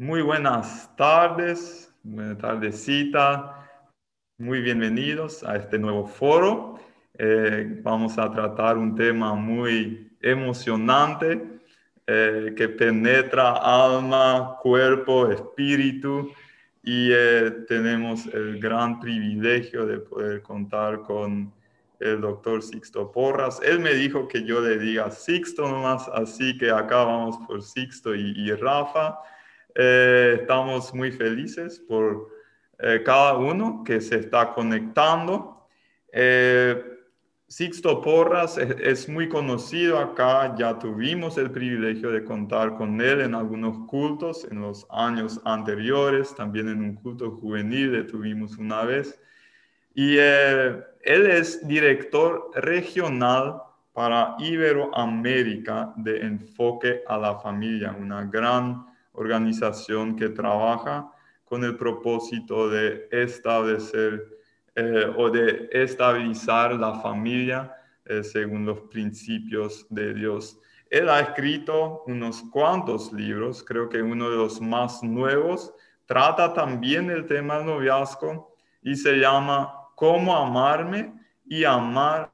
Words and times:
Muy 0.00 0.22
buenas 0.22 0.94
tardes, 0.94 1.92
buenas 2.04 2.38
tardecita, 2.38 3.68
muy 4.38 4.60
bienvenidos 4.60 5.42
a 5.42 5.56
este 5.56 5.76
nuevo 5.76 6.06
foro. 6.06 6.78
Eh, 7.14 7.80
vamos 7.82 8.16
a 8.16 8.30
tratar 8.30 8.78
un 8.78 8.94
tema 8.94 9.34
muy 9.34 10.16
emocionante 10.20 11.44
eh, 12.06 12.54
que 12.56 12.68
penetra 12.68 13.54
alma, 13.54 14.56
cuerpo, 14.62 15.32
espíritu 15.32 16.30
y 16.84 17.10
eh, 17.10 17.64
tenemos 17.66 18.26
el 18.26 18.60
gran 18.60 19.00
privilegio 19.00 19.84
de 19.84 19.98
poder 19.98 20.42
contar 20.42 21.02
con 21.02 21.52
el 21.98 22.20
doctor 22.20 22.62
Sixto 22.62 23.10
Porras. 23.10 23.60
Él 23.64 23.80
me 23.80 23.94
dijo 23.94 24.28
que 24.28 24.44
yo 24.44 24.60
le 24.60 24.78
diga 24.78 25.10
Sixto 25.10 25.68
nomás, 25.68 26.06
así 26.14 26.56
que 26.56 26.70
acá 26.70 27.02
vamos 27.02 27.36
por 27.48 27.64
Sixto 27.64 28.14
y 28.14 28.52
Rafa. 28.52 29.18
Eh, 29.80 30.38
estamos 30.40 30.92
muy 30.92 31.12
felices 31.12 31.78
por 31.78 32.30
eh, 32.80 33.00
cada 33.04 33.36
uno 33.38 33.84
que 33.84 34.00
se 34.00 34.16
está 34.16 34.52
conectando. 34.52 35.68
Eh, 36.12 36.82
Sixto 37.46 38.02
Porras 38.02 38.58
es, 38.58 39.08
muy 39.08 39.28
conocido 39.28 39.98
acá, 39.98 40.56
ya 40.58 40.76
tuvimos 40.80 41.38
el 41.38 41.52
privilegio 41.52 42.10
de 42.10 42.24
contar 42.24 42.76
con 42.76 43.00
él 43.00 43.20
en 43.20 43.36
algunos 43.36 43.86
cultos 43.86 44.44
en 44.50 44.60
los 44.62 44.84
años 44.90 45.40
anteriores, 45.44 46.34
también 46.34 46.68
en 46.68 46.82
un 46.82 46.96
culto 46.96 47.30
juvenil 47.30 47.92
le 47.92 48.02
tuvimos 48.02 48.58
una 48.58 48.82
vez. 48.82 49.18
Y 49.94 50.18
él 50.18 50.84
es 51.04 51.66
director 51.66 52.50
regional 52.56 53.62
para 53.94 54.34
Iberoamérica 54.40 55.94
de 55.96 56.20
Enfoque 56.20 57.02
a 57.06 57.16
la 57.16 57.38
Familia, 57.38 57.96
una 57.98 58.24
gran 58.24 58.87
organización 59.18 60.16
que 60.16 60.28
trabaja 60.28 61.10
con 61.44 61.64
el 61.64 61.76
propósito 61.76 62.68
de 62.68 63.08
establecer 63.10 64.38
eh, 64.74 65.12
o 65.16 65.30
de 65.30 65.68
estabilizar 65.72 66.74
la 66.74 67.00
familia 67.00 67.74
eh, 68.04 68.22
según 68.22 68.64
los 68.64 68.80
principios 68.82 69.86
de 69.90 70.14
Dios. 70.14 70.58
Él 70.90 71.08
ha 71.08 71.20
escrito 71.20 72.04
unos 72.06 72.42
cuantos 72.50 73.12
libros, 73.12 73.62
creo 73.62 73.88
que 73.88 74.00
uno 74.00 74.30
de 74.30 74.36
los 74.36 74.60
más 74.60 75.02
nuevos 75.02 75.74
trata 76.06 76.54
también 76.54 77.10
el 77.10 77.26
tema 77.26 77.58
del 77.58 77.66
noviazgo 77.66 78.54
y 78.82 78.94
se 78.94 79.16
llama 79.16 79.74
Cómo 79.96 80.34
amarme 80.36 81.12
y 81.44 81.64
amar 81.64 82.32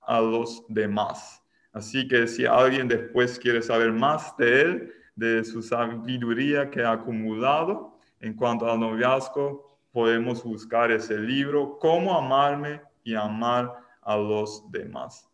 a 0.00 0.20
los 0.20 0.64
demás. 0.68 1.42
Así 1.72 2.08
que 2.08 2.26
si 2.26 2.46
alguien 2.46 2.88
después 2.88 3.38
quiere 3.38 3.62
saber 3.62 3.92
más 3.92 4.36
de 4.36 4.62
él, 4.62 4.94
de 5.20 5.44
su 5.44 5.60
sabiduría 5.60 6.70
que 6.70 6.82
ha 6.82 6.92
acumulado 6.92 7.92
en 8.20 8.32
cuanto 8.32 8.70
al 8.70 8.80
noviazgo, 8.80 9.78
podemos 9.92 10.42
buscar 10.42 10.90
ese 10.90 11.18
libro, 11.18 11.78
Cómo 11.78 12.16
amarme 12.16 12.80
y 13.04 13.14
amar 13.14 13.70
a 14.00 14.16
los 14.16 14.64
demás. 14.70 15.28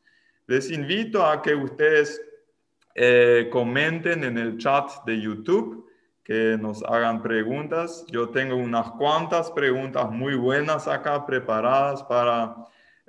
Les 0.49 0.73
invito 0.73 1.25
a 1.25 1.41
que 1.41 1.55
ustedes 1.55 2.21
eh, 2.97 3.49
comenten 3.53 4.25
en 4.25 4.39
el 4.39 4.59
chat 4.59 4.91
de 5.07 5.21
YouTube, 5.21 5.89
que 6.25 6.59
nos 6.61 6.83
hagan 6.83 7.23
preguntas. 7.23 8.05
Yo 8.09 8.31
tengo 8.31 8.57
unas 8.57 8.91
cuantas 8.91 9.53
preguntas 9.53 10.11
muy 10.11 10.35
buenas 10.35 10.89
acá 10.89 11.25
preparadas 11.25 12.03
para 12.03 12.57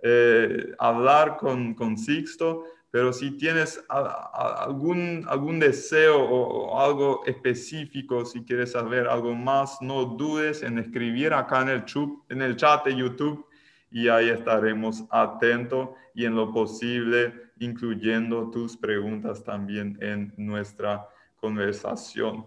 eh, 0.03 0.73
hablar 0.78 1.38
con, 1.38 1.73
con 1.73 1.98
Sixto 1.98 2.66
pero 2.91 3.11
si 3.11 3.31
tienes 3.31 3.83
algún, 3.89 5.25
algún 5.27 5.59
deseo 5.59 6.19
o, 6.19 6.80
algo 6.80 7.21
específico, 7.25 8.25
si 8.25 8.43
quieres 8.43 8.71
saber 8.71 9.07
algo 9.07 9.35
más, 9.35 9.81
no 9.81 10.05
dudes 10.05 10.63
en 10.63 10.80
escribir 10.80 11.33
acá 11.33 11.61
en 11.63 11.69
el, 11.69 11.85
en 12.30 12.41
el 12.41 12.55
chat 12.55 12.85
de 12.85 12.95
YouTube 12.95 13.45
y 13.92 14.08
ahí 14.08 14.30
estaremos 14.30 15.03
atentos 15.09 15.89
y 16.14 16.25
en 16.25 16.36
lo 16.36 16.52
posible 16.52 17.33
incluyendo 17.59 18.49
tus 18.52 18.77
preguntas 18.77 19.43
también 19.43 19.98
en 20.02 20.33
nuestra 20.37 21.08
conversación. 21.39 22.45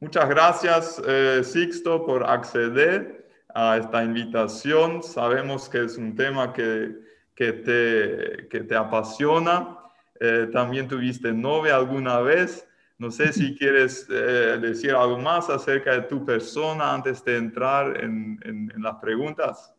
Muchas 0.00 0.28
gracias, 0.28 1.02
eh, 1.06 1.42
Sixto, 1.42 2.04
por 2.04 2.24
acceder 2.24 3.28
a 3.54 3.78
esta 3.78 4.04
invitación. 4.04 5.02
Sabemos 5.02 5.68
que 5.68 5.84
es 5.84 5.96
un 5.96 6.14
tema 6.14 6.52
que 6.52 6.94
que 7.36 7.52
te, 7.52 8.48
que 8.48 8.60
te 8.60 8.74
apasiona. 8.74 9.78
Eh, 10.18 10.48
también 10.50 10.88
tuviste 10.88 11.32
novia 11.32 11.76
alguna 11.76 12.20
vez. 12.20 12.66
No 12.98 13.10
sé 13.10 13.32
si 13.32 13.54
quieres 13.58 14.08
eh, 14.10 14.58
decir 14.60 14.92
algo 14.92 15.18
más 15.18 15.50
acerca 15.50 15.92
de 15.92 16.02
tu 16.08 16.24
persona 16.24 16.94
antes 16.94 17.22
de 17.24 17.36
entrar 17.36 18.02
en, 18.02 18.40
en, 18.44 18.82
las 18.82 18.96
preguntas. 18.96 19.72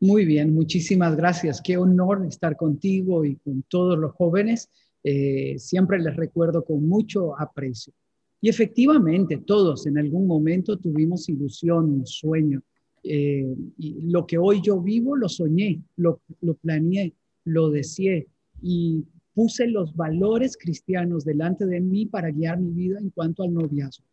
Muy 0.00 0.24
bien, 0.24 0.52
muchísimas 0.52 1.16
gracias. 1.16 1.62
Qué 1.62 1.76
honor 1.76 2.26
estar 2.26 2.56
contigo 2.56 3.24
y 3.24 3.36
con 3.36 3.62
todos 3.68 3.96
los 3.96 4.12
jóvenes. 4.12 4.68
Eh, 5.04 5.54
siempre 5.58 6.00
les 6.00 6.16
recuerdo 6.16 6.64
con 6.64 6.86
mucho 6.88 7.38
aprecio. 7.38 7.92
Y 8.40 8.48
efectivamente, 8.48 9.36
todos 9.38 9.86
en 9.86 9.98
algún 9.98 10.26
momento 10.26 10.76
tuvimos 10.76 11.28
ilusión, 11.28 11.84
un 11.84 12.06
sueño 12.06 12.60
eh, 13.02 13.54
y 13.78 14.02
lo 14.02 14.26
que 14.26 14.38
hoy 14.38 14.60
yo 14.62 14.80
vivo 14.80 15.16
lo 15.16 15.28
soñé, 15.28 15.82
lo, 15.96 16.20
lo 16.40 16.54
planeé, 16.54 17.14
lo 17.44 17.70
deseé 17.70 18.28
y 18.60 19.04
puse 19.34 19.66
los 19.66 19.94
valores 19.94 20.56
cristianos 20.56 21.24
delante 21.24 21.66
de 21.66 21.80
mí 21.80 22.06
para 22.06 22.30
guiar 22.30 22.58
mi 22.58 22.70
vida 22.72 22.98
en 23.00 23.10
cuanto 23.10 23.42
al 23.42 23.54
noviazgo. 23.54 24.04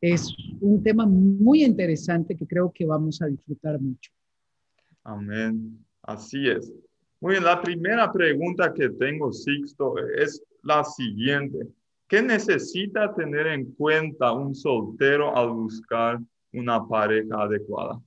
Es 0.00 0.32
un 0.60 0.82
tema 0.82 1.06
muy 1.06 1.64
interesante 1.64 2.36
que 2.36 2.46
creo 2.46 2.72
que 2.72 2.86
vamos 2.86 3.20
a 3.20 3.26
disfrutar 3.26 3.80
mucho. 3.80 4.12
Amén. 5.02 5.84
Así 6.02 6.48
es. 6.48 6.72
Muy 7.20 7.32
bien, 7.32 7.44
la 7.44 7.60
primera 7.60 8.12
pregunta 8.12 8.72
que 8.72 8.88
tengo, 8.90 9.32
Sixto, 9.32 9.98
es 9.98 10.40
la 10.62 10.84
siguiente. 10.84 11.66
¿Qué 12.06 12.22
necesita 12.22 13.12
tener 13.12 13.48
en 13.48 13.72
cuenta 13.72 14.32
un 14.32 14.54
soltero 14.54 15.36
al 15.36 15.50
buscar 15.50 16.20
una 16.52 16.86
pareja 16.86 17.42
adecuada? 17.42 18.00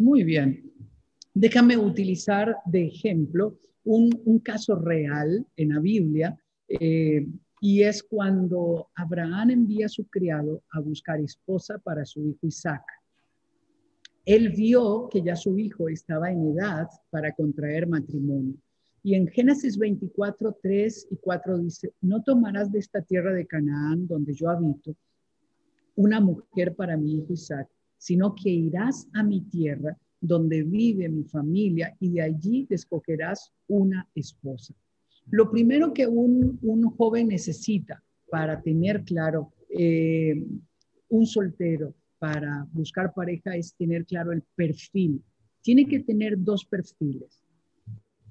Muy 0.00 0.24
bien. 0.24 0.72
Déjame 1.34 1.76
utilizar 1.76 2.56
de 2.64 2.86
ejemplo 2.86 3.58
un, 3.84 4.38
caso 4.42 4.74
real 4.76 5.46
en 5.56 5.68
la 5.68 5.78
Biblia 5.78 6.38
eh, 6.68 7.26
y 7.60 7.82
es 7.82 8.02
cuando 8.02 8.88
Abraham 8.94 9.50
envía 9.50 9.86
a 9.86 9.90
su 9.90 10.06
criado 10.06 10.62
a 10.70 10.80
buscar 10.80 11.20
esposa 11.20 11.78
para 11.78 12.06
su 12.06 12.26
hijo 12.26 12.46
Isaac. 12.46 12.82
Él 14.24 14.48
vio 14.48 15.06
que 15.10 15.20
ya 15.20 15.36
su 15.36 15.58
hijo 15.58 15.90
estaba 15.90 16.30
en 16.30 16.46
edad 16.46 16.88
para 17.10 17.34
contraer 17.34 17.86
matrimonio. 17.86 18.54
Y 19.02 19.16
en 19.16 19.28
Génesis 19.28 19.76
24, 19.76 20.56
3 20.62 21.08
y 21.10 21.16
4 21.16 21.58
dice, 21.58 21.92
no 22.00 22.22
tomarás 22.22 22.72
de 22.72 22.78
esta 22.78 23.02
tierra 23.02 23.34
de 23.34 23.46
Canaán 23.46 24.06
donde 24.06 24.32
yo 24.32 24.48
habito 24.48 24.96
una 25.94 26.20
mujer 26.20 26.74
para 26.74 26.96
mi 26.96 27.18
hijo 27.18 27.34
Isaac, 27.34 27.68
sino 28.00 28.34
que 28.34 28.48
irás 28.48 29.06
a 29.12 29.22
mi 29.22 29.42
tierra 29.42 29.94
donde 30.20 30.62
vive 30.62 31.08
mi 31.10 31.24
familia 31.24 31.94
y 32.00 32.12
de 32.12 32.22
allí 32.22 32.64
te 32.64 32.74
escogerás 32.74 33.52
una 33.68 34.08
esposa. 34.14 34.74
Lo 35.30 35.50
primero 35.50 35.92
que 35.92 36.06
un, 36.06 36.58
joven 36.96 37.28
necesita 37.28 38.02
para 38.30 38.62
tener 38.62 39.04
claro 39.04 39.52
eh, 39.68 40.42
un 41.10 41.26
soltero, 41.26 41.94
para 42.18 42.66
buscar 42.72 43.12
pareja, 43.12 43.54
es 43.54 43.74
tener 43.74 44.06
claro 44.06 44.32
el 44.32 44.42
perfil. 44.54 45.22
Tiene 45.62 45.86
que 45.86 46.00
tener 46.00 46.42
dos 46.42 46.64
perfiles. 46.64 47.44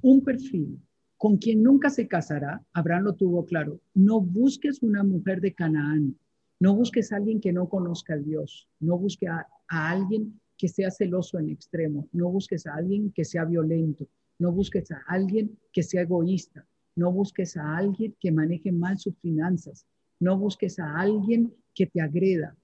Un 0.01 0.23
perfil 0.23 0.79
con 1.15 1.37
quien 1.37 1.61
nunca 1.61 1.89
se 1.91 2.07
casará, 2.07 2.63
Abraham 2.73 3.03
lo 3.03 3.13
tuvo 3.13 3.45
claro, 3.45 3.81
no 3.93 4.21
busques 4.21 4.81
una 4.81 5.03
mujer 5.03 5.41
de 5.41 5.53
Canaán, 5.53 6.17
no 6.59 6.73
busques 6.73 7.11
a 7.11 7.17
alguien 7.17 7.41
que 7.41 7.51
no 7.51 7.67
conozca 7.67 8.13
a 8.13 8.17
Dios, 8.17 8.69
no 8.79 8.97
busques 8.97 9.29
a, 9.29 9.45
a 9.69 9.89
alguien 9.89 10.39
que 10.57 10.67
sea 10.67 10.91
celoso 10.91 11.39
en 11.39 11.49
extremo, 11.49 12.07
no 12.11 12.29
busques 12.29 12.67
a 12.67 12.75
alguien 12.75 13.11
que 13.11 13.23
sea 13.23 13.45
violento, 13.45 14.07
no 14.39 14.51
busques 14.51 14.91
a 14.91 15.01
alguien 15.07 15.57
que 15.71 15.83
sea 15.83 16.01
egoísta, 16.01 16.65
no 16.95 17.11
busques 17.11 17.55
a 17.55 17.77
alguien 17.77 18.15
que 18.19 18.31
maneje 18.31 18.71
mal 18.71 18.97
sus 18.97 19.15
finanzas, 19.19 19.85
no 20.19 20.37
busques 20.37 20.79
a 20.79 20.99
alguien 20.99 21.53
que 21.73 21.85
te 21.85 22.01
agreda. 22.01 22.55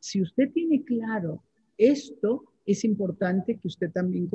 Si 0.00 0.22
usted 0.22 0.50
tiene 0.52 0.82
claro 0.84 1.42
esto, 1.76 2.44
es 2.64 2.84
importante 2.84 3.58
que 3.58 3.68
usted 3.68 3.90
también 3.92 4.28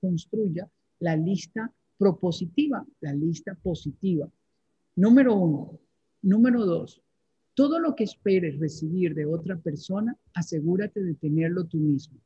construya 0.00 0.68
la 1.00 1.16
lista 1.16 1.72
propositiva, 1.96 2.84
la 3.00 3.14
lista 3.14 3.54
positiva. 3.54 4.30
Número 4.96 5.34
uno. 5.34 5.78
Número 6.22 6.64
dos, 6.64 7.02
todo 7.54 7.78
lo 7.78 7.94
que 7.94 8.04
esperes 8.04 8.58
recibir 8.58 9.14
de 9.14 9.26
otra 9.26 9.58
persona, 9.58 10.16
asegúrate 10.34 11.02
de 11.02 11.14
tenerlo 11.14 11.64
tú 11.66 11.78
mismo. 11.78 12.18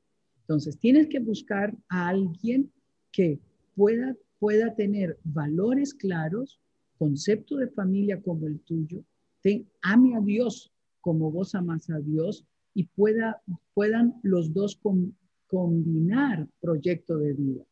Entonces, 0.42 0.78
tienes 0.78 1.08
que 1.08 1.18
buscar 1.18 1.76
a 1.88 2.08
alguien 2.08 2.70
que 3.10 3.40
pueda, 3.74 4.16
pueda 4.38 4.74
tener 4.74 5.18
valores 5.24 5.94
claros, 5.94 6.60
concepto 6.98 7.56
de 7.56 7.68
familia 7.68 8.22
como 8.22 8.46
el 8.46 8.60
tuyo, 8.60 9.04
te, 9.42 9.66
ame 9.82 10.16
a 10.16 10.20
Dios 10.20 10.72
como 11.00 11.30
vos 11.30 11.54
amas 11.54 11.88
a 11.90 12.00
Dios 12.00 12.44
y 12.74 12.84
pueda, 12.84 13.40
puedan 13.74 14.14
los 14.22 14.52
dos 14.52 14.80
combinar 15.46 16.48
proyecto 16.60 17.16
de 17.18 17.32
vida. 17.32 17.64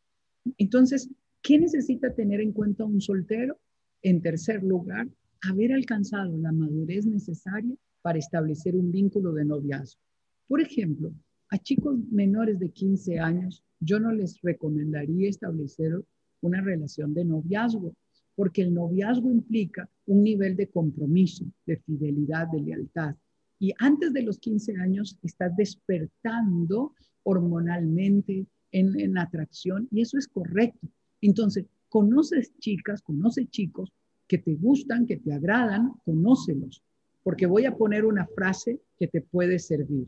Entonces, 0.57 1.09
¿qué 1.41 1.59
necesita 1.59 2.13
tener 2.13 2.39
en 2.39 2.53
cuenta 2.53 2.85
un 2.85 3.01
soltero? 3.01 3.59
En 4.01 4.21
tercer 4.21 4.63
lugar, 4.63 5.07
haber 5.49 5.73
alcanzado 5.73 6.37
la 6.37 6.51
madurez 6.51 7.05
necesaria 7.05 7.75
para 8.01 8.19
establecer 8.19 8.75
un 8.75 8.91
vínculo 8.91 9.33
de 9.33 9.45
noviazgo. 9.45 9.99
Por 10.47 10.61
ejemplo, 10.61 11.13
a 11.49 11.57
chicos 11.57 11.97
menores 12.11 12.59
de 12.59 12.69
15 12.69 13.19
años, 13.19 13.63
yo 13.79 13.99
no 13.99 14.11
les 14.11 14.39
recomendaría 14.41 15.29
establecer 15.29 16.03
una 16.41 16.61
relación 16.61 17.13
de 17.13 17.25
noviazgo, 17.25 17.95
porque 18.35 18.61
el 18.61 18.73
noviazgo 18.73 19.31
implica 19.31 19.89
un 20.05 20.23
nivel 20.23 20.55
de 20.55 20.69
compromiso, 20.69 21.45
de 21.65 21.77
fidelidad, 21.77 22.47
de 22.51 22.61
lealtad. 22.61 23.15
Y 23.59 23.73
antes 23.79 24.11
de 24.13 24.23
los 24.23 24.37
15 24.39 24.75
años 24.77 25.17
estás 25.23 25.55
despertando 25.55 26.93
hormonalmente 27.23 28.45
en, 28.71 29.17
atracción 29.17 29.87
y 29.89 30.01
eso 30.01 30.17
es 30.17 30.27
correcto. 30.27 30.87
Entonces, 31.21 31.65
conoces 31.89 32.53
chicas, 32.59 33.01
conoces 33.01 33.49
chicos 33.49 33.91
que 34.27 34.37
te 34.37 34.55
gustan, 34.55 35.05
que 35.05 35.17
te 35.17 35.33
agradan, 35.33 35.93
conócelos, 36.03 36.83
porque 37.23 37.45
voy 37.45 37.65
a 37.65 37.75
poner 37.75 38.05
una 38.05 38.27
frase 38.27 38.79
que 38.97 39.07
te 39.07 39.21
puede 39.21 39.59
servir. 39.59 40.07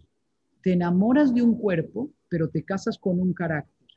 Te 0.62 0.74
enamoras 0.74 1.34
de 1.34 1.42
un 1.42 1.58
cuerpo, 1.58 2.10
pero 2.30 2.50
te 2.50 2.64
casas 2.64 2.98
con 2.98 3.20
un 3.20 3.34
carácter. 3.34 3.88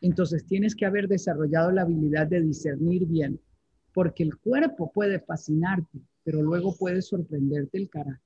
Entonces 0.00 0.44
tienes 0.46 0.74
que 0.74 0.84
haber 0.84 1.08
desarrollado 1.08 1.70
la 1.70 1.82
habilidad 1.82 2.26
de 2.26 2.40
discernir 2.40 3.06
bien, 3.06 3.40
porque 3.94 4.22
el 4.22 4.36
cuerpo 4.36 4.90
puede 4.92 5.20
fascinarte, 5.20 5.98
pero 6.24 6.42
luego 6.42 6.74
puede 6.76 7.02
sorprenderte 7.02 7.78
el 7.78 7.88
carácter. 7.88 8.20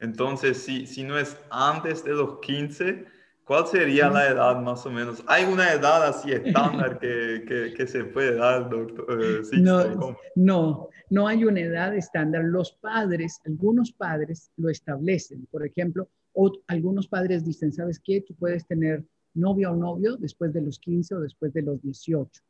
Entonces, 0.00 0.58
si, 0.58 0.86
si 0.86 1.02
no 1.02 1.18
es 1.18 1.36
antes 1.50 2.04
de 2.04 2.12
los 2.12 2.40
15, 2.40 3.06
¿Cuál 3.44 3.66
sería 3.66 4.08
la 4.08 4.28
edad 4.28 4.60
más 4.62 4.86
o 4.86 4.90
menos? 4.90 5.22
¿Hay 5.26 5.44
una 5.44 5.70
edad 5.72 6.02
así 6.06 6.32
estándar 6.32 6.98
que, 6.98 7.74
que, 7.76 7.86
se 7.86 8.04
puede 8.04 8.36
dar, 8.36 8.70
doctor? 8.70 9.22
Eh, 9.22 9.42
no, 9.60 10.16
no, 10.34 10.88
no 11.10 11.28
hay 11.28 11.44
una 11.44 11.60
edad 11.60 11.94
estándar. 11.94 12.42
Los 12.44 12.72
padres, 12.72 13.40
algunos 13.44 13.92
padres 13.92 14.50
lo 14.56 14.70
establecen. 14.70 15.46
Por 15.50 15.66
ejemplo, 15.66 16.08
o, 16.32 16.52
algunos 16.68 17.06
padres 17.06 17.44
dicen, 17.44 17.70
¿sabes 17.70 18.00
qué? 18.00 18.22
Tú 18.22 18.34
puedes 18.34 18.66
tener 18.66 19.04
novia 19.34 19.70
o 19.70 19.76
novio 19.76 20.16
después 20.16 20.54
de 20.54 20.62
los 20.62 20.78
15 20.78 21.16
o 21.16 21.20
después 21.20 21.52
de 21.52 21.62
los 21.62 21.82
18. 21.82 22.42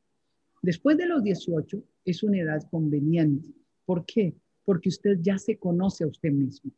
Después 0.63 0.97
de 0.97 1.07
los 1.07 1.25
18 1.25 1.83
es 2.05 2.23
una 2.23 2.39
edad 2.39 2.63
conveniente. 2.71 3.49
¿Por 3.85 4.07
qué? 4.07 4.35
Porque 4.65 4.91
usted 4.91 5.19
ya 5.21 5.39
se 5.39 5.59
conoce 5.59 6.05
a 6.05 6.07
usted 6.07 6.31
mismo. 6.31 6.71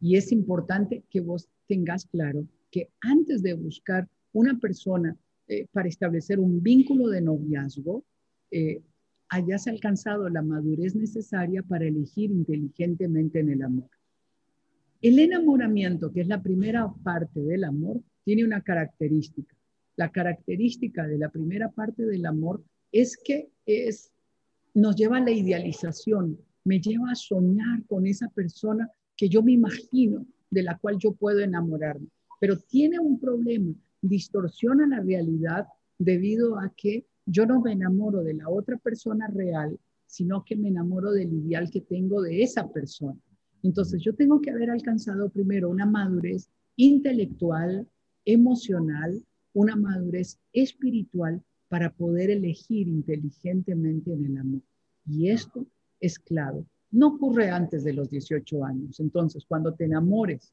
Y 0.00 0.16
es 0.16 0.32
importante 0.32 1.04
que 1.08 1.20
vos 1.20 1.48
tengas 1.68 2.04
claro 2.06 2.44
que 2.70 2.90
antes 3.00 3.42
de 3.42 3.54
buscar 3.54 4.08
una 4.32 4.58
persona 4.58 5.16
eh, 5.48 5.66
para 5.72 5.88
establecer 5.88 6.38
un 6.38 6.62
vínculo 6.62 7.08
de 7.08 7.20
noviazgo, 7.20 8.04
eh, 8.50 8.82
hayas 9.28 9.66
alcanzado 9.66 10.28
la 10.28 10.42
madurez 10.42 10.94
necesaria 10.94 11.62
para 11.62 11.86
elegir 11.86 12.30
inteligentemente 12.30 13.40
en 13.40 13.50
el 13.50 13.62
amor. 13.62 13.90
El 15.02 15.18
enamoramiento, 15.18 16.12
que 16.12 16.20
es 16.20 16.28
la 16.28 16.42
primera 16.42 16.92
parte 17.02 17.40
del 17.40 17.64
amor, 17.64 18.00
tiene 18.24 18.44
una 18.44 18.60
característica. 18.60 19.56
La 19.96 20.10
característica 20.10 21.06
de 21.06 21.18
la 21.18 21.30
primera 21.30 21.70
parte 21.70 22.04
del 22.04 22.26
amor 22.26 22.62
es 22.92 23.16
que 23.16 23.50
es, 23.66 24.12
nos 24.74 24.96
lleva 24.96 25.18
a 25.18 25.24
la 25.24 25.30
idealización, 25.30 26.38
me 26.64 26.80
lleva 26.80 27.12
a 27.12 27.16
soñar 27.16 27.84
con 27.86 28.06
esa 28.06 28.28
persona 28.28 28.90
que 29.16 29.28
yo 29.28 29.42
me 29.42 29.52
imagino, 29.52 30.26
de 30.50 30.62
la 30.62 30.78
cual 30.78 30.98
yo 30.98 31.12
puedo 31.12 31.40
enamorarme 31.40 32.08
pero 32.40 32.58
tiene 32.58 32.98
un 32.98 33.20
problema, 33.20 33.72
distorsiona 34.02 34.86
la 34.88 35.00
realidad 35.00 35.68
debido 35.98 36.58
a 36.58 36.72
que 36.76 37.06
yo 37.26 37.46
no 37.46 37.60
me 37.60 37.72
enamoro 37.72 38.24
de 38.24 38.34
la 38.34 38.48
otra 38.48 38.76
persona 38.78 39.28
real, 39.28 39.78
sino 40.06 40.42
que 40.44 40.56
me 40.56 40.68
enamoro 40.68 41.12
del 41.12 41.32
ideal 41.32 41.70
que 41.70 41.82
tengo 41.82 42.22
de 42.22 42.42
esa 42.42 42.68
persona. 42.72 43.20
Entonces 43.62 44.02
yo 44.02 44.14
tengo 44.14 44.40
que 44.40 44.50
haber 44.50 44.70
alcanzado 44.70 45.28
primero 45.28 45.68
una 45.68 45.86
madurez 45.86 46.48
intelectual, 46.76 47.86
emocional, 48.24 49.22
una 49.52 49.76
madurez 49.76 50.40
espiritual 50.52 51.42
para 51.68 51.92
poder 51.92 52.30
elegir 52.30 52.88
inteligentemente 52.88 54.12
en 54.12 54.24
el 54.24 54.38
amor. 54.38 54.62
Y 55.06 55.28
esto 55.28 55.66
es 56.00 56.18
clave. 56.18 56.64
No 56.90 57.08
ocurre 57.08 57.50
antes 57.50 57.84
de 57.84 57.92
los 57.92 58.10
18 58.10 58.64
años. 58.64 58.98
Entonces, 58.98 59.44
cuando 59.46 59.74
te 59.74 59.84
enamores, 59.84 60.52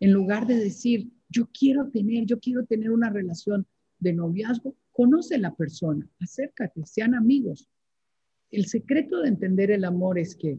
en 0.00 0.12
lugar 0.12 0.46
de 0.46 0.56
decir, 0.56 1.10
yo 1.28 1.48
quiero 1.52 1.88
tener, 1.90 2.26
yo 2.26 2.38
quiero 2.38 2.64
tener 2.64 2.90
una 2.90 3.10
relación 3.10 3.66
de 3.98 4.12
noviazgo, 4.12 4.76
conoce 4.92 5.38
la 5.38 5.54
persona, 5.54 6.08
acércate, 6.20 6.84
sean 6.86 7.14
amigos. 7.14 7.68
El 8.50 8.66
secreto 8.66 9.20
de 9.20 9.28
entender 9.28 9.70
el 9.70 9.84
amor 9.84 10.18
es 10.18 10.36
que, 10.36 10.58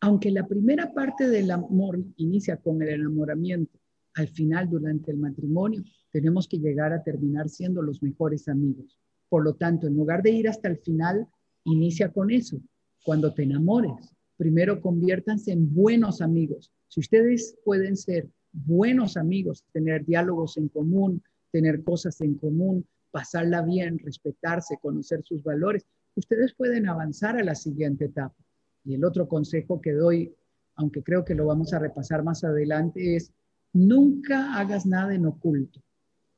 aunque 0.00 0.30
la 0.30 0.46
primera 0.46 0.92
parte 0.92 1.28
del 1.28 1.50
amor 1.50 1.98
inicia 2.16 2.56
con 2.56 2.82
el 2.82 2.88
enamoramiento, 2.88 3.78
al 4.14 4.28
final, 4.28 4.68
durante 4.68 5.12
el 5.12 5.18
matrimonio, 5.18 5.82
tenemos 6.10 6.48
que 6.48 6.58
llegar 6.58 6.92
a 6.92 7.02
terminar 7.02 7.48
siendo 7.48 7.82
los 7.82 8.02
mejores 8.02 8.48
amigos. 8.48 8.98
Por 9.28 9.44
lo 9.44 9.54
tanto, 9.54 9.86
en 9.86 9.94
lugar 9.94 10.22
de 10.22 10.30
ir 10.30 10.48
hasta 10.48 10.68
el 10.68 10.78
final, 10.78 11.26
inicia 11.64 12.12
con 12.12 12.30
eso. 12.30 12.60
Cuando 13.04 13.32
te 13.32 13.44
enamores, 13.44 14.14
primero 14.36 14.80
conviértanse 14.80 15.52
en 15.52 15.72
buenos 15.72 16.20
amigos. 16.20 16.72
Si 16.88 17.00
ustedes 17.00 17.56
pueden 17.64 17.96
ser 17.96 18.28
buenos 18.66 19.16
amigos, 19.16 19.64
tener 19.72 20.04
diálogos 20.04 20.56
en 20.56 20.68
común, 20.68 21.22
tener 21.50 21.82
cosas 21.82 22.20
en 22.20 22.34
común, 22.34 22.86
pasarla 23.10 23.62
bien, 23.62 23.98
respetarse, 23.98 24.78
conocer 24.80 25.22
sus 25.24 25.42
valores, 25.42 25.86
ustedes 26.14 26.54
pueden 26.54 26.88
avanzar 26.88 27.36
a 27.36 27.44
la 27.44 27.54
siguiente 27.54 28.06
etapa. 28.06 28.36
Y 28.84 28.94
el 28.94 29.04
otro 29.04 29.28
consejo 29.28 29.80
que 29.80 29.92
doy, 29.92 30.34
aunque 30.74 31.02
creo 31.02 31.24
que 31.24 31.34
lo 31.34 31.46
vamos 31.46 31.72
a 31.72 31.78
repasar 31.78 32.22
más 32.22 32.44
adelante, 32.44 33.16
es 33.16 33.32
nunca 33.72 34.54
hagas 34.58 34.86
nada 34.86 35.14
en 35.14 35.26
oculto. 35.26 35.80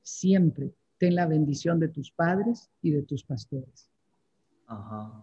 Siempre 0.03 0.75
ten 0.99 1.15
la 1.15 1.27
bendición 1.27 1.81
de 1.81 1.89
tus 1.89 2.13
padres 2.13 2.71
y 2.83 2.91
de 2.91 3.03
tus 3.03 3.25
pastores. 3.25 3.91
Ajá. 4.67 5.23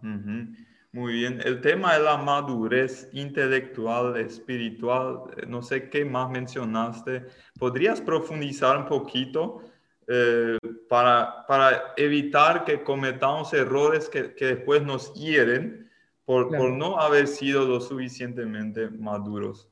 Muy 0.98 1.12
bien, 1.12 1.40
el 1.44 1.60
tema 1.60 1.94
de 1.94 2.02
la 2.02 2.16
madurez 2.16 3.08
intelectual, 3.12 4.16
espiritual, 4.16 5.30
eh, 5.36 5.46
no 5.46 5.62
sé 5.62 5.88
qué 5.88 6.04
más 6.04 6.28
mencionaste. 6.28 7.24
¿Podrías 7.56 8.00
profundizar 8.00 8.76
un 8.76 8.86
poquito 8.86 9.62
eh, 10.08 10.58
para, 10.88 11.46
para, 11.46 11.94
evitar 11.96 12.64
que 12.64 12.82
cometamos 12.82 13.54
errores 13.54 14.08
que, 14.08 14.34
que 14.34 14.46
después 14.46 14.82
nos 14.82 15.14
hieren 15.14 15.88
por, 16.24 16.48
por, 16.48 16.72
no 16.72 16.98
haber 16.98 17.28
sido 17.28 17.64
lo 17.64 17.80
suficientemente 17.80 18.90
maduros? 18.90 19.68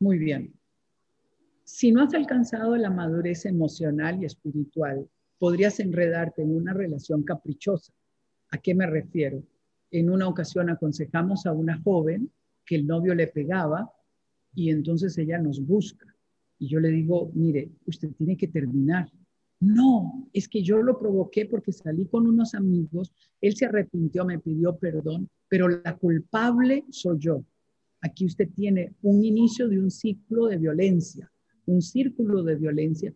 Muy 0.00 0.16
bien. 0.16 0.54
Si 1.64 1.92
no 1.92 2.02
has 2.02 2.14
alcanzado 2.14 2.78
la 2.78 2.88
madurez 2.88 3.44
emocional 3.44 4.22
y 4.22 4.24
espiritual, 4.24 5.06
podrías 5.38 5.78
enredarte 5.80 6.40
en 6.40 6.56
una 6.56 6.72
relación 6.72 7.24
caprichosa. 7.24 7.92
¿A 8.50 8.56
qué 8.56 8.74
me 8.74 8.86
refiero? 8.86 9.42
En 9.92 10.08
una 10.08 10.26
ocasión 10.26 10.70
aconsejamos 10.70 11.44
a 11.44 11.52
una 11.52 11.80
joven 11.82 12.30
que 12.64 12.76
el 12.76 12.86
novio 12.86 13.14
le 13.14 13.26
pegaba 13.26 13.92
y 14.54 14.70
entonces 14.70 15.16
ella 15.18 15.38
nos 15.38 15.64
busca. 15.64 16.06
Y 16.58 16.68
yo 16.68 16.80
le 16.80 16.88
digo, 16.88 17.30
mire, 17.34 17.70
usted 17.86 18.10
tiene 18.16 18.36
que 18.36 18.48
terminar. 18.48 19.10
No, 19.60 20.28
es 20.32 20.48
que 20.48 20.62
yo 20.62 20.82
lo 20.82 20.98
provoqué 20.98 21.46
porque 21.46 21.72
salí 21.72 22.06
con 22.06 22.26
unos 22.26 22.54
amigos, 22.54 23.12
él 23.40 23.54
se 23.54 23.66
arrepintió, 23.66 24.24
me 24.24 24.38
pidió 24.38 24.76
perdón, 24.76 25.28
pero 25.46 25.68
la 25.68 25.96
culpable 25.96 26.84
soy 26.90 27.18
yo. 27.18 27.44
Aquí 28.00 28.24
usted 28.24 28.48
tiene 28.56 28.94
un 29.02 29.22
inicio 29.22 29.68
de 29.68 29.78
un 29.78 29.90
ciclo 29.90 30.46
de 30.46 30.56
violencia, 30.56 31.30
un 31.66 31.82
círculo 31.82 32.42
de 32.42 32.56
violencia 32.56 33.14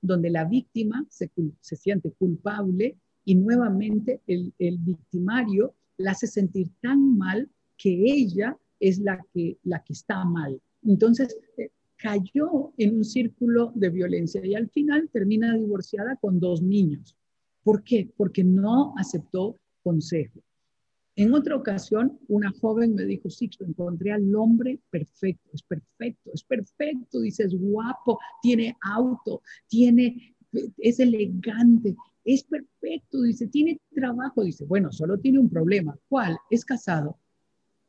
donde 0.00 0.30
la 0.30 0.44
víctima 0.44 1.04
se, 1.08 1.30
siente 1.60 2.12
culpable 2.12 2.96
y 3.24 3.34
nuevamente 3.34 4.20
el, 4.26 4.52
el 4.58 4.78
victimario 4.78 5.74
la 5.98 6.12
hace 6.12 6.26
sentir 6.26 6.70
tan 6.80 7.18
mal 7.18 7.48
que 7.76 7.90
ella 7.90 8.56
es 8.80 8.98
la 8.98 9.24
que, 9.32 9.58
la 9.64 9.82
que 9.82 9.92
está 9.92 10.24
mal. 10.24 10.60
Entonces, 10.82 11.36
eh, 11.56 11.70
cayó 11.96 12.72
en 12.76 12.96
un 12.96 13.04
círculo 13.04 13.72
de 13.74 13.90
violencia 13.90 14.44
y 14.44 14.54
al 14.54 14.70
final 14.70 15.08
termina 15.12 15.54
divorciada 15.54 16.16
con 16.16 16.38
dos 16.40 16.62
niños. 16.62 17.16
¿Por 17.62 17.82
qué? 17.82 18.08
Porque 18.16 18.44
no 18.44 18.94
aceptó 18.96 19.56
consejo. 19.82 20.40
En 21.16 21.34
otra 21.34 21.56
ocasión, 21.56 22.16
una 22.28 22.52
joven 22.60 22.94
me 22.94 23.04
dijo, 23.04 23.28
Sixto, 23.28 23.64
encontré 23.64 24.12
al 24.12 24.32
hombre 24.36 24.78
perfecto, 24.88 25.50
es 25.52 25.62
perfecto, 25.62 26.30
es 26.32 26.44
perfecto, 26.44 27.20
dice, 27.20 27.42
es 27.42 27.54
guapo, 27.58 28.20
tiene 28.40 28.76
auto, 28.80 29.42
tiene, 29.66 30.36
es 30.76 31.00
elegante, 31.00 31.96
es 32.34 32.44
perfecto, 32.44 33.22
dice, 33.22 33.46
tiene 33.46 33.80
trabajo, 33.94 34.44
dice, 34.44 34.64
bueno, 34.66 34.92
solo 34.92 35.18
tiene 35.18 35.38
un 35.38 35.48
problema. 35.48 35.98
¿Cuál? 36.08 36.36
Es 36.50 36.64
casado. 36.64 37.18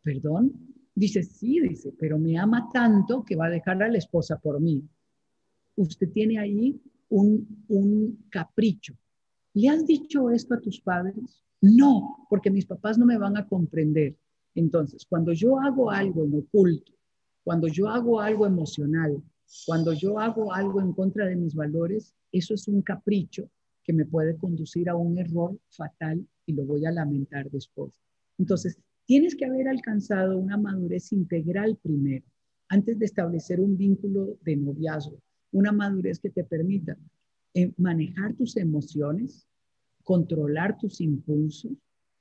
Perdón, 0.02 0.54
Dice, 1.00 1.24
sí, 1.24 1.62
dice, 1.62 1.94
pero 1.98 2.20
me 2.20 2.38
ama 2.38 2.70
tanto 2.74 3.24
que 3.24 3.38
va 3.38 3.46
a 3.46 3.50
dejar 3.50 3.82
a 3.82 3.88
la 3.88 3.98
esposa 3.98 4.38
por 4.38 4.60
mí. 4.60 4.84
Usted 5.78 6.12
tiene 6.12 6.38
ahí 6.38 6.78
un, 7.08 7.66
un 7.70 8.26
capricho. 8.30 8.96
¿Le 9.54 9.70
has 9.70 9.86
dicho 9.86 10.30
esto 10.30 10.56
a 10.56 10.60
tus 10.60 10.82
padres? 10.82 11.42
No, 11.62 12.28
porque 12.30 12.52
mis 12.52 12.66
papás 12.66 12.98
no 12.98 13.06
me 13.06 13.18
van 13.18 13.38
a 13.38 13.48
comprender. 13.48 14.18
Entonces, 14.56 15.06
cuando 15.08 15.32
yo 15.32 15.58
hago 15.58 15.90
algo 15.90 16.26
en 16.26 16.34
oculto, 16.36 16.92
cuando 17.46 17.70
yo 17.70 17.88
hago 17.88 18.20
algo 18.20 18.46
emocional, 18.46 19.24
cuando 19.66 19.94
yo 19.94 20.20
hago 20.20 20.54
algo 20.54 20.82
en 20.82 20.92
contra 20.92 21.28
de 21.28 21.38
mis 21.38 21.56
valores, 21.56 22.14
eso 22.34 22.54
es 22.54 22.68
un 22.68 22.82
capricho 22.82 23.50
que 23.90 23.94
me 23.94 24.06
puede 24.06 24.38
conducir 24.38 24.88
a 24.88 24.96
un 24.96 25.18
error 25.18 25.58
fatal 25.68 26.24
y 26.46 26.54
lo 26.54 26.64
voy 26.64 26.86
a 26.86 26.92
lamentar 26.92 27.50
después. 27.50 28.00
Entonces, 28.38 28.78
tienes 29.06 29.36
que 29.36 29.46
haber 29.46 29.68
alcanzado 29.68 30.38
una 30.38 30.58
madurez 30.58 31.12
integral 31.12 31.76
primero, 31.82 32.24
antes 32.68 33.00
de 33.00 33.06
establecer 33.06 33.60
un 33.60 33.76
vínculo 33.78 34.38
de 34.44 34.58
noviazgo, 34.58 35.18
una 35.52 35.72
madurez 35.72 36.20
que 36.20 36.30
te 36.30 36.44
permita 36.44 37.00
eh, 37.56 37.74
manejar 37.78 38.36
tus 38.36 38.58
emociones, 38.58 39.48
controlar 40.04 40.78
tus 40.78 41.02
impulsos, 41.02 41.72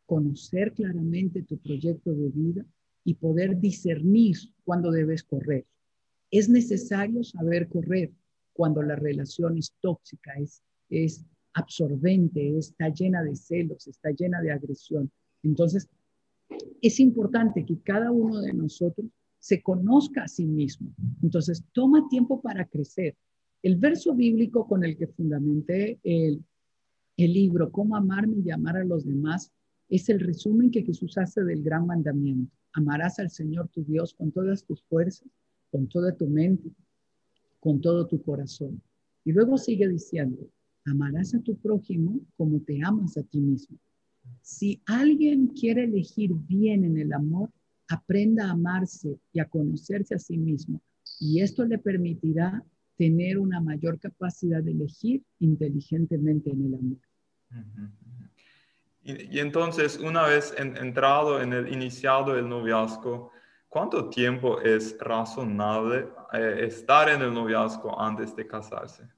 conocer 0.06 0.72
claramente 0.72 1.42
tu 1.42 1.58
proyecto 1.58 2.14
de 2.14 2.30
vida 2.30 2.64
y 3.04 3.12
poder 3.12 3.60
discernir 3.60 4.38
cuándo 4.64 4.90
debes 4.90 5.22
correr. 5.22 5.66
Es 6.30 6.48
necesario 6.48 7.22
saber 7.24 7.68
correr 7.68 8.10
cuando 8.54 8.82
la 8.82 8.96
relación 8.96 9.58
es 9.58 9.74
tóxica, 9.82 10.32
es, 10.38 10.62
es 10.88 11.26
absorbente, 11.58 12.56
está 12.56 12.88
llena 12.88 13.22
de 13.22 13.36
celos, 13.36 13.86
está 13.86 14.10
llena 14.10 14.40
de 14.40 14.52
agresión. 14.52 15.10
Entonces, 15.42 15.88
es 16.80 17.00
importante 17.00 17.64
que 17.64 17.78
cada 17.80 18.10
uno 18.10 18.40
de 18.40 18.52
nosotros 18.52 19.06
se 19.38 19.62
conozca 19.62 20.24
a 20.24 20.28
sí 20.28 20.46
mismo. 20.46 20.92
Entonces, 21.22 21.64
toma 21.72 22.08
tiempo 22.08 22.40
para 22.40 22.66
crecer. 22.66 23.16
El 23.62 23.76
verso 23.76 24.14
bíblico 24.14 24.66
con 24.66 24.84
el 24.84 24.96
que 24.96 25.06
fundamenté 25.08 25.98
el, 26.02 26.44
el 27.16 27.32
libro, 27.32 27.70
Cómo 27.70 27.96
amarme 27.96 28.36
y 28.44 28.50
amar 28.50 28.76
a 28.76 28.84
los 28.84 29.04
demás, 29.04 29.52
es 29.88 30.08
el 30.08 30.20
resumen 30.20 30.70
que 30.70 30.82
Jesús 30.82 31.16
hace 31.18 31.42
del 31.44 31.62
gran 31.62 31.86
mandamiento. 31.86 32.52
Amarás 32.74 33.18
al 33.18 33.30
Señor 33.30 33.68
tu 33.68 33.82
Dios 33.82 34.14
con 34.14 34.30
todas 34.30 34.64
tus 34.64 34.82
fuerzas, 34.82 35.28
con 35.70 35.88
toda 35.88 36.14
tu 36.14 36.26
mente, 36.28 36.70
con 37.60 37.80
todo 37.80 38.06
tu 38.06 38.22
corazón. 38.22 38.80
Y 39.24 39.32
luego 39.32 39.58
sigue 39.58 39.88
diciendo, 39.88 40.48
amarás 40.90 41.34
a 41.34 41.40
tu 41.40 41.56
prójimo 41.56 42.20
como 42.36 42.60
te 42.60 42.80
amas 42.84 43.16
a 43.16 43.22
ti 43.22 43.40
mismo. 43.40 43.78
Si 44.42 44.80
alguien 44.86 45.48
quiere 45.48 45.84
elegir 45.84 46.32
bien 46.34 46.84
en 46.84 46.98
el 46.98 47.12
amor, 47.12 47.50
aprenda 47.88 48.46
a 48.46 48.52
amarse 48.52 49.18
y 49.32 49.40
a 49.40 49.46
conocerse 49.46 50.14
a 50.14 50.18
sí 50.18 50.36
mismo. 50.36 50.80
Y 51.20 51.40
esto 51.40 51.64
le 51.64 51.78
permitirá 51.78 52.62
tener 52.96 53.38
una 53.38 53.60
mayor 53.60 53.98
capacidad 53.98 54.62
de 54.62 54.72
elegir 54.72 55.22
inteligentemente 55.38 56.50
en 56.50 56.66
el 56.66 56.74
amor. 56.74 56.98
Y, 59.02 59.38
entonces, 59.38 59.98
una 59.98 60.24
vez 60.26 60.54
entrado 60.58 61.40
en 61.40 61.52
el 61.52 61.72
iniciado 61.72 62.36
el 62.36 62.48
noviazgo, 62.48 63.30
¿cuánto 63.68 64.10
tiempo 64.10 64.60
es 64.60 64.96
razonable 64.98 66.08
eh, 66.32 66.66
estar 66.66 67.08
en 67.08 67.22
el 67.22 67.32
noviazgo 67.32 67.98
antes 67.98 68.36
de 68.36 68.46
casarse? 68.46 69.08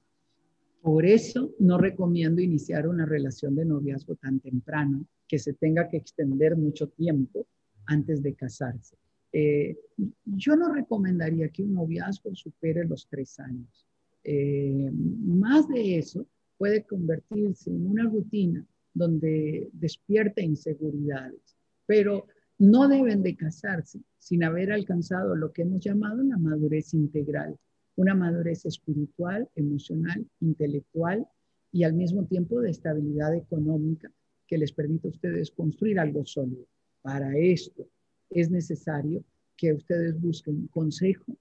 Por 0.81 1.05
eso 1.05 1.53
no 1.59 1.77
recomiendo 1.77 2.41
iniciar 2.41 2.87
una 2.87 3.05
relación 3.05 3.55
de 3.55 3.65
noviazgo 3.65 4.15
tan 4.15 4.39
temprano, 4.39 5.05
que 5.27 5.39
se 5.39 5.53
tenga 5.53 5.87
que 5.87 5.97
extender 5.97 6.57
mucho 6.57 6.87
tiempo 6.89 7.47
antes 7.85 8.21
de 8.21 8.33
casarse. 8.33 8.97
Eh, 9.31 9.77
yo 10.25 10.55
no 10.55 10.73
recomendaría 10.73 11.49
que 11.49 11.63
un 11.63 11.75
noviazgo 11.75 12.35
supere 12.35 12.83
los 12.83 13.07
tres 13.07 13.39
años. 13.39 13.87
Eh, 14.23 14.91
más 14.91 15.67
de 15.69 15.99
eso 15.99 16.25
puede 16.57 16.83
convertirse 16.83 17.69
en 17.69 17.87
una 17.87 18.03
rutina 18.03 18.65
donde 18.93 19.69
despierta 19.71 20.41
inseguridades, 20.41 21.55
pero 21.85 22.27
no 22.57 22.87
deben 22.87 23.23
de 23.23 23.35
casarse 23.35 24.01
sin 24.19 24.43
haber 24.43 24.71
alcanzado 24.71 25.35
lo 25.35 25.51
que 25.53 25.61
hemos 25.61 25.81
llamado 25.81 26.21
la 26.23 26.37
madurez 26.37 26.93
integral, 26.93 27.57
una 28.01 28.15
madurez 28.15 28.65
espiritual, 28.65 29.47
emocional, 29.55 30.25
intelectual 30.39 31.27
y 31.71 31.83
al 31.83 31.93
mismo 31.93 32.25
tiempo 32.25 32.59
de 32.59 32.71
estabilidad 32.71 33.35
económica 33.35 34.11
que 34.47 34.57
les 34.57 34.71
permita 34.71 35.07
a 35.07 35.11
ustedes 35.11 35.51
construir 35.51 35.99
algo 35.99 36.25
sólido. 36.25 36.65
Para 37.03 37.37
esto 37.37 37.87
es 38.31 38.49
necesario 38.49 39.23
que 39.55 39.73
ustedes 39.73 40.19
busquen 40.19 40.67
consejo, 40.67 41.37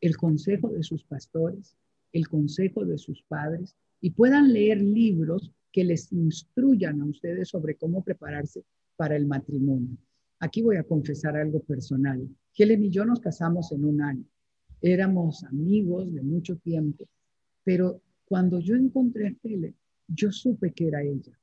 el 0.00 0.16
consejo 0.16 0.70
de 0.70 0.82
sus 0.82 1.04
pastores, 1.04 1.76
el 2.12 2.26
consejo 2.26 2.86
de 2.86 2.96
sus 2.96 3.22
padres 3.24 3.76
y 4.00 4.10
puedan 4.10 4.50
leer 4.50 4.80
libros 4.80 5.52
que 5.70 5.84
les 5.84 6.10
instruyan 6.10 7.02
a 7.02 7.04
ustedes 7.04 7.48
sobre 7.48 7.74
cómo 7.74 8.02
prepararse 8.02 8.64
para 8.96 9.14
el 9.14 9.26
matrimonio. 9.26 9.98
Aquí 10.40 10.62
voy 10.62 10.76
a 10.76 10.84
confesar 10.84 11.36
algo 11.36 11.60
personal. 11.60 12.26
Helen 12.56 12.84
y 12.84 12.90
yo 12.90 13.04
nos 13.04 13.20
casamos 13.20 13.72
en 13.72 13.84
un 13.84 14.00
año. 14.00 14.24
Éramos 14.80 15.44
amigos 15.44 16.12
de 16.12 16.22
mucho 16.22 16.56
tiempo, 16.56 17.06
pero 17.64 18.00
cuando 18.24 18.60
yo 18.60 18.76
encontré 18.76 19.28
a 19.28 19.34
Helen, 19.42 19.74
yo 20.06 20.30
supe 20.32 20.72
que 20.72 20.88
era 20.88 21.02
ella. 21.02 21.38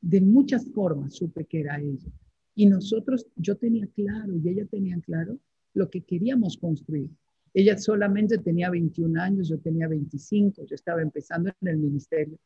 De 0.00 0.20
muchas 0.20 0.68
formas 0.72 1.14
supe 1.14 1.44
que 1.44 1.60
era 1.60 1.80
ella. 1.80 2.10
Y 2.54 2.66
nosotros, 2.66 3.26
yo 3.36 3.56
tenía 3.56 3.86
claro 3.88 4.34
y 4.36 4.48
ella 4.48 4.66
tenía 4.66 4.98
claro 5.00 5.38
lo 5.74 5.90
que 5.90 6.02
queríamos 6.02 6.56
construir. 6.56 7.10
Ella 7.54 7.76
solamente 7.78 8.38
tenía 8.38 8.70
21 8.70 9.20
años, 9.20 9.48
yo 9.48 9.58
tenía 9.58 9.88
25, 9.88 10.64
yo 10.64 10.74
estaba 10.74 11.02
empezando 11.02 11.50
en 11.60 11.68
el 11.68 11.78
ministerio 11.78 12.38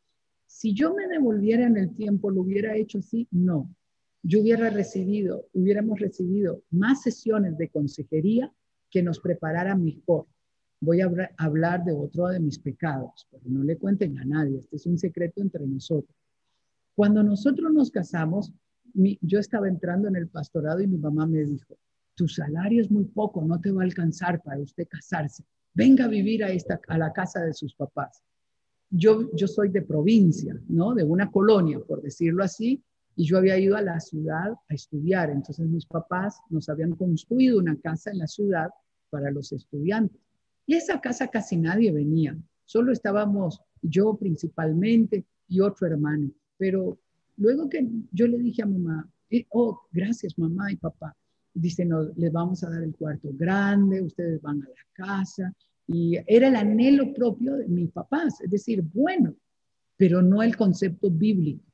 si 0.51 0.75
yo 0.75 0.93
me 0.93 1.07
devolviera 1.07 1.65
en 1.65 1.77
el 1.77 1.95
tiempo, 1.95 2.29
¿lo 2.29 2.43
hubiera 2.43 2.77
hecho 2.77 2.99
así? 2.99 3.29
No. 3.31 3.73
Yo 4.23 4.41
hubiera 4.41 4.69
recibido, 4.69 5.49
hubiéramos 5.53 6.01
recibido 6.01 6.65
más 6.71 7.03
sesiones 7.03 7.57
de 7.57 7.69
consejería 7.69 8.53
que 8.91 9.03
nos 9.03 9.21
preparara 9.21 9.75
mejor. 9.77 10.27
Voy 10.81 11.01
a 11.01 11.11
hablar 11.37 11.85
de 11.85 11.93
otro 11.93 12.29
de 12.29 12.41
mis 12.41 12.59
pecados, 12.59 13.27
pero 13.31 13.43
no 13.47 13.63
le 13.63 13.77
cuenten 13.77 14.19
a 14.19 14.25
nadie, 14.25 14.59
este 14.59 14.77
es 14.77 14.87
un 14.87 14.99
secreto 14.99 15.41
entre 15.43 15.67
nosotros. 15.67 16.17
Cuando 16.95 17.23
nosotros 17.23 17.73
nos 17.73 17.91
casamos, 17.91 18.53
yo 18.95 19.39
estaba 19.39 19.69
entrando 19.69 20.09
en 20.09 20.17
el 20.17 20.29
pastorado 20.29 20.81
y 20.81 20.87
mi 20.87 20.99
mamá 20.99 21.27
me 21.27 21.45
dijo, 21.45 21.77
tu 22.15 22.29
salario 22.29 22.81
es 22.81 22.91
muy 22.91 23.05
poco, 23.05 23.45
no 23.45 23.61
te 23.61 23.71
va 23.71 23.83
a 23.83 23.85
alcanzar 23.85 24.43
para 24.43 24.59
usted 24.59 24.87
casarse. 24.89 25.45
Venga 25.75 26.07
a 26.07 26.09
vivir 26.09 26.43
a, 26.43 26.51
esta, 26.51 26.81
a 26.89 26.99
la 26.99 27.13
casa 27.13 27.41
de 27.41 27.55
sus 27.55 27.75
papás 27.75 28.23
yo, 28.91 29.31
yo 29.35 29.47
soy 29.47 29.69
de 29.69 29.83
provincia, 29.83 30.61
¿no? 30.69 30.95
De 30.95 31.05
una 31.05 31.31
colonia, 31.31 31.79
por 31.81 32.03
decirlo 32.03 32.43
así, 32.43 32.83
y 33.21 33.25
yo 33.27 33.37
había 33.37 33.59
ido 33.59 33.77
a 33.77 33.83
la 33.83 34.01
ciudad 34.01 34.55
a 34.71 34.75
estudiar. 34.75 35.29
Entonces 35.29 35.69
mis 35.69 35.85
papás 35.85 36.41
nos 36.49 36.71
habían 36.71 36.97
construido 36.97 37.59
una 37.59 37.79
casa 37.79 38.11
en 38.11 38.17
la 38.17 38.27
ciudad 38.27 38.71
para 39.11 39.31
los 39.31 39.53
estudiantes. 39.53 40.19
Y 40.65 40.77
esa 40.77 41.03
casa 41.03 41.29
casi 41.29 41.59
nadie 41.59 41.93
venía, 41.93 42.35
solo 42.65 42.93
estábamos 42.93 43.61
yo 43.83 44.17
principalmente 44.17 45.27
y 45.49 45.61
otro 45.61 45.87
hermano. 45.87 46.31
Pero 46.57 46.99
luego 47.37 47.69
que 47.69 47.87
yo 48.11 48.27
le 48.27 48.39
dije 48.39 48.63
a 48.63 48.67
mamá, 48.67 49.07
eh, 49.29 49.45
oh, 49.51 49.79
gracias 49.93 50.39
mamá 50.39 50.73
y 50.73 50.77
papá, 50.77 51.15
dice, 51.53 51.85
no, 51.85 52.05
les 52.17 52.33
vamos 52.33 52.65
a 52.65 52.71
dar 52.71 52.83
el 52.83 52.97
cuarto 52.97 53.29
grande, 53.35 54.01
ustedes 54.01 54.41
van 54.41 54.63
a 54.63 54.67
la 54.67 54.85
casa, 54.95 55.53
y 55.87 56.17
era 56.27 56.49
el 56.49 56.57
anhelo 56.57 57.13
propio 57.13 57.57
de 57.57 57.69
mis 57.69 57.91
papás, 57.91 58.41
es 58.41 58.51
decir, 58.51 58.83
bueno, 58.95 59.35
pero 59.99 60.23
no 60.23 60.43
el 60.43 60.57
concepto 60.57 61.11
bíblico. 61.11 61.70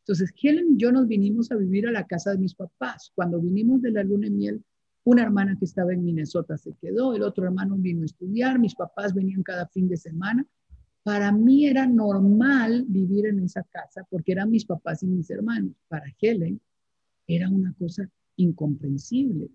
Entonces, 0.00 0.32
Helen 0.42 0.74
y 0.74 0.76
yo 0.76 0.92
nos 0.92 1.06
vinimos 1.06 1.52
a 1.52 1.56
vivir 1.56 1.86
a 1.86 1.92
la 1.92 2.06
casa 2.06 2.32
de 2.32 2.38
mis 2.38 2.54
papás. 2.54 3.12
Cuando 3.14 3.40
vinimos 3.40 3.82
de 3.82 3.92
la 3.92 4.02
luna 4.02 4.26
de 4.26 4.30
miel, 4.30 4.64
una 5.04 5.22
hermana 5.22 5.56
que 5.58 5.64
estaba 5.64 5.92
en 5.92 6.04
Minnesota 6.04 6.56
se 6.56 6.74
quedó, 6.74 7.14
el 7.14 7.22
otro 7.22 7.44
hermano 7.44 7.76
vino 7.76 8.02
a 8.02 8.06
estudiar, 8.06 8.58
mis 8.58 8.74
papás 8.74 9.14
venían 9.14 9.42
cada 9.42 9.66
fin 9.68 9.88
de 9.88 9.96
semana. 9.96 10.46
Para 11.02 11.32
mí 11.32 11.66
era 11.66 11.86
normal 11.86 12.84
vivir 12.88 13.26
en 13.26 13.40
esa 13.40 13.62
casa 13.64 14.06
porque 14.10 14.32
eran 14.32 14.50
mis 14.50 14.64
papás 14.64 15.02
y 15.02 15.06
mis 15.06 15.30
hermanos. 15.30 15.72
Para 15.88 16.06
Helen 16.20 16.60
era 17.26 17.48
una 17.48 17.72
cosa 17.74 18.10
incomprensible. 18.36 19.48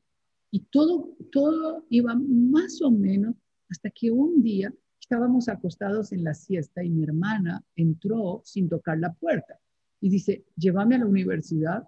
Y 0.51 0.61
todo, 0.61 1.15
todo 1.31 1.85
iba 1.89 2.15
más 2.15 2.81
o 2.81 2.91
menos 2.91 3.35
hasta 3.69 3.89
que 3.89 4.09
un 4.09 4.41
día 4.41 4.73
estábamos 4.99 5.49
acostados 5.49 6.11
en 6.11 6.23
la 6.23 6.33
siesta 6.33 6.83
y 6.83 6.89
mi 6.89 7.03
hermana 7.03 7.63
entró 7.75 8.41
sin 8.45 8.69
tocar 8.69 8.97
la 8.99 9.13
puerta 9.13 9.59
y 10.05 10.09
dice, 10.09 10.45
llévame 10.55 10.93
a 10.93 10.99
la 10.99 11.07
universidad. 11.07 11.83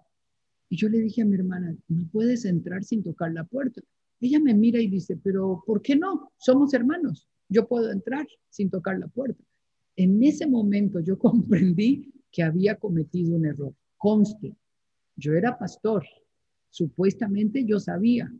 Y 0.68 0.76
yo 0.76 0.88
le 0.88 0.98
dije 0.98 1.22
a 1.22 1.24
mi 1.24 1.36
hermana, 1.36 1.76
no 1.86 2.08
puedes 2.10 2.44
entrar 2.46 2.82
sin 2.82 3.00
tocar 3.00 3.32
la 3.32 3.44
puerta. 3.44 3.80
Ella 4.18 4.40
me 4.40 4.54
mira 4.54 4.80
y 4.80 4.88
dice, 4.88 5.16
pero 5.22 5.62
¿por 5.64 5.80
qué 5.80 5.94
no? 5.94 6.32
Somos 6.36 6.74
hermanos, 6.74 7.28
yo 7.48 7.68
puedo 7.68 7.92
entrar 7.92 8.26
sin 8.48 8.70
tocar 8.70 8.98
la 8.98 9.06
puerta. 9.06 9.40
En 9.94 10.20
ese 10.24 10.48
momento 10.48 10.98
yo 10.98 11.16
comprendí 11.26 12.12
que 12.32 12.42
había 12.42 12.74
cometido 12.74 13.36
un 13.36 13.46
error. 13.46 13.72
Conste, 13.96 14.56
yo 15.14 15.34
era 15.34 15.56
pastor, 15.56 16.04
supuestamente 16.70 17.64
yo 17.64 17.78
sabía, 17.78 18.34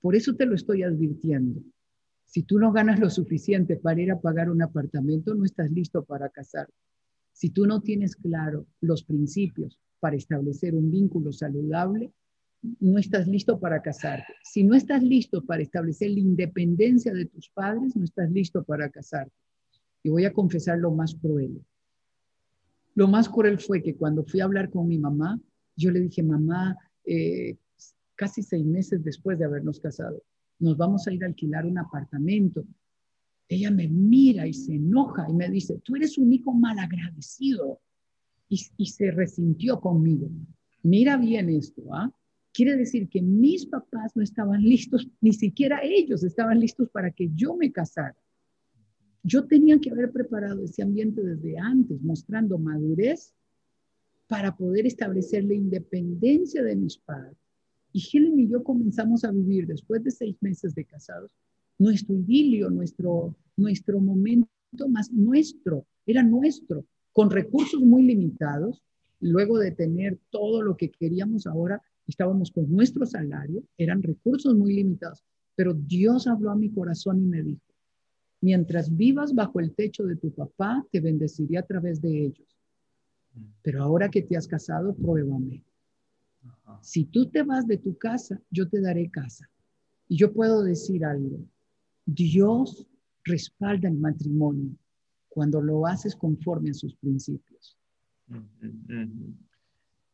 Por 0.00 0.14
eso 0.14 0.36
te 0.36 0.46
lo 0.46 0.54
estoy 0.54 0.84
advirtiendo. 0.84 1.60
Si 2.24 2.44
tú 2.44 2.60
no 2.60 2.70
ganas 2.70 3.00
lo 3.00 3.10
suficiente 3.10 3.78
para 3.78 4.00
ir 4.00 4.12
a 4.12 4.20
pagar 4.20 4.48
un 4.48 4.62
apartamento, 4.62 5.34
no 5.34 5.44
estás 5.44 5.72
listo 5.72 6.04
para 6.04 6.28
casarte. 6.28 6.87
Si 7.38 7.50
tú 7.50 7.66
no 7.66 7.80
tienes 7.80 8.16
claro 8.16 8.66
los 8.80 9.04
principios 9.04 9.78
para 10.00 10.16
establecer 10.16 10.74
un 10.74 10.90
vínculo 10.90 11.30
saludable, 11.30 12.12
no 12.80 12.98
estás 12.98 13.28
listo 13.28 13.60
para 13.60 13.80
casarte. 13.80 14.34
Si 14.42 14.64
no 14.64 14.74
estás 14.74 15.04
listo 15.04 15.46
para 15.46 15.62
establecer 15.62 16.10
la 16.10 16.18
independencia 16.18 17.14
de 17.14 17.26
tus 17.26 17.48
padres, 17.50 17.94
no 17.94 18.02
estás 18.02 18.28
listo 18.32 18.64
para 18.64 18.90
casarte. 18.90 19.36
Y 20.02 20.10
voy 20.10 20.24
a 20.24 20.32
confesar 20.32 20.80
lo 20.80 20.90
más 20.90 21.14
cruel. 21.14 21.64
Lo 22.96 23.06
más 23.06 23.28
cruel 23.28 23.60
fue 23.60 23.84
que 23.84 23.94
cuando 23.94 24.24
fui 24.24 24.40
a 24.40 24.44
hablar 24.44 24.68
con 24.68 24.88
mi 24.88 24.98
mamá, 24.98 25.40
yo 25.76 25.92
le 25.92 26.00
dije, 26.00 26.24
mamá, 26.24 26.76
eh, 27.04 27.56
casi 28.16 28.42
seis 28.42 28.66
meses 28.66 29.04
después 29.04 29.38
de 29.38 29.44
habernos 29.44 29.78
casado, 29.78 30.24
nos 30.58 30.76
vamos 30.76 31.06
a 31.06 31.12
ir 31.12 31.22
a 31.22 31.28
alquilar 31.28 31.66
un 31.66 31.78
apartamento. 31.78 32.64
Ella 33.48 33.70
me 33.70 33.88
mira 33.88 34.46
y 34.46 34.52
se 34.52 34.74
enoja 34.74 35.26
y 35.28 35.32
me 35.32 35.48
dice, 35.48 35.80
tú 35.82 35.96
eres 35.96 36.18
un 36.18 36.32
hijo 36.32 36.52
malagradecido. 36.52 37.80
Y, 38.50 38.60
y 38.78 38.86
se 38.86 39.10
resintió 39.10 39.78
conmigo. 39.80 40.30
Mira 40.82 41.16
bien 41.18 41.50
esto, 41.50 41.82
¿ah? 41.92 42.10
Quiere 42.52 42.76
decir 42.76 43.08
que 43.08 43.20
mis 43.20 43.66
papás 43.66 44.16
no 44.16 44.22
estaban 44.22 44.62
listos, 44.62 45.06
ni 45.20 45.32
siquiera 45.32 45.80
ellos 45.82 46.24
estaban 46.24 46.58
listos 46.58 46.88
para 46.88 47.10
que 47.10 47.30
yo 47.34 47.56
me 47.56 47.70
casara. 47.70 48.16
Yo 49.22 49.46
tenía 49.46 49.78
que 49.78 49.90
haber 49.90 50.12
preparado 50.12 50.64
ese 50.64 50.82
ambiente 50.82 51.22
desde 51.22 51.58
antes, 51.58 52.00
mostrando 52.00 52.58
madurez 52.58 53.34
para 54.28 54.56
poder 54.56 54.86
establecer 54.86 55.44
la 55.44 55.54
independencia 55.54 56.62
de 56.62 56.76
mis 56.76 56.96
padres. 56.98 57.36
Y 57.92 58.02
Helen 58.12 58.40
y 58.40 58.48
yo 58.48 58.62
comenzamos 58.62 59.24
a 59.24 59.30
vivir 59.30 59.66
después 59.66 60.02
de 60.02 60.10
seis 60.10 60.36
meses 60.40 60.74
de 60.74 60.84
casados 60.84 61.30
nuestro 61.78 62.14
idilio, 62.14 62.70
nuestro, 62.70 63.34
nuestro 63.56 64.00
momento 64.00 64.48
más 64.88 65.10
nuestro, 65.12 65.86
era 66.06 66.22
nuestro, 66.22 66.84
con 67.12 67.30
recursos 67.30 67.80
muy 67.80 68.02
limitados. 68.02 68.82
Luego 69.20 69.58
de 69.58 69.72
tener 69.72 70.18
todo 70.30 70.62
lo 70.62 70.76
que 70.76 70.90
queríamos 70.90 71.46
ahora, 71.46 71.82
estábamos 72.06 72.50
con 72.52 72.70
nuestro 72.70 73.04
salario, 73.04 73.64
eran 73.76 74.02
recursos 74.02 74.54
muy 74.54 74.74
limitados, 74.74 75.24
pero 75.56 75.74
Dios 75.74 76.28
habló 76.28 76.50
a 76.50 76.56
mi 76.56 76.70
corazón 76.70 77.20
y 77.20 77.26
me 77.26 77.42
dijo, 77.42 77.62
mientras 78.40 78.94
vivas 78.96 79.34
bajo 79.34 79.58
el 79.58 79.74
techo 79.74 80.04
de 80.04 80.16
tu 80.16 80.32
papá, 80.32 80.86
te 80.92 81.00
bendeciré 81.00 81.58
a 81.58 81.66
través 81.66 82.00
de 82.00 82.26
ellos. 82.26 82.56
Pero 83.62 83.82
ahora 83.82 84.08
que 84.08 84.22
te 84.22 84.36
has 84.36 84.46
casado, 84.46 84.94
pruébame. 84.94 85.64
Si 86.80 87.04
tú 87.04 87.26
te 87.26 87.42
vas 87.42 87.66
de 87.66 87.78
tu 87.78 87.96
casa, 87.98 88.40
yo 88.50 88.68
te 88.68 88.80
daré 88.80 89.10
casa. 89.10 89.50
Y 90.08 90.16
yo 90.16 90.32
puedo 90.32 90.62
decir 90.62 91.04
algo. 91.04 91.40
Dios 92.10 92.86
respalda 93.24 93.88
el 93.88 93.98
matrimonio 93.98 94.70
cuando 95.28 95.60
lo 95.60 95.86
haces 95.86 96.16
conforme 96.16 96.70
a 96.70 96.74
sus 96.74 96.94
principios. 96.96 97.76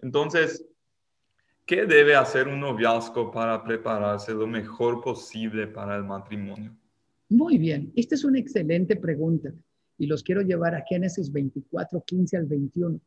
Entonces, 0.00 0.66
¿Qué 1.66 1.86
debe 1.86 2.14
hacer 2.14 2.46
un 2.46 2.60
noviazgo 2.60 3.30
para 3.30 3.64
prepararse 3.64 4.34
lo 4.34 4.46
mejor 4.46 5.00
posible 5.02 5.66
para 5.66 5.96
el 5.96 6.04
matrimonio? 6.04 6.76
Muy 7.30 7.56
bien, 7.56 7.90
esta 7.96 8.16
es 8.16 8.24
una 8.24 8.38
excelente 8.38 8.96
pregunta 8.96 9.50
y 9.96 10.06
los 10.06 10.22
quiero 10.22 10.42
llevar 10.42 10.74
a 10.74 10.84
Génesis 10.86 11.32
24, 11.32 12.04
15 12.04 12.36
al 12.36 12.44
21. 12.44 13.00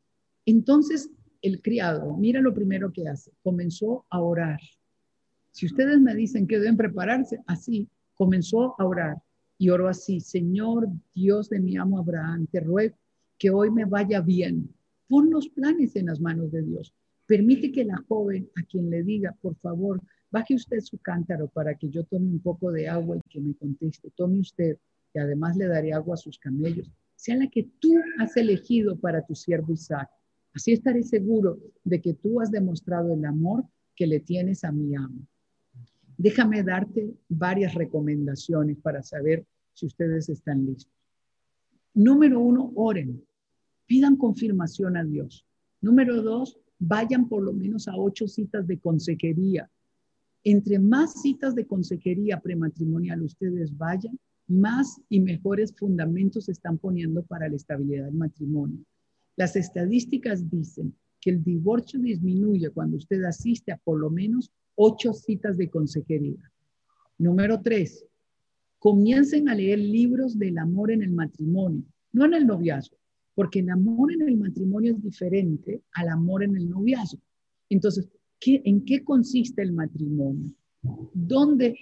Entonces, 0.48 1.12
el 1.44 1.62
criado, 1.62 2.17
mira 2.17 2.41
lo 2.41 2.51
primero 2.51 2.91
que 2.91 3.08
hace, 3.08 3.32
comenzó 3.44 4.08
a 4.10 4.22
orar. 4.22 4.60
Si 5.51 5.67
ustedes 5.67 6.00
me 6.00 6.15
dicen 6.15 6.48
que 6.48 6.58
deben 6.58 6.77
prepararse, 6.77 7.39
así, 7.46 7.88
comenzó 8.17 8.75
a 8.79 8.86
orar 8.86 9.17
y 9.57 9.69
oró 9.69 9.88
así, 9.88 10.19
Señor 10.19 10.88
Dios 11.13 11.49
de 11.49 11.60
mi 11.60 11.77
amo 11.77 11.99
Abraham, 11.99 12.47
te 12.51 12.60
ruego 12.60 12.95
que 13.38 13.49
hoy 13.49 13.71
me 13.71 13.86
vaya 13.86 14.21
bien. 14.21 14.73
Pon 15.08 15.30
los 15.30 15.47
planes 15.49 15.95
en 15.95 16.08
las 16.08 16.19
manos 16.19 16.51
de 16.51 16.63
Dios. 16.63 16.93
Permite 17.25 17.71
que 17.71 17.86
la 17.86 17.97
joven 18.08 18.49
a 18.56 18.63
quien 18.63 18.89
le 18.89 19.03
diga, 19.03 19.36
por 19.41 19.56
favor, 19.58 20.01
baje 20.32 20.56
usted 20.56 20.80
su 20.82 20.97
cántaro 20.97 21.47
para 21.47 21.75
que 21.75 21.89
yo 21.89 22.03
tome 22.03 22.27
un 22.27 22.39
poco 22.39 22.71
de 22.71 22.89
agua 22.89 23.17
y 23.17 23.30
que 23.30 23.39
me 23.39 23.53
conteste, 23.56 24.12
tome 24.15 24.39
usted, 24.39 24.77
y 25.13 25.19
además 25.19 25.56
le 25.56 25.67
daré 25.67 25.93
agua 25.93 26.15
a 26.15 26.17
sus 26.17 26.38
camellos, 26.38 26.91
sea 27.15 27.36
la 27.36 27.47
que 27.47 27.63
tú 27.80 27.95
has 28.19 28.36
elegido 28.38 28.97
para 28.99 29.25
tu 29.25 29.36
siervo 29.36 29.73
Isaac. 29.73 30.10
Así 30.53 30.73
estaré 30.73 31.03
seguro 31.03 31.60
de 31.84 32.01
que 32.01 32.13
tú 32.13 32.41
has 32.41 32.51
demostrado 32.51 33.13
el 33.13 33.25
amor 33.25 33.65
que 33.95 34.08
le 34.08 34.19
tienes 34.19 34.63
a 34.63 34.71
mi 34.71 34.95
amo. 34.95 35.27
Déjame 36.17 36.63
darte 36.63 37.13
varias 37.30 37.75
recomendaciones 37.75 38.77
para 38.80 39.03
saber 39.03 39.45
si 39.73 39.86
ustedes 39.86 40.30
están 40.30 40.65
listos. 40.65 40.91
Número 41.93 42.39
uno, 42.39 42.71
oren. 42.75 43.23
Pidan 43.86 44.15
confirmación 44.15 44.97
a 44.97 45.03
Dios. 45.03 45.45
Número 45.80 46.21
dos, 46.21 46.60
vayan 46.80 47.30
por 47.30 47.43
lo 47.43 47.53
menos 47.53 47.88
a 47.88 47.95
ocho 47.95 48.27
citas 48.27 48.67
de 48.67 48.80
consejería. 48.80 49.69
Entre 50.43 50.80
más 50.80 51.21
citas 51.21 51.56
de 51.56 51.65
consejería 51.65 52.39
prematrimonial 52.39 53.21
ustedes 53.21 53.75
vayan, 53.77 54.19
más 54.47 55.01
y 55.10 55.19
mejores 55.19 55.75
fundamentos 55.75 56.45
se 56.45 56.53
están 56.53 56.77
poniendo 56.77 57.23
para 57.23 57.49
la 57.49 57.56
estabilidad 57.56 58.06
del 58.06 58.15
matrimonio. 58.15 58.80
Las 59.36 59.56
estadísticas 59.56 60.49
dicen 60.49 60.95
que 61.19 61.30
el 61.32 61.43
divorcio 61.43 61.99
disminuye 61.99 62.69
cuando 62.69 62.97
usted 62.97 63.23
asiste 63.23 63.71
a 63.71 63.77
por 63.77 63.99
lo 63.99 64.10
menos 64.10 64.51
ocho 64.77 65.13
citas 65.13 65.57
de 65.57 65.69
consejería. 65.69 66.51
Número 67.17 67.61
tres, 67.61 68.05
comiencen 68.79 69.49
a 69.49 69.55
leer 69.55 69.79
libros 69.79 70.39
del 70.39 70.57
amor 70.57 70.91
en 70.91 71.03
el 71.03 71.11
matrimonio, 71.11 71.83
no 72.13 72.25
en 72.25 72.33
el 72.33 72.47
noviazgo 72.47 72.97
porque 73.37 73.59
el 73.59 73.69
amor 73.69 74.11
en 74.11 74.23
el 74.23 74.35
matrimonio 74.35 74.95
es 74.95 75.03
diferente 75.03 75.83
al 75.91 76.09
amor 76.09 76.43
en 76.43 76.57
el 76.57 76.67
noviazgo. 76.67 77.21
Entonces, 77.69 78.09
¿qué, 78.39 78.63
¿en 78.65 78.83
qué 78.83 79.03
consiste 79.03 79.61
el 79.61 79.73
matrimonio? 79.73 80.51
¿Dónde, 81.13 81.77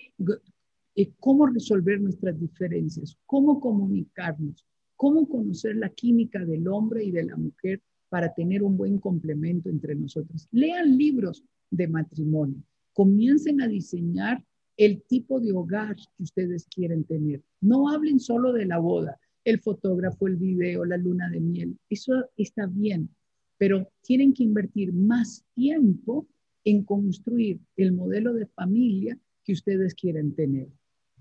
eh, 0.98 1.12
cómo 1.18 1.48
resolver 1.48 2.02
nuestras 2.02 2.38
diferencias? 2.38 3.18
¿Cómo 3.26 3.62
comunicarnos? 3.62 4.66
¿Cómo 4.98 5.30
conocer 5.30 5.78
la 5.78 5.88
química 5.88 6.44
del 6.44 6.68
hombre 6.68 7.06
y 7.06 7.12
de 7.12 7.24
la 7.24 7.38
mujer 7.38 7.82
para 8.10 8.34
tener 8.34 8.62
un 8.62 8.76
buen 8.76 9.00
complemento 9.00 9.70
entre 9.70 9.96
nosotros? 9.96 10.50
Lean 10.52 10.98
libros 10.98 11.42
de 11.72 11.88
matrimonio. 11.88 12.62
Comiencen 12.96 13.62
a 13.62 13.68
diseñar 13.68 14.42
el 14.78 15.04
tipo 15.04 15.42
de 15.42 15.52
hogar 15.52 15.98
que 15.98 16.24
ustedes 16.24 16.66
quieren 16.74 17.04
tener. 17.04 17.44
No 17.60 17.90
hablen 17.90 18.22
solo 18.22 18.54
de 18.54 18.66
la 18.66 18.78
boda, 18.80 19.20
el 19.44 19.60
fotógrafo, 19.60 20.28
el 20.28 20.38
video, 20.38 20.86
la 20.86 20.96
luna 20.96 21.30
de 21.30 21.42
miel. 21.42 21.78
Eso 21.90 22.14
está 22.38 22.68
bien, 22.68 23.10
pero 23.58 23.92
tienen 24.02 24.34
que 24.34 24.44
invertir 24.44 24.94
más 24.94 25.44
tiempo 25.54 26.26
en 26.64 26.84
construir 26.84 27.60
el 27.76 27.92
modelo 27.92 28.34
de 28.34 28.48
familia 28.48 29.20
que 29.44 29.52
ustedes 29.52 29.94
quieren 29.94 30.34
tener. 30.34 30.70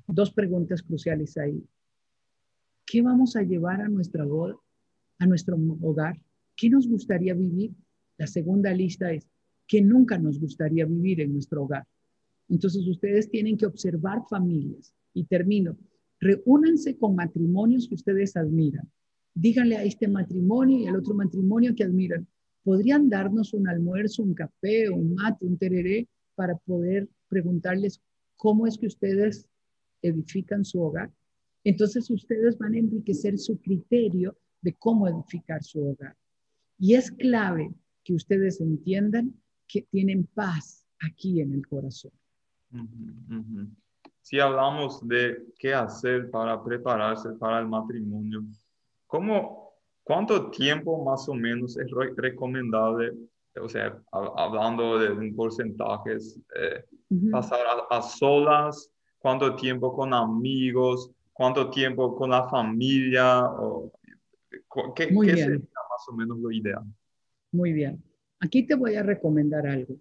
Dos 0.06 0.32
preguntas 0.32 0.80
cruciales 0.80 1.36
ahí. 1.36 1.60
¿Qué 2.86 3.02
vamos 3.02 3.34
a 3.34 3.42
llevar 3.42 3.80
a 3.80 3.88
nuestra 3.88 4.24
boda, 4.24 4.54
a 5.18 5.26
nuestro 5.26 5.56
hogar? 5.80 6.20
¿Qué 6.54 6.70
nos 6.70 6.86
gustaría 6.86 7.34
vivir? 7.34 7.72
La 8.16 8.28
segunda 8.28 8.72
lista 8.72 9.12
es, 9.12 9.28
¿qué 9.66 9.80
nunca 9.80 10.18
nos 10.18 10.38
gustaría 10.40 10.86
vivir 10.86 11.20
en 11.20 11.32
nuestro 11.32 11.64
hogar? 11.64 11.86
Entonces 12.48 12.86
ustedes 12.86 13.30
tienen 13.30 13.56
que 13.56 13.66
observar 13.66 14.22
familias. 14.28 14.94
Y 15.12 15.24
termino, 15.24 15.76
Reúnanse 16.24 16.96
con 16.96 17.14
matrimonios 17.14 17.86
que 17.86 17.96
ustedes 17.96 18.34
admiran. 18.34 18.90
Díganle 19.34 19.76
a 19.76 19.84
este 19.84 20.08
matrimonio 20.08 20.78
y 20.78 20.86
al 20.86 20.96
otro 20.96 21.12
matrimonio 21.14 21.74
que 21.74 21.84
admiran. 21.84 22.26
¿Podrían 22.62 23.10
darnos 23.10 23.52
un 23.52 23.68
almuerzo, 23.68 24.22
un 24.22 24.32
café, 24.32 24.88
un 24.88 25.14
mate, 25.14 25.44
un 25.44 25.58
tereré 25.58 26.08
para 26.34 26.56
poder 26.56 27.10
preguntarles 27.28 28.00
cómo 28.36 28.66
es 28.66 28.78
que 28.78 28.86
ustedes 28.86 29.46
edifican 30.00 30.64
su 30.64 30.80
hogar? 30.80 31.12
Entonces 31.62 32.08
ustedes 32.10 32.56
van 32.56 32.72
a 32.72 32.78
enriquecer 32.78 33.38
su 33.38 33.58
criterio 33.60 34.34
de 34.62 34.72
cómo 34.74 35.06
edificar 35.06 35.62
su 35.62 35.86
hogar. 35.86 36.16
Y 36.78 36.94
es 36.94 37.10
clave 37.10 37.70
que 38.02 38.14
ustedes 38.14 38.62
entiendan 38.62 39.34
que 39.66 39.82
tienen 39.82 40.26
paz 40.26 40.86
aquí 41.00 41.40
en 41.40 41.54
el 41.54 41.66
corazón. 41.66 42.12
Si 44.20 44.40
hablamos 44.40 45.06
de 45.06 45.44
qué 45.58 45.74
hacer 45.74 46.30
para 46.30 46.62
prepararse 46.62 47.30
para 47.32 47.60
el 47.60 47.68
matrimonio, 47.68 48.42
¿cómo, 49.06 49.74
¿cuánto 50.02 50.50
tiempo 50.50 51.04
más 51.04 51.28
o 51.28 51.34
menos 51.34 51.76
es 51.76 51.90
recomendable, 52.16 53.12
o 53.60 53.68
sea, 53.68 53.96
hablando 54.10 54.98
de 54.98 55.32
porcentajes, 55.32 56.40
eh, 56.56 56.84
pasar 57.30 57.60
a, 57.90 58.02
solas, 58.02 58.90
cuánto 59.18 59.54
tiempo 59.54 59.94
con 59.94 60.12
amigos, 60.12 61.10
cuánto 61.32 61.70
tiempo 61.70 62.16
con 62.16 62.30
la 62.30 62.48
familia, 62.48 63.44
o, 63.44 63.92
¿qué, 64.96 65.08
qué 65.08 65.36
sería 65.36 65.58
más 65.58 66.08
o 66.08 66.12
menos 66.12 66.38
lo 66.38 66.50
ideal? 66.50 66.84
Muy 67.52 67.72
bien. 67.72 68.02
Aquí 68.44 68.66
te 68.66 68.74
voy 68.74 68.94
a 68.94 69.02
recomendar 69.02 69.66
algo. 69.66 69.96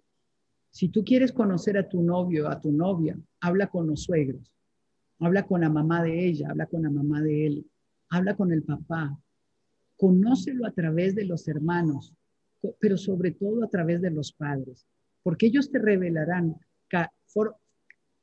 Si 0.68 0.90
tú 0.90 1.02
quieres 1.02 1.32
conocer 1.32 1.78
a 1.78 1.88
tu 1.88 2.02
novio, 2.02 2.46
a 2.46 2.60
tu 2.60 2.70
novia, 2.70 3.18
habla 3.40 3.68
con 3.68 3.86
los 3.86 4.02
suegros, 4.02 4.52
habla 5.18 5.46
con 5.46 5.62
la 5.62 5.70
mamá 5.70 6.02
de 6.02 6.26
ella, 6.26 6.48
habla 6.50 6.66
con 6.66 6.82
la 6.82 6.90
mamá 6.90 7.22
de 7.22 7.46
él, 7.46 7.66
habla 8.10 8.36
con 8.36 8.52
el 8.52 8.62
papá, 8.62 9.18
conócelo 9.96 10.66
a 10.66 10.72
través 10.72 11.14
de 11.14 11.24
los 11.24 11.48
hermanos, 11.48 12.12
pero 12.78 12.98
sobre 12.98 13.30
todo 13.30 13.64
a 13.64 13.70
través 13.70 14.02
de 14.02 14.10
los 14.10 14.30
padres, 14.34 14.86
porque 15.22 15.46
ellos 15.46 15.70
te 15.70 15.78
revelarán 15.78 16.54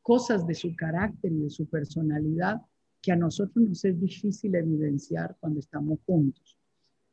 cosas 0.04 0.46
de 0.46 0.54
su 0.54 0.76
carácter 0.76 1.32
y 1.32 1.40
de 1.40 1.50
su 1.50 1.66
personalidad 1.66 2.62
que 3.02 3.12
a 3.12 3.16
nosotros 3.16 3.68
nos 3.68 3.84
es 3.86 4.00
difícil 4.00 4.54
evidenciar 4.54 5.36
cuando 5.40 5.60
estamos 5.60 5.98
juntos. 6.06 6.60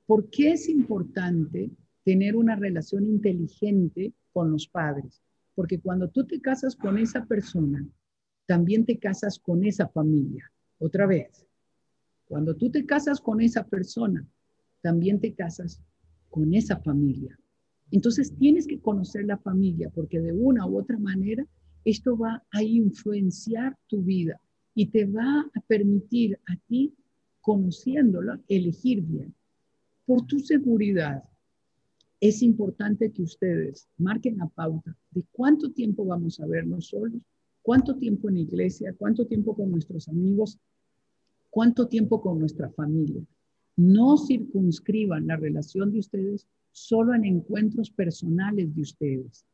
¿Por 0.04 0.28
qué 0.28 0.52
es 0.52 0.68
importante 0.68 1.70
tener 2.08 2.36
una 2.36 2.56
relación 2.56 3.04
inteligente 3.04 4.14
con 4.32 4.50
los 4.50 4.66
padres? 4.66 5.20
Porque 5.54 5.78
cuando 5.78 6.08
tú 6.08 6.24
te 6.24 6.40
casas 6.40 6.74
con 6.74 6.96
esa 6.96 7.26
persona, 7.26 7.86
también 8.46 8.86
te 8.86 8.98
casas 8.98 9.38
con 9.38 9.62
esa 9.62 9.88
familia. 9.88 10.50
Otra 10.78 11.06
vez, 11.06 11.46
cuando 12.24 12.56
tú 12.56 12.70
te 12.70 12.86
casas 12.86 13.20
con 13.20 13.42
esa 13.42 13.62
persona, 13.66 14.26
también 14.80 15.20
te 15.20 15.34
casas 15.34 15.82
con 16.30 16.54
esa 16.54 16.78
familia. 16.78 17.38
Entonces 17.90 18.34
tienes 18.38 18.66
que 18.66 18.80
conocer 18.80 19.26
la 19.26 19.36
familia 19.36 19.90
porque 19.94 20.18
de 20.18 20.32
una 20.32 20.66
u 20.66 20.78
otra 20.78 20.98
manera 20.98 21.46
esto 21.84 22.16
va 22.16 22.42
a 22.52 22.62
influenciar 22.62 23.76
tu 23.86 24.02
vida 24.02 24.40
y 24.74 24.86
te 24.86 25.04
va 25.04 25.44
a 25.54 25.60
permitir 25.60 26.40
a 26.46 26.56
ti, 26.68 26.94
conociéndola, 27.42 28.40
elegir 28.48 29.02
bien. 29.02 29.34
Por 30.06 30.24
tu 30.26 30.38
seguridad, 30.38 31.22
es 32.20 32.42
importante 32.42 33.12
que 33.12 33.22
ustedes 33.22 33.88
marquen 33.96 34.38
la 34.38 34.48
pauta 34.48 34.96
de 35.12 35.24
cuánto 35.30 35.70
tiempo 35.70 36.04
vamos 36.04 36.40
a 36.40 36.46
vernos 36.46 36.88
solos, 36.88 37.22
cuánto 37.62 37.96
tiempo 37.96 38.28
en 38.28 38.38
iglesia, 38.38 38.94
cuánto 38.96 39.26
tiempo 39.26 39.54
con 39.54 39.70
nuestros 39.70 40.08
amigos, 40.08 40.58
cuánto 41.50 41.86
tiempo 41.86 42.20
con 42.20 42.40
nuestra 42.40 42.70
familia. 42.70 43.22
No 43.76 44.16
circunscriban 44.16 45.28
la 45.28 45.36
relación 45.36 45.92
de 45.92 46.00
ustedes 46.00 46.48
solo 46.72 47.14
en 47.14 47.24
encuentros 47.24 47.90
personales 47.90 48.74
de 48.74 48.82
ustedes, 48.82 49.44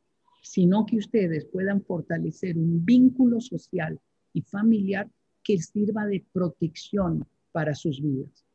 sino 0.41 0.85
que 0.85 0.97
ustedes 0.97 1.45
puedan 1.45 1.83
fortalecer 1.83 2.57
un 2.57 2.83
vínculo 2.83 3.41
social 3.41 3.99
y 4.33 4.41
familiar 4.41 5.09
que 5.43 5.59
sirva 5.59 6.05
de 6.07 6.25
protección 6.33 7.27
para 7.51 7.75
sus 7.75 8.01
vidas. 8.01 8.45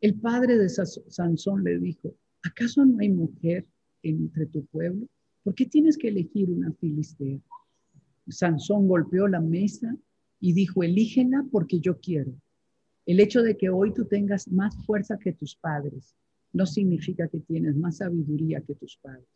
El 0.00 0.14
padre 0.14 0.56
de 0.56 0.68
Sansón 0.68 1.64
le 1.64 1.78
dijo, 1.78 2.14
¿acaso 2.46 2.84
no 2.84 2.98
hay 3.00 3.10
mujer 3.10 3.66
entre 4.02 4.46
tu 4.46 4.64
pueblo? 4.66 5.06
¿Por 5.42 5.54
qué 5.54 5.66
tienes 5.66 5.96
que 5.96 6.08
elegir 6.08 6.50
una 6.50 6.72
filistea? 6.72 7.40
Sansón 8.28 8.88
golpeó 8.88 9.28
la 9.28 9.40
mesa 9.40 9.96
y 10.40 10.52
dijo, 10.52 10.82
elígela 10.82 11.44
porque 11.50 11.80
yo 11.80 11.98
quiero. 12.00 12.32
El 13.04 13.20
hecho 13.20 13.42
de 13.42 13.56
que 13.56 13.70
hoy 13.70 13.94
tú 13.94 14.04
tengas 14.06 14.48
más 14.48 14.76
fuerza 14.84 15.18
que 15.18 15.32
tus 15.32 15.54
padres 15.56 16.16
no 16.52 16.66
significa 16.66 17.28
que 17.28 17.40
tienes 17.40 17.76
más 17.76 17.98
sabiduría 17.98 18.60
que 18.62 18.74
tus 18.74 18.96
padres. 18.96 19.28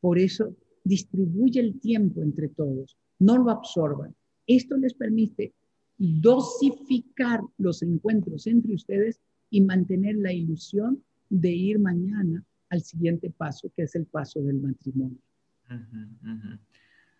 Por 0.00 0.18
eso, 0.18 0.54
distribuye 0.84 1.60
el 1.60 1.80
tiempo 1.80 2.22
entre 2.22 2.48
todos, 2.48 2.96
no 3.18 3.38
lo 3.38 3.50
absorban. 3.50 4.14
Esto 4.46 4.76
les 4.76 4.94
permite 4.94 5.54
dosificar 5.96 7.40
los 7.58 7.82
encuentros 7.82 8.46
entre 8.46 8.74
ustedes 8.74 9.20
y 9.50 9.60
mantener 9.62 10.16
la 10.16 10.32
ilusión 10.32 11.02
de 11.28 11.50
ir 11.50 11.78
mañana 11.78 12.44
al 12.70 12.82
siguiente 12.82 13.30
paso, 13.30 13.70
que 13.74 13.82
es 13.82 13.94
el 13.94 14.06
paso 14.06 14.40
del 14.40 14.60
matrimonio. 14.60 15.18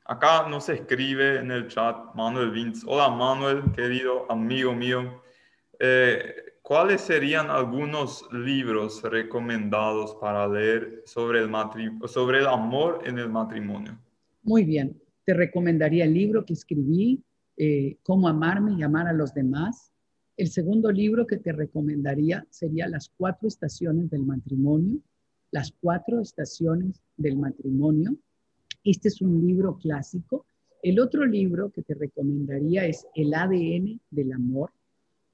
Acá 0.05 0.49
nos 0.49 0.69
escribe 0.69 1.39
en 1.39 1.51
el 1.51 1.69
chat 1.69 2.15
Manuel 2.15 2.51
Vince. 2.51 2.85
Hola 2.87 3.11
Manuel, 3.11 3.71
querido 3.73 4.31
amigo 4.31 4.75
mío. 4.75 5.23
Eh, 5.79 6.35
¿Cuáles 6.63 7.01
serían 7.01 7.51
algunos 7.51 8.29
libros 8.33 9.03
recomendados 9.03 10.15
para 10.17 10.47
leer 10.47 11.03
sobre 11.07 11.41
el, 11.41 11.51
sobre 12.07 12.41
el 12.41 12.47
amor 12.47 13.03
en 13.05 13.19
el 13.19 13.31
matrimonio? 13.31 13.99
Muy 14.43 14.65
bien, 14.65 15.01
te 15.25 15.35
recomendaría 15.35 16.05
el 16.05 16.15
libro 16.15 16.45
que 16.45 16.53
escribí, 16.53 17.23
eh, 17.57 17.97
Cómo 18.03 18.29
amarme 18.29 18.73
y 18.75 18.83
amar 18.83 19.09
a 19.09 19.13
los 19.13 19.35
demás. 19.35 19.93
El 20.39 20.51
segundo 20.51 20.93
libro 20.93 21.27
que 21.27 21.37
te 21.37 21.51
recomendaría 21.51 22.47
sería 22.49 22.87
Las 22.87 23.11
cuatro 23.17 23.49
estaciones 23.49 24.09
del 24.09 24.25
matrimonio. 24.25 25.01
Las 25.51 25.73
cuatro 25.81 26.21
estaciones 26.21 27.03
del 27.17 27.37
matrimonio. 27.37 28.17
Este 28.85 29.09
es 29.09 29.21
un 29.21 29.45
libro 29.45 29.77
clásico. 29.79 30.47
El 30.81 31.01
otro 31.01 31.27
libro 31.27 31.71
que 31.71 31.83
te 31.83 31.95
recomendaría 31.95 32.87
es 32.87 33.05
El 33.17 33.35
ADN 33.35 34.01
del 34.11 34.33
amor. 34.33 34.71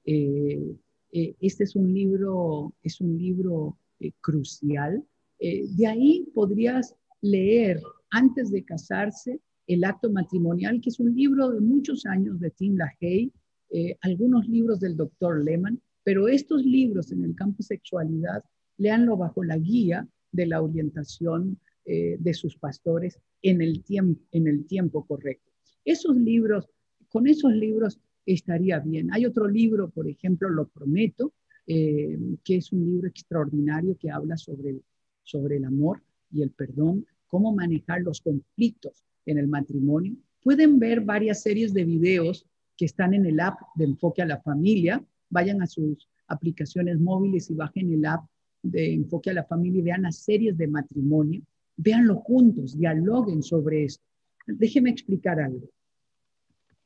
Eh, 0.05 0.75
eh, 1.11 1.35
este 1.39 1.65
es 1.65 1.75
un 1.75 1.93
libro, 1.93 2.73
es 2.81 2.99
un 2.99 3.15
libro 3.15 3.77
crucial. 4.21 5.03
de 5.39 5.87
ahí 5.87 6.27
podrías 6.33 6.95
leer 7.21 7.79
antes 8.09 8.49
de 8.49 8.63
casarse 8.63 9.39
el 9.67 9.83
acto 9.83 10.09
matrimonial, 10.09 10.81
que 10.81 10.89
es 10.89 10.99
un 10.99 11.15
libro 11.15 11.51
de 11.51 11.59
muchos 11.59 12.07
años 12.07 12.39
de 12.39 12.49
Tim 12.49 12.75
LaHaye, 12.75 13.31
eh, 13.75 13.97
algunos 14.01 14.47
libros 14.47 14.79
del 14.79 14.95
doctor 14.95 15.43
Lehman, 15.43 15.81
pero 16.03 16.27
estos 16.27 16.63
libros 16.63 17.11
en 17.11 17.23
el 17.23 17.35
campo 17.35 17.61
sexualidad, 17.61 18.43
leanlo 18.77 19.17
bajo 19.17 19.43
la 19.43 19.57
guía 19.57 20.07
de 20.31 20.45
la 20.45 20.61
orientación 20.61 21.59
eh, 21.85 22.17
de 22.19 22.33
sus 22.33 22.57
pastores 22.57 23.19
en 23.41 23.61
el, 23.61 23.83
en 24.31 24.47
el 24.47 24.65
tiempo 24.65 25.05
correcto. 25.05 25.51
Esos 25.83 26.15
libros, 26.15 26.69
con 27.09 27.27
esos 27.27 27.53
libros 27.53 27.99
estaría 28.25 28.79
bien. 28.79 29.13
Hay 29.13 29.25
otro 29.25 29.47
libro, 29.47 29.89
por 29.89 30.07
ejemplo, 30.07 30.49
Lo 30.49 30.67
Prometo, 30.67 31.33
eh, 31.67 32.17
que 32.43 32.57
es 32.57 32.71
un 32.71 32.85
libro 32.85 33.07
extraordinario 33.07 33.97
que 33.97 34.09
habla 34.09 34.37
sobre 34.37 34.81
sobre 35.25 35.57
el 35.57 35.65
amor 35.65 36.01
y 36.31 36.41
el 36.41 36.51
perdón, 36.51 37.05
cómo 37.27 37.53
manejar 37.53 38.01
los 38.01 38.21
conflictos 38.21 39.03
en 39.25 39.37
el 39.37 39.47
matrimonio. 39.47 40.15
Pueden 40.41 40.79
ver 40.79 41.01
varias 41.01 41.41
series 41.41 41.73
de 41.73 41.83
videos 41.83 42.45
que 42.77 42.85
están 42.85 43.13
en 43.13 43.25
el 43.25 43.39
app 43.39 43.59
de 43.75 43.85
Enfoque 43.85 44.21
a 44.21 44.25
la 44.25 44.41
Familia. 44.41 45.03
Vayan 45.29 45.61
a 45.61 45.67
sus 45.67 46.09
aplicaciones 46.27 46.99
móviles 46.99 47.49
y 47.49 47.55
bajen 47.55 47.93
el 47.93 48.05
app 48.05 48.25
de 48.61 48.93
Enfoque 48.93 49.29
a 49.29 49.33
la 49.33 49.43
Familia 49.43 49.79
y 49.79 49.83
vean 49.83 50.01
las 50.03 50.17
series 50.17 50.57
de 50.57 50.67
matrimonio. 50.67 51.41
Véanlo 51.77 52.17
juntos, 52.17 52.77
dialoguen 52.77 53.43
sobre 53.43 53.85
esto. 53.85 54.03
Déjeme 54.47 54.89
explicar 54.89 55.39
algo. 55.39 55.69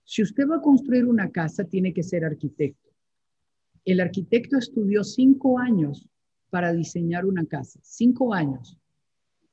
Si 0.03 0.23
usted 0.23 0.47
va 0.47 0.57
a 0.57 0.61
construir 0.61 1.05
una 1.05 1.29
casa, 1.29 1.63
tiene 1.63 1.93
que 1.93 2.03
ser 2.03 2.25
arquitecto. 2.25 2.89
El 3.85 3.99
arquitecto 3.99 4.57
estudió 4.57 5.03
cinco 5.03 5.59
años 5.59 6.07
para 6.49 6.73
diseñar 6.73 7.25
una 7.25 7.45
casa, 7.45 7.79
cinco 7.83 8.33
años. 8.33 8.77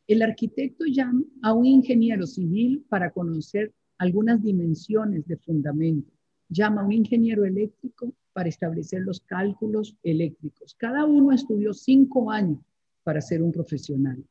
El 0.07 0.23
arquitecto 0.23 0.85
llama 0.87 1.25
a 1.43 1.53
un 1.53 1.67
ingeniero 1.67 2.27
civil 2.27 2.85
para 2.89 3.11
conocer 3.11 3.73
algunas 3.99 4.43
dimensiones 4.43 5.27
de 5.27 5.37
fundamento. 5.37 6.16
Llama 6.49 6.83
a 6.83 6.85
un 6.85 6.93
ingeniero 6.93 7.45
eléctrico 7.45 8.13
para 8.33 8.49
establecer 8.49 9.01
los 9.03 9.21
cálculos 9.21 9.97
eléctricos. 10.03 10.75
Cada 10.75 11.05
uno 11.05 11.33
estudió 11.33 11.73
cinco 11.73 12.31
años 12.31 12.61
para 13.03 13.21
ser 13.21 13.43
un 13.43 13.53
profesional. 13.53 14.23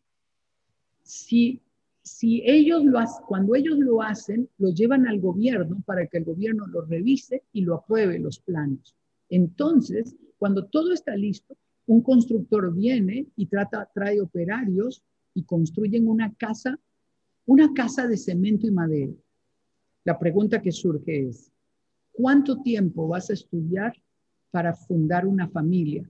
Si, 1.02 1.62
si 2.04 2.42
ellos 2.46 2.84
lo 2.84 3.00
cuando 3.28 3.56
ellos 3.56 3.80
lo 3.80 4.02
hacen, 4.02 4.50
lo 4.58 4.70
llevan 4.70 5.08
al 5.08 5.20
gobierno 5.20 5.82
para 5.86 6.08
que 6.08 6.18
el 6.18 6.24
gobierno 6.24 6.68
lo 6.68 6.82
revise 6.82 7.44
y 7.52 7.62
lo 7.62 7.76
apruebe 7.76 8.20
los 8.20 8.40
planos. 8.40 8.96
Entonces, 9.30 10.16
cuando 10.38 10.66
todo 10.66 10.94
está 10.94 11.16
listo, 11.16 11.58
un 11.88 12.02
constructor 12.02 12.74
viene 12.74 13.28
y 13.36 13.46
trata, 13.48 13.90
trae 13.94 14.22
operarios 14.22 15.04
y 15.34 15.44
construyen 15.44 16.08
una 16.08 16.34
casa, 16.36 16.80
una 17.46 17.74
casa 17.74 18.08
de 18.08 18.18
cemento 18.18 18.68
y 18.68 18.72
madera. 18.72 19.14
La 20.04 20.18
pregunta 20.18 20.62
que 20.62 20.72
surge 20.72 21.28
es, 21.28 21.52
¿cuánto 22.16 22.62
tiempo 22.62 23.08
vas 23.08 23.30
a 23.30 23.34
estudiar 23.34 23.94
para 24.52 24.74
fundar 24.74 25.28
una 25.28 25.48
familia 25.50 26.10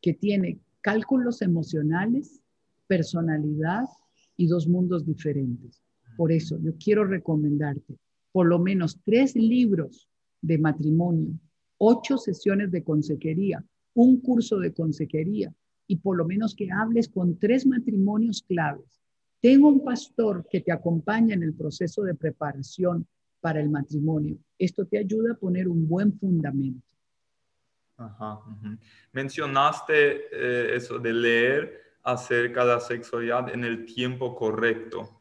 que 0.00 0.14
tiene 0.14 0.58
cálculos 0.80 1.42
emocionales, 1.42 2.42
personalidad 2.86 3.84
y 4.36 4.46
dos 4.46 4.66
mundos 4.66 5.04
diferentes? 5.04 5.82
Por 6.16 6.32
eso 6.32 6.58
yo 6.60 6.72
quiero 6.82 7.04
recomendarte 7.04 7.96
por 8.32 8.46
lo 8.46 8.58
menos 8.58 8.98
tres 9.04 9.36
libros 9.36 10.08
de 10.40 10.58
matrimonio, 10.58 11.38
ocho 11.76 12.16
sesiones 12.16 12.70
de 12.70 12.82
consejería, 12.82 13.64
un 13.94 14.20
curso 14.20 14.58
de 14.58 14.72
consejería, 14.72 15.54
y 15.86 15.96
por 15.96 16.16
lo 16.16 16.24
menos 16.24 16.54
que 16.54 16.70
hables 16.70 17.08
con 17.08 17.38
tres 17.38 17.66
matrimonios 17.66 18.42
claves. 18.42 19.02
Tengo 19.42 19.68
un 19.68 19.84
pastor 19.84 20.46
que 20.50 20.60
te 20.60 20.72
acompaña 20.72 21.34
en 21.34 21.42
el 21.42 21.52
proceso 21.52 22.02
de 22.02 22.14
preparación 22.14 23.06
para 23.42 23.60
el 23.60 23.68
matrimonio. 23.68 24.38
Esto 24.56 24.86
te 24.86 24.98
ayuda 24.98 25.32
a 25.32 25.36
poner 25.36 25.68
un 25.68 25.86
buen 25.86 26.18
fundamento. 26.18 26.86
Ajá, 27.98 28.40
Mencionaste 29.12 30.22
eh, 30.32 30.76
eso 30.76 30.98
de 30.98 31.12
leer 31.12 31.82
acerca 32.02 32.64
de 32.64 32.74
la 32.74 32.80
sexualidad 32.80 33.52
en 33.52 33.64
el 33.64 33.84
tiempo 33.84 34.34
correcto. 34.34 35.18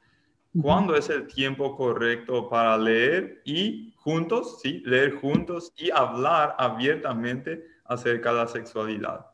¿Cuándo 0.61 0.95
es 0.95 1.09
el 1.09 1.27
tiempo 1.27 1.75
correcto 1.75 2.49
para 2.49 2.77
leer 2.77 3.41
y 3.45 3.93
juntos, 3.97 4.59
sí, 4.61 4.83
leer 4.85 5.13
juntos 5.15 5.71
y 5.77 5.89
hablar 5.91 6.55
abiertamente 6.57 7.65
acerca 7.85 8.31
de 8.31 8.37
la 8.37 8.47
sexualidad? 8.47 9.25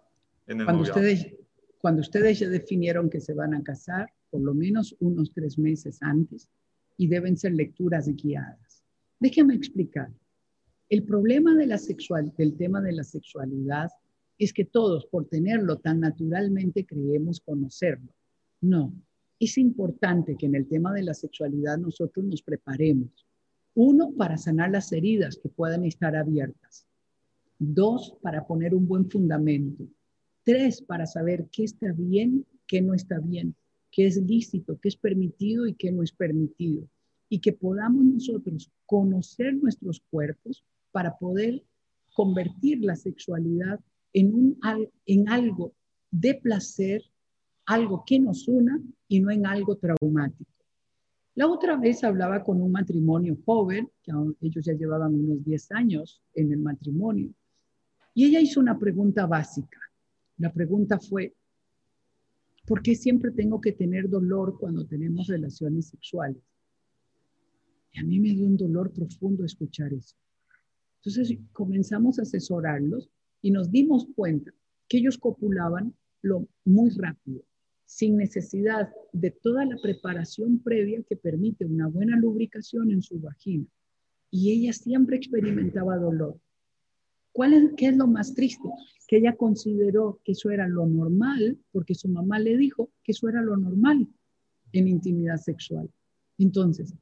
cuando, 0.45 0.83
ustedes, 0.83 1.33
cuando 1.79 2.01
ustedes 2.01 2.39
ya 2.39 2.49
definieron 2.49 3.09
que 3.09 3.19
se 3.19 3.33
van 3.33 3.53
a 3.53 3.63
casar, 3.63 4.11
por 4.29 4.41
lo 4.41 4.53
menos 4.53 4.95
unos 4.99 5.33
tres 5.33 5.57
meses 5.57 5.97
antes, 6.01 6.49
y 6.97 7.07
deben 7.07 7.37
ser 7.37 7.53
lecturas 7.53 8.07
guiadas. 8.09 8.66
Déjeme 9.19 9.55
explicar. 9.55 10.11
El 10.89 11.03
problema 11.03 11.55
de 11.55 11.65
la 11.65 11.77
sexual, 11.77 12.33
del 12.37 12.55
tema 12.55 12.81
de 12.81 12.93
la 12.93 13.03
sexualidad 13.03 13.89
es 14.37 14.53
que 14.53 14.65
todos, 14.65 15.07
por 15.07 15.27
tenerlo 15.27 15.77
tan 15.77 15.99
naturalmente, 15.99 16.85
creemos 16.85 17.41
conocerlo. 17.41 18.13
No, 18.61 18.93
es 19.39 19.57
importante 19.57 20.35
que 20.37 20.45
en 20.45 20.55
el 20.55 20.67
tema 20.67 20.93
de 20.93 21.03
la 21.03 21.13
sexualidad 21.13 21.77
nosotros 21.77 22.25
nos 22.25 22.41
preparemos. 22.41 23.25
Uno, 23.73 24.13
para 24.15 24.37
sanar 24.37 24.71
las 24.71 24.91
heridas 24.91 25.37
que 25.41 25.49
puedan 25.49 25.85
estar 25.85 26.15
abiertas. 26.15 26.87
Dos, 27.59 28.15
para 28.21 28.45
poner 28.45 28.75
un 28.75 28.87
buen 28.87 29.09
fundamento. 29.09 29.87
Tres, 30.43 30.81
para 30.81 31.05
saber 31.05 31.47
qué 31.51 31.63
está 31.63 31.91
bien, 31.91 32.45
qué 32.67 32.81
no 32.81 32.93
está 32.93 33.19
bien, 33.19 33.55
qué 33.91 34.05
es 34.05 34.17
lícito, 34.17 34.79
qué 34.79 34.89
es 34.89 34.95
permitido 34.95 35.67
y 35.67 35.73
qué 35.73 35.91
no 35.91 36.03
es 36.03 36.11
permitido. 36.11 36.87
Y 37.29 37.39
que 37.39 37.53
podamos 37.53 38.05
nosotros 38.05 38.71
conocer 38.85 39.55
nuestros 39.55 40.01
cuerpos 40.09 40.63
para 40.91 41.17
poder 41.17 41.63
convertir 42.13 42.83
la 42.83 42.95
sexualidad 42.95 43.79
en, 44.13 44.33
un, 44.33 44.59
en 45.05 45.29
algo 45.29 45.73
de 46.09 46.35
placer 46.35 47.03
algo 47.67 48.03
que 48.05 48.19
nos 48.19 48.47
una 48.47 48.81
y 49.07 49.19
no 49.19 49.29
en 49.29 49.45
algo 49.45 49.75
traumático. 49.75 50.49
La 51.35 51.47
otra 51.47 51.75
vez 51.75 52.03
hablaba 52.03 52.43
con 52.43 52.61
un 52.61 52.71
matrimonio 52.71 53.37
joven, 53.45 53.91
que 54.01 54.11
ellos 54.41 54.65
ya 54.65 54.73
llevaban 54.73 55.13
unos 55.13 55.43
10 55.43 55.71
años 55.73 56.21
en 56.33 56.51
el 56.51 56.59
matrimonio, 56.59 57.31
y 58.15 58.25
ella 58.25 58.39
hizo 58.39 58.59
una 58.59 58.79
pregunta 58.79 59.27
básica. 59.27 59.79
La 60.37 60.51
pregunta 60.51 60.97
fue, 60.97 61.35
¿por 62.65 62.81
qué 62.81 62.95
siempre 62.95 63.31
tengo 63.31 63.61
que 63.61 63.73
tener 63.73 64.09
dolor 64.09 64.57
cuando 64.59 64.85
tenemos 64.85 65.27
relaciones 65.27 65.89
sexuales? 65.89 66.41
Y 67.97 67.99
a 67.99 68.03
mí 68.03 68.19
me 68.19 68.29
dio 68.29 68.45
un 68.45 68.57
dolor 68.57 68.91
profundo 68.91 69.43
escuchar 69.43 69.91
eso. 69.91 70.15
Entonces 71.01 71.35
comenzamos 71.51 72.19
a 72.19 72.21
asesorarlos 72.21 73.09
y 73.41 73.49
nos 73.49 73.71
dimos 73.71 74.07
cuenta 74.15 74.53
que 74.87 74.99
ellos 74.99 75.17
copulaban 75.17 75.95
lo 76.21 76.47
muy 76.63 76.91
rápido, 76.91 77.41
sin 77.85 78.17
necesidad 78.17 78.89
de 79.13 79.31
toda 79.31 79.65
la 79.65 79.77
preparación 79.81 80.59
previa 80.59 81.01
que 81.09 81.15
permite 81.15 81.65
una 81.65 81.87
buena 81.87 82.17
lubricación 82.17 82.91
en 82.91 83.01
su 83.01 83.19
vagina. 83.19 83.65
Y 84.29 84.51
ella 84.51 84.73
siempre 84.73 85.17
experimentaba 85.17 85.97
dolor. 85.97 86.39
¿Cuál 87.31 87.53
es, 87.53 87.71
¿Qué 87.77 87.87
es 87.87 87.97
lo 87.97 88.05
más 88.05 88.35
triste? 88.35 88.69
Que 89.07 89.17
ella 89.17 89.35
consideró 89.35 90.19
que 90.23 90.33
eso 90.33 90.51
era 90.51 90.67
lo 90.67 90.85
normal 90.85 91.57
porque 91.71 91.95
su 91.95 92.09
mamá 92.09 92.37
le 92.37 92.57
dijo 92.57 92.91
que 93.03 93.13
eso 93.13 93.27
era 93.27 93.41
lo 93.41 93.57
normal 93.57 94.07
en 94.71 94.87
intimidad 94.87 95.37
sexual. 95.37 95.89
Entonces, 96.37 96.93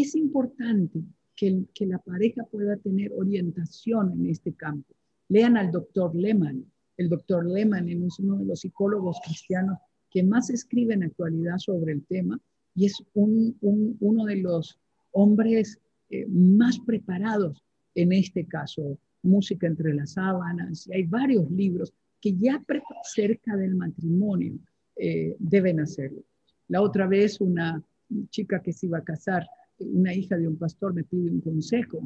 es 0.00 0.14
importante 0.14 1.00
que, 1.36 1.64
que 1.74 1.86
la 1.86 1.98
pareja 1.98 2.44
pueda 2.44 2.76
tener 2.76 3.12
orientación 3.16 4.12
en 4.12 4.26
este 4.26 4.52
campo. 4.52 4.94
Lean 5.28 5.56
al 5.56 5.70
doctor 5.70 6.14
Lehman. 6.14 6.64
El 6.96 7.08
doctor 7.08 7.46
Lehman 7.46 7.88
es 7.88 8.18
uno 8.18 8.36
de 8.36 8.44
los 8.44 8.60
psicólogos 8.60 9.18
cristianos 9.24 9.78
que 10.10 10.22
más 10.22 10.50
escribe 10.50 10.94
en 10.94 11.04
actualidad 11.04 11.58
sobre 11.58 11.92
el 11.92 12.04
tema 12.06 12.38
y 12.74 12.86
es 12.86 13.02
uno 13.14 14.24
de 14.24 14.36
los 14.36 14.78
hombres 15.12 15.78
eh, 16.10 16.26
más 16.28 16.78
preparados 16.80 17.64
en 17.94 18.12
este 18.12 18.46
caso, 18.46 18.98
Música 19.22 19.66
entre 19.66 19.94
las 19.94 20.12
sábanas, 20.12 20.86
y 20.86 20.92
hay 20.92 21.04
varios 21.04 21.50
libros 21.50 21.94
que 22.20 22.36
ya 22.36 22.62
cerca 23.04 23.56
del 23.56 23.74
matrimonio 23.74 24.58
eh, 24.96 25.34
deben 25.38 25.80
hacerlo. 25.80 26.22
La 26.68 26.82
otra 26.82 27.06
vez 27.06 27.40
una 27.40 27.82
chica 28.28 28.60
que 28.60 28.74
se 28.74 28.84
iba 28.84 28.98
a 28.98 29.04
casar, 29.04 29.46
una 29.78 30.14
hija 30.14 30.36
de 30.36 30.48
un 30.48 30.56
pastor, 30.56 30.94
me 30.94 31.04
pide 31.04 31.30
un 31.30 31.40
consejo. 31.40 32.00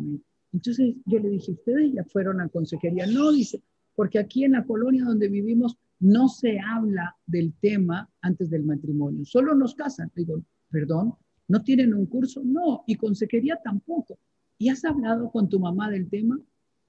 entonces 0.53 0.95
yo 1.05 1.19
le 1.19 1.31
dije, 1.31 1.53
¿ustedes 1.53 1.93
ya 1.93 2.05
fueron 2.05 2.41
a 2.41 2.49
consejería? 2.49 3.07
No, 3.07 3.33
dice, 3.33 3.63
porque 3.95 4.19
aquí 4.19 4.45
en 4.45 4.53
la 4.53 4.65
colonia 4.65 5.05
donde 5.05 5.29
vivimos 5.29 5.77
no 6.01 6.29
se 6.29 6.59
habla 6.61 7.17
del 7.27 7.53
tema 7.61 8.09
antes 8.21 8.51
del 8.51 8.65
matrimonio, 8.65 9.25
solo 9.25 9.55
nos 9.55 9.75
casan. 9.75 10.11
Digo, 10.15 10.43
perdón, 10.71 11.15
¿no 11.49 11.63
tienen 11.63 11.95
un 11.95 12.07
curso? 12.07 12.43
No, 12.45 12.85
y 12.87 12.97
consejería 12.97 13.61
tampoco. 13.63 14.19
¿Y 14.59 14.69
has 14.69 14.85
hablado 14.85 15.31
con 15.31 15.49
tu 15.49 15.61
mamá 15.61 15.91
del 15.91 16.09
tema? 16.09 16.39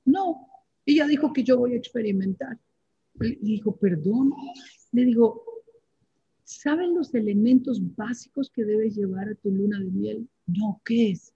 No, 0.06 0.48
ella 0.86 1.06
dijo 1.08 1.34
que 1.34 1.44
yo 1.44 1.58
voy 1.58 1.74
a 1.74 1.78
experimentar. 1.78 2.58
Le 3.20 3.38
dijo, 3.42 3.76
perdón. 3.76 4.34
Le 4.92 5.06
digo, 5.06 5.44
¿saben 6.50 6.96
los 6.96 7.14
elementos 7.14 7.82
básicos 7.96 8.50
que 8.50 8.66
debes 8.66 8.96
llevar 8.96 9.30
a 9.30 9.36
tu 9.36 9.52
luna 9.52 9.80
de 9.80 9.92
miel? 9.92 10.30
No, 10.48 10.82
¿qué 10.84 11.12
es? 11.12 11.34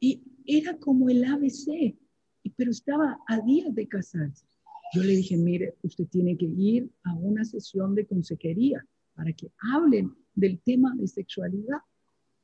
Y 0.00 0.22
era 0.46 0.76
como 0.78 1.08
el 1.08 1.24
ABC 1.24 1.96
pero 2.56 2.70
estaba 2.70 3.18
a 3.26 3.40
días 3.40 3.74
de 3.74 3.86
casarse. 3.86 4.46
Yo 4.94 5.02
le 5.02 5.16
dije, 5.16 5.36
mire, 5.36 5.74
usted 5.82 6.06
tiene 6.06 6.36
que 6.36 6.46
ir 6.46 6.90
a 7.04 7.14
una 7.14 7.44
sesión 7.44 7.94
de 7.94 8.06
consejería 8.06 8.84
para 9.14 9.32
que 9.32 9.50
hablen 9.74 10.12
del 10.34 10.60
tema 10.60 10.94
de 10.96 11.06
sexualidad. 11.06 11.78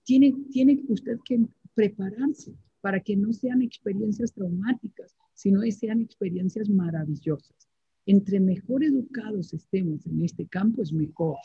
Tiene, 0.04 0.34
tiene 0.50 0.82
usted 0.88 1.18
que 1.24 1.46
prepararse 1.74 2.54
para 2.80 3.00
que 3.00 3.16
no 3.16 3.32
sean 3.32 3.62
experiencias 3.62 4.32
traumáticas, 4.34 5.16
sino 5.32 5.62
que 5.62 5.72
sean 5.72 6.02
experiencias 6.02 6.68
maravillosas. 6.68 7.68
Entre 8.06 8.38
mejor 8.40 8.84
educados 8.84 9.54
estemos 9.54 10.06
en 10.06 10.24
este 10.24 10.46
campo, 10.46 10.82
es 10.82 10.92
mejor. 10.92 11.36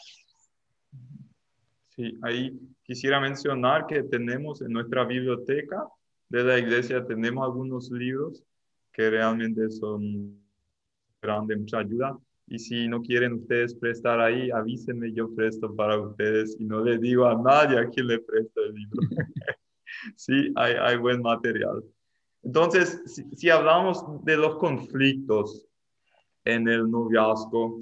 Sí, 1.89 2.17
ahí 2.21 2.59
quisiera 2.83 3.19
mencionar 3.19 3.87
que 3.87 4.03
tenemos 4.03 4.61
en 4.61 4.71
nuestra 4.71 5.05
biblioteca 5.05 5.87
de 6.29 6.43
la 6.43 6.59
iglesia, 6.59 7.05
tenemos 7.05 7.45
algunos 7.45 7.89
libros 7.91 8.43
que 8.91 9.09
realmente 9.09 9.69
son 9.69 10.39
de 11.47 11.55
mucha 11.57 11.79
ayuda. 11.79 12.17
Y 12.47 12.57
si 12.57 12.87
no 12.87 13.01
quieren 13.01 13.33
ustedes 13.33 13.75
prestar 13.75 14.19
ahí, 14.19 14.49
avísenme, 14.49 15.11
yo 15.13 15.33
presto 15.35 15.75
para 15.75 15.99
ustedes 15.99 16.55
y 16.59 16.65
no 16.65 16.83
le 16.83 16.97
digo 16.97 17.25
a 17.25 17.39
nadie 17.39 17.77
a 17.77 17.87
quién 17.89 18.07
le 18.07 18.19
presto 18.19 18.61
el 18.63 18.73
libro. 18.73 19.01
sí, 20.15 20.51
hay, 20.55 20.73
hay, 20.73 20.97
buen 20.97 21.21
material. 21.21 21.83
Entonces, 22.41 23.23
si, 23.35 23.49
hablamos 23.49 24.03
de 24.23 24.37
los 24.37 24.55
conflictos 24.57 25.67
en 26.45 26.67
el 26.67 26.89
noviazgo, 26.89 27.79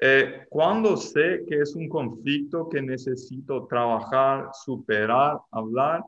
eh, 0.00 0.46
cuando 0.48 0.96
sé 0.96 1.44
que 1.48 1.60
es 1.60 1.74
un 1.74 1.88
conflicto 1.88 2.68
que 2.68 2.80
necesito 2.80 3.66
trabajar, 3.66 4.50
superar, 4.52 5.38
hablar, 5.50 6.04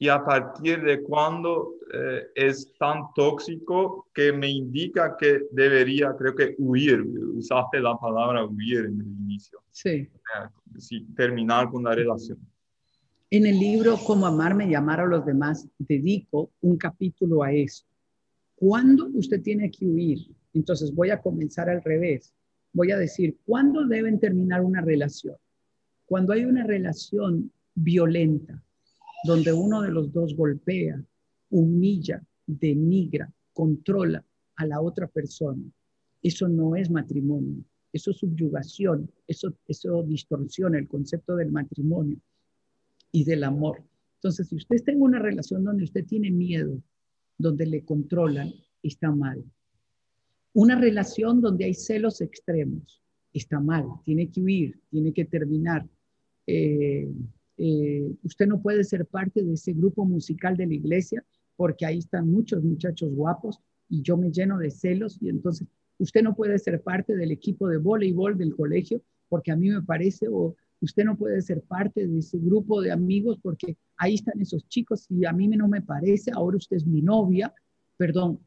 y 0.00 0.08
a 0.08 0.24
partir 0.24 0.82
de 0.82 1.02
cuándo 1.02 1.74
eh, 1.92 2.22
es 2.34 2.72
tan 2.78 3.02
tóxico 3.14 4.08
que 4.14 4.32
me 4.32 4.48
indica 4.48 5.16
que 5.16 5.42
debería, 5.50 6.14
creo 6.16 6.34
que 6.34 6.54
huir, 6.58 7.02
usaste 7.34 7.80
la 7.80 7.96
palabra 7.96 8.44
huir 8.44 8.86
en 8.86 9.00
el 9.00 9.06
inicio. 9.06 9.60
Sí. 9.72 10.08
sí 10.78 11.04
terminar 11.16 11.68
con 11.70 11.82
la 11.82 11.94
relación. 11.94 12.38
En 13.30 13.46
el 13.46 13.58
libro 13.58 13.96
Cómo 14.06 14.26
amarme 14.26 14.68
y 14.68 14.74
amar 14.74 15.00
a 15.00 15.06
los 15.06 15.26
demás, 15.26 15.68
dedico 15.78 16.50
un 16.60 16.76
capítulo 16.76 17.42
a 17.42 17.52
eso. 17.52 17.84
¿Cuándo 18.54 19.08
usted 19.14 19.42
tiene 19.42 19.70
que 19.70 19.84
huir? 19.84 20.18
Entonces 20.54 20.94
voy 20.94 21.10
a 21.10 21.20
comenzar 21.20 21.68
al 21.68 21.82
revés. 21.82 22.34
Voy 22.72 22.90
a 22.90 22.98
decir, 22.98 23.36
¿cuándo 23.44 23.86
deben 23.86 24.18
terminar 24.18 24.62
una 24.62 24.80
relación? 24.80 25.36
Cuando 26.06 26.32
hay 26.32 26.44
una 26.44 26.64
relación 26.64 27.50
violenta, 27.74 28.62
donde 29.24 29.52
uno 29.52 29.82
de 29.82 29.90
los 29.90 30.12
dos 30.12 30.34
golpea, 30.34 31.02
humilla, 31.50 32.22
denigra, 32.46 33.32
controla 33.52 34.24
a 34.56 34.66
la 34.66 34.80
otra 34.80 35.06
persona. 35.06 35.62
Eso 36.22 36.48
no 36.48 36.76
es 36.76 36.90
matrimonio, 36.90 37.64
eso 37.92 38.10
es 38.10 38.18
subyugación, 38.18 39.10
eso, 39.26 39.54
distorsiona 40.06 40.78
el 40.78 40.88
concepto 40.88 41.36
del 41.36 41.52
matrimonio 41.52 42.18
y 43.12 43.24
del 43.24 43.44
amor. 43.44 43.82
Entonces, 44.16 44.48
si 44.48 44.56
usted 44.56 44.76
está 44.76 44.92
una 44.96 45.20
relación 45.20 45.62
donde 45.62 45.84
usted 45.84 46.04
tiene 46.04 46.30
miedo, 46.30 46.82
donde 47.36 47.66
le 47.66 47.84
controlan, 47.84 48.52
está 48.82 49.10
mal. 49.10 49.44
Una 50.58 50.74
relación 50.74 51.40
donde 51.40 51.66
hay 51.66 51.74
celos 51.74 52.20
extremos, 52.20 53.00
está 53.32 53.60
mal, 53.60 53.86
tiene 54.04 54.28
que 54.28 54.40
huir, 54.40 54.80
tiene 54.90 55.12
que 55.12 55.24
terminar. 55.24 55.88
Eh, 56.48 57.08
eh, 57.58 58.10
usted 58.24 58.48
no 58.48 58.60
puede 58.60 58.82
ser 58.82 59.06
parte 59.06 59.44
de 59.44 59.52
ese 59.52 59.72
grupo 59.72 60.04
musical 60.04 60.56
de 60.56 60.66
la 60.66 60.74
iglesia 60.74 61.24
porque 61.54 61.86
ahí 61.86 61.98
están 61.98 62.28
muchos 62.28 62.64
muchachos 62.64 63.08
guapos 63.12 63.60
y 63.88 64.02
yo 64.02 64.16
me 64.16 64.32
lleno 64.32 64.58
de 64.58 64.72
celos 64.72 65.16
y 65.22 65.28
entonces 65.28 65.68
usted 65.96 66.24
no 66.24 66.34
puede 66.34 66.58
ser 66.58 66.82
parte 66.82 67.14
del 67.14 67.30
equipo 67.30 67.68
de 67.68 67.78
voleibol 67.78 68.36
del 68.36 68.56
colegio 68.56 69.00
porque 69.28 69.52
a 69.52 69.56
mí 69.56 69.70
me 69.70 69.82
parece 69.82 70.26
o 70.28 70.56
usted 70.80 71.04
no 71.04 71.16
puede 71.16 71.40
ser 71.40 71.62
parte 71.62 72.04
de 72.04 72.18
ese 72.18 72.36
grupo 72.36 72.80
de 72.82 72.90
amigos 72.90 73.38
porque 73.40 73.76
ahí 73.96 74.14
están 74.14 74.40
esos 74.40 74.66
chicos 74.66 75.06
y 75.08 75.24
a 75.24 75.32
mí 75.32 75.46
no 75.46 75.68
me 75.68 75.82
parece, 75.82 76.32
ahora 76.34 76.56
usted 76.56 76.78
es 76.78 76.84
mi 76.84 77.00
novia. 77.00 77.54
Perdón, 77.96 78.38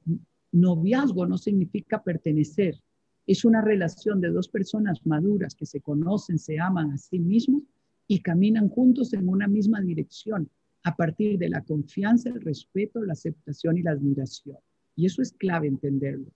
noviazgo 0.51 1.25
no 1.25 1.37
significa 1.37 2.03
pertenecer. 2.03 2.79
Es 3.25 3.45
una 3.45 3.61
relación 3.61 4.19
de 4.19 4.29
dos 4.29 4.49
personas 4.49 5.05
maduras 5.05 5.55
que 5.55 5.65
se 5.65 5.81
conocen, 5.81 6.37
se 6.37 6.59
aman 6.59 6.91
a 6.91 6.97
sí 6.97 7.19
mismos 7.19 7.63
y 8.07 8.19
caminan 8.19 8.67
juntos 8.69 9.13
en 9.13 9.29
una 9.29 9.47
misma 9.47 9.79
dirección 9.81 10.49
a 10.83 10.95
partir 10.95 11.37
de 11.37 11.49
la 11.49 11.61
confianza, 11.61 12.29
el 12.29 12.41
respeto, 12.41 13.03
la 13.03 13.13
aceptación 13.13 13.77
y 13.77 13.83
la 13.83 13.91
admiración. 13.91 14.57
Y 14.95 15.05
eso 15.05 15.21
es 15.21 15.31
clave 15.33 15.67
entenderlo. 15.67 16.27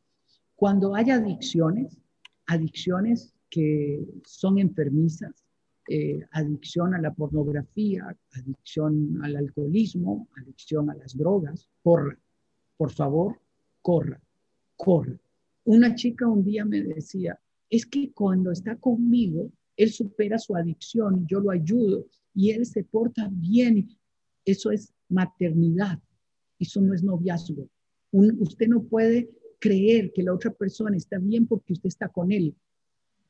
Cuando 0.55 0.95
hay 0.95 1.09
adicciones, 1.09 1.97
adicciones 2.45 3.33
que 3.49 4.05
son 4.23 4.59
enfermizas, 4.59 5.43
eh, 5.89 6.25
adicción 6.31 6.93
a 6.93 7.01
la 7.01 7.13
pornografía, 7.13 8.15
adicción 8.33 9.19
al 9.23 9.35
alcoholismo, 9.35 10.27
adicción 10.41 10.89
a 10.89 10.95
las 10.95 11.15
drogas, 11.17 11.69
corra, 11.83 12.17
por 12.77 12.91
favor, 12.91 13.39
corra, 13.85 14.19
corra. 14.75 15.15
Una 15.65 15.93
chica 15.93 16.27
un 16.27 16.43
día 16.43 16.65
me 16.65 16.81
decía, 16.81 17.39
es 17.69 17.85
que 17.85 18.11
cuando 18.11 18.51
está 18.51 18.75
conmigo, 18.77 19.51
él 19.77 19.91
supera 19.91 20.39
su 20.39 20.55
adicción, 20.55 21.27
yo 21.27 21.39
lo 21.39 21.51
ayudo 21.51 22.07
y 22.33 22.49
él 22.49 22.65
se 22.65 22.83
porta 22.83 23.29
bien. 23.31 23.87
Eso 24.43 24.71
es 24.71 24.91
maternidad, 25.07 25.99
eso 26.57 26.81
no 26.81 26.95
es 26.95 27.03
noviazgo. 27.03 27.69
usted 28.11 28.67
no 28.67 28.81
puede 28.83 29.29
creer 29.59 30.11
que 30.13 30.23
la 30.23 30.33
otra 30.33 30.51
persona 30.51 30.97
está 30.97 31.19
bien 31.19 31.45
porque 31.45 31.73
usted 31.73 31.89
está 31.89 32.07
con 32.07 32.31
él 32.31 32.55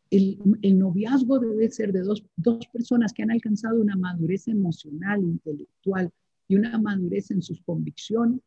el, 0.09 0.77
noviazgo 0.77 1.39
debe 1.39 1.69
ser 1.69 1.91
de 1.91 2.01
dos, 2.01 2.23
dos 2.35 2.65
personas 2.67 3.13
que 3.13 3.23
han 3.23 3.31
alcanzado 3.31 3.81
una 3.81 3.95
madurez 3.95 4.47
emocional, 4.47 5.21
intelectual 5.21 6.11
y 6.47 6.55
una 6.55 6.77
madurez 6.77 7.31
en 7.31 7.41
sus 7.41 7.61
convicciones, 7.61 8.39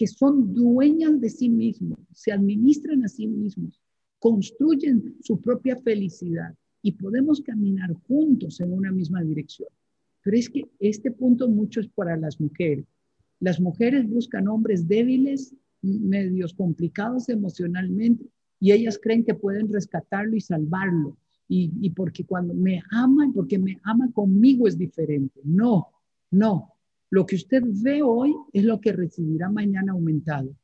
que 0.00 0.06
son 0.06 0.54
dueñas 0.54 1.20
de 1.20 1.28
sí 1.28 1.50
mismos, 1.50 1.98
se 2.14 2.32
administran 2.32 3.04
a 3.04 3.08
sí 3.08 3.26
mismos, 3.26 3.78
construyen 4.18 5.16
su 5.20 5.38
propia 5.42 5.76
felicidad 5.76 6.54
y 6.80 6.92
podemos 6.92 7.42
caminar 7.42 7.92
juntos 8.08 8.60
en 8.60 8.72
una 8.72 8.92
misma 8.92 9.22
dirección. 9.22 9.68
Pero 10.22 10.38
es 10.38 10.48
que 10.48 10.64
este 10.78 11.10
punto 11.10 11.50
mucho 11.50 11.80
es 11.80 11.88
para 11.88 12.16
las 12.16 12.40
mujeres. 12.40 12.86
Las 13.40 13.60
mujeres 13.60 14.08
buscan 14.08 14.48
hombres 14.48 14.88
débiles, 14.88 15.54
medios 15.82 16.54
complicados 16.54 17.28
emocionalmente, 17.28 18.24
y 18.58 18.72
ellas 18.72 18.98
creen 19.02 19.22
que 19.22 19.34
pueden 19.34 19.70
rescatarlo 19.70 20.34
y 20.34 20.40
salvarlo. 20.40 21.18
Y, 21.46 21.90
porque 21.90 22.24
cuando 22.24 22.54
me 22.54 22.80
ama 22.90 23.26
y 23.26 23.32
porque 23.32 23.58
me 23.58 23.78
ama 23.82 24.10
conmigo 24.14 24.66
es 24.66 24.78
diferente. 24.78 25.42
No, 25.44 25.88
no. 26.30 26.72
Lo 27.10 27.26
que 27.26 27.34
usted 27.34 27.62
ve 27.66 28.02
hoy 28.02 28.34
es 28.52 28.64
lo 28.64 28.80
que 28.80 28.92
recibirá 28.92 29.50
mañana 29.50 29.92
aumentado. 29.92 30.54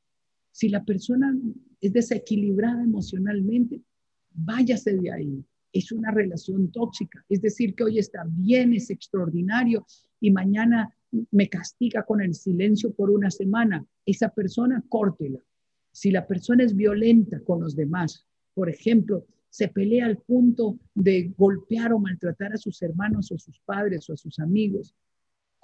Si 0.52 0.68
la 0.68 0.84
persona 0.84 1.36
es 1.80 1.92
desequilibrada 1.92 2.84
emocionalmente, 2.84 3.82
váyase 4.30 4.94
de 4.94 5.10
ahí. 5.12 5.44
Es 5.72 5.90
una 5.90 6.12
relación 6.12 6.70
tóxica. 6.70 7.24
Es 7.28 7.42
decir, 7.42 7.74
que 7.74 7.84
hoy 7.84 7.98
está 7.98 8.24
bien, 8.28 8.72
es 8.72 8.90
extraordinario 8.90 9.84
y 10.20 10.30
mañana 10.30 10.94
me 11.32 11.48
castiga 11.48 12.04
con 12.04 12.20
el 12.20 12.34
silencio 12.34 12.94
por 12.94 13.10
una 13.10 13.30
semana. 13.30 13.84
Esa 14.06 14.28
persona, 14.28 14.84
córtela. 14.88 15.40
Si 15.90 16.10
la 16.10 16.26
persona 16.26 16.62
es 16.62 16.76
violenta 16.76 17.40
con 17.40 17.60
los 17.60 17.74
demás, 17.74 18.24
por 18.54 18.70
ejemplo, 18.70 19.26
se 19.50 19.68
pelea 19.68 20.06
al 20.06 20.18
punto 20.18 20.78
de 20.94 21.32
golpear 21.36 21.92
o 21.92 21.98
maltratar 21.98 22.52
a 22.52 22.58
sus 22.58 22.80
hermanos 22.82 23.32
o 23.32 23.38
sus 23.38 23.58
padres 23.60 24.08
o 24.08 24.12
a 24.12 24.16
sus 24.16 24.38
amigos, 24.38 24.94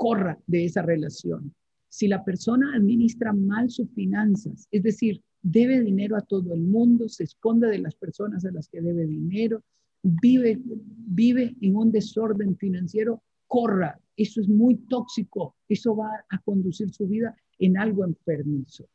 corra 0.03 0.38
de 0.47 0.65
esa 0.65 0.83
relación. 0.83 1.55
Si 1.88 2.09
la 2.09 2.25
persona 2.25 2.75
administra 2.75 3.33
mal 3.33 3.71
sus 3.71 3.88
finanzas, 3.91 4.67
es 4.71 4.83
decir, 4.83 5.23
debe 5.43 5.81
dinero 5.81 6.17
a 6.17 6.23
todo 6.23 6.55
el 6.55 6.62
mundo, 6.62 7.09
se 7.09 7.25
esconde 7.25 7.69
de 7.69 7.79
las 7.79 7.95
personas 7.95 8.45
a 8.45 8.51
las 8.51 8.69
que 8.69 8.81
debe 8.81 9.07
dinero, 9.07 9.62
vive, 10.03 10.59
vive 10.62 11.55
en 11.61 11.77
un 11.77 11.93
desorden 11.93 12.57
financiero, 12.57 13.23
corra. 13.47 14.01
Eso 14.17 14.41
es 14.41 14.49
muy 14.49 14.77
tóxico. 14.88 15.57
Eso 15.69 15.95
va 15.95 16.11
a 16.31 16.38
conducir 16.38 16.91
su 16.93 17.07
vida 17.07 17.37
en 17.59 17.79
algo 17.79 18.05
enfermizo 18.05 18.88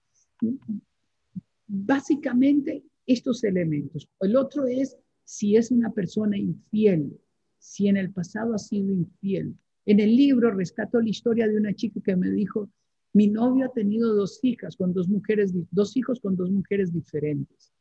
básicamente 1.67 2.83
estos 3.05 3.43
elementos. 3.43 4.09
El 4.19 4.35
otro 4.35 4.65
es 4.65 4.97
si 5.23 5.55
es 5.55 5.71
una 5.71 5.91
persona 5.91 6.37
infiel, 6.37 7.19
si 7.59 7.87
en 7.87 7.97
el 7.97 8.11
pasado 8.11 8.53
ha 8.53 8.59
sido 8.59 8.91
infiel. 8.91 9.55
En 9.87 10.01
el 10.01 10.17
libro 10.17 10.51
rescato 10.51 10.99
la 10.99 11.07
historia 11.07 11.47
de 11.47 11.55
una 11.55 11.73
chica 11.73 12.01
que 12.03 12.17
me 12.17 12.29
dijo, 12.29 12.69
mi 13.13 13.29
novio 13.29 13.67
ha 13.67 13.73
tenido 13.73 14.13
dos 14.13 14.37
hijas 14.43 14.75
con 14.75 14.93
dos 14.93 15.07
mujeres, 15.07 15.53
dos 15.71 15.95
hijos 15.95 16.19
con 16.19 16.35
dos 16.35 16.51
mujeres 16.51 16.91
diferentes. 16.91 17.71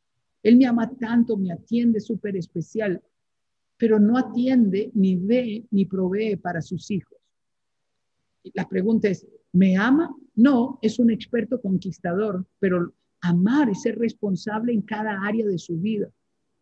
Él 0.41 0.55
me 0.55 0.65
ama 0.65 0.89
tanto, 0.97 1.35
me 1.35 1.51
atiende 1.51 1.99
súper 1.99 2.37
especial, 2.37 3.01
pero 3.75 3.99
no 3.99 4.17
atiende, 4.17 4.89
ni 4.93 5.17
ve, 5.17 5.65
ni 5.69 5.85
provee 5.85 6.37
para 6.37 6.61
sus 6.61 6.89
hijos. 6.91 7.17
La 8.53 8.69
pregunta 8.69 9.09
es, 9.09 9.27
¿me 9.51 9.75
ama? 9.75 10.15
No, 10.33 10.79
es 10.81 10.99
un 10.99 11.11
experto 11.11 11.59
conquistador, 11.59 12.47
pero 12.59 12.93
amar 13.19 13.69
y 13.69 13.75
ser 13.75 13.99
responsable 13.99 14.71
en 14.71 14.81
cada 14.81 15.25
área 15.25 15.45
de 15.45 15.57
su 15.57 15.77
vida. 15.77 16.09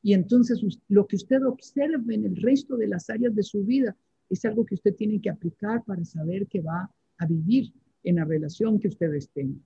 Y 0.02 0.14
entonces 0.14 0.60
lo 0.88 1.06
que 1.06 1.18
usted 1.18 1.46
observe 1.46 2.16
en 2.16 2.26
el 2.26 2.36
resto 2.36 2.78
de 2.78 2.88
las 2.88 3.12
áreas 3.12 3.36
de 3.36 3.44
su 3.44 3.64
vida 3.64 3.96
es 4.30 4.46
algo 4.46 4.66
que 4.66 4.76
usted 4.76 4.96
tiene 4.96 5.22
que 5.22 5.30
aplicar 5.30 5.84
para 5.84 6.04
saber 6.04 6.48
que 6.48 6.62
va 6.62 6.90
a 7.18 7.26
vivir 7.26 7.74
en 8.04 8.18
la 8.18 8.26
relación 8.26 8.80
que 8.80 8.88
ustedes 8.88 9.30
tengan. 9.30 9.64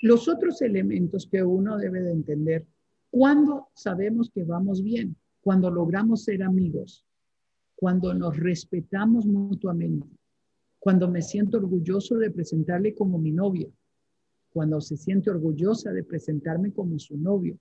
Los 0.00 0.28
otros 0.28 0.62
elementos 0.62 1.26
que 1.26 1.42
uno 1.42 1.76
debe 1.76 2.00
de 2.02 2.12
entender, 2.12 2.66
cuando 3.10 3.68
sabemos 3.74 4.30
que 4.30 4.44
vamos 4.44 4.82
bien, 4.82 5.16
cuando 5.40 5.70
logramos 5.70 6.24
ser 6.24 6.42
amigos, 6.42 7.04
cuando 7.74 8.14
nos 8.14 8.36
respetamos 8.36 9.26
mutuamente, 9.26 10.08
cuando 10.78 11.08
me 11.10 11.22
siento 11.22 11.58
orgulloso 11.58 12.16
de 12.16 12.30
presentarle 12.30 12.94
como 12.94 13.18
mi 13.18 13.32
novia, 13.32 13.68
cuando 14.50 14.80
se 14.80 14.96
siente 14.96 15.30
orgullosa 15.30 15.92
de 15.92 16.04
presentarme 16.04 16.72
como 16.72 16.98
su 16.98 17.16
novio, 17.16 17.58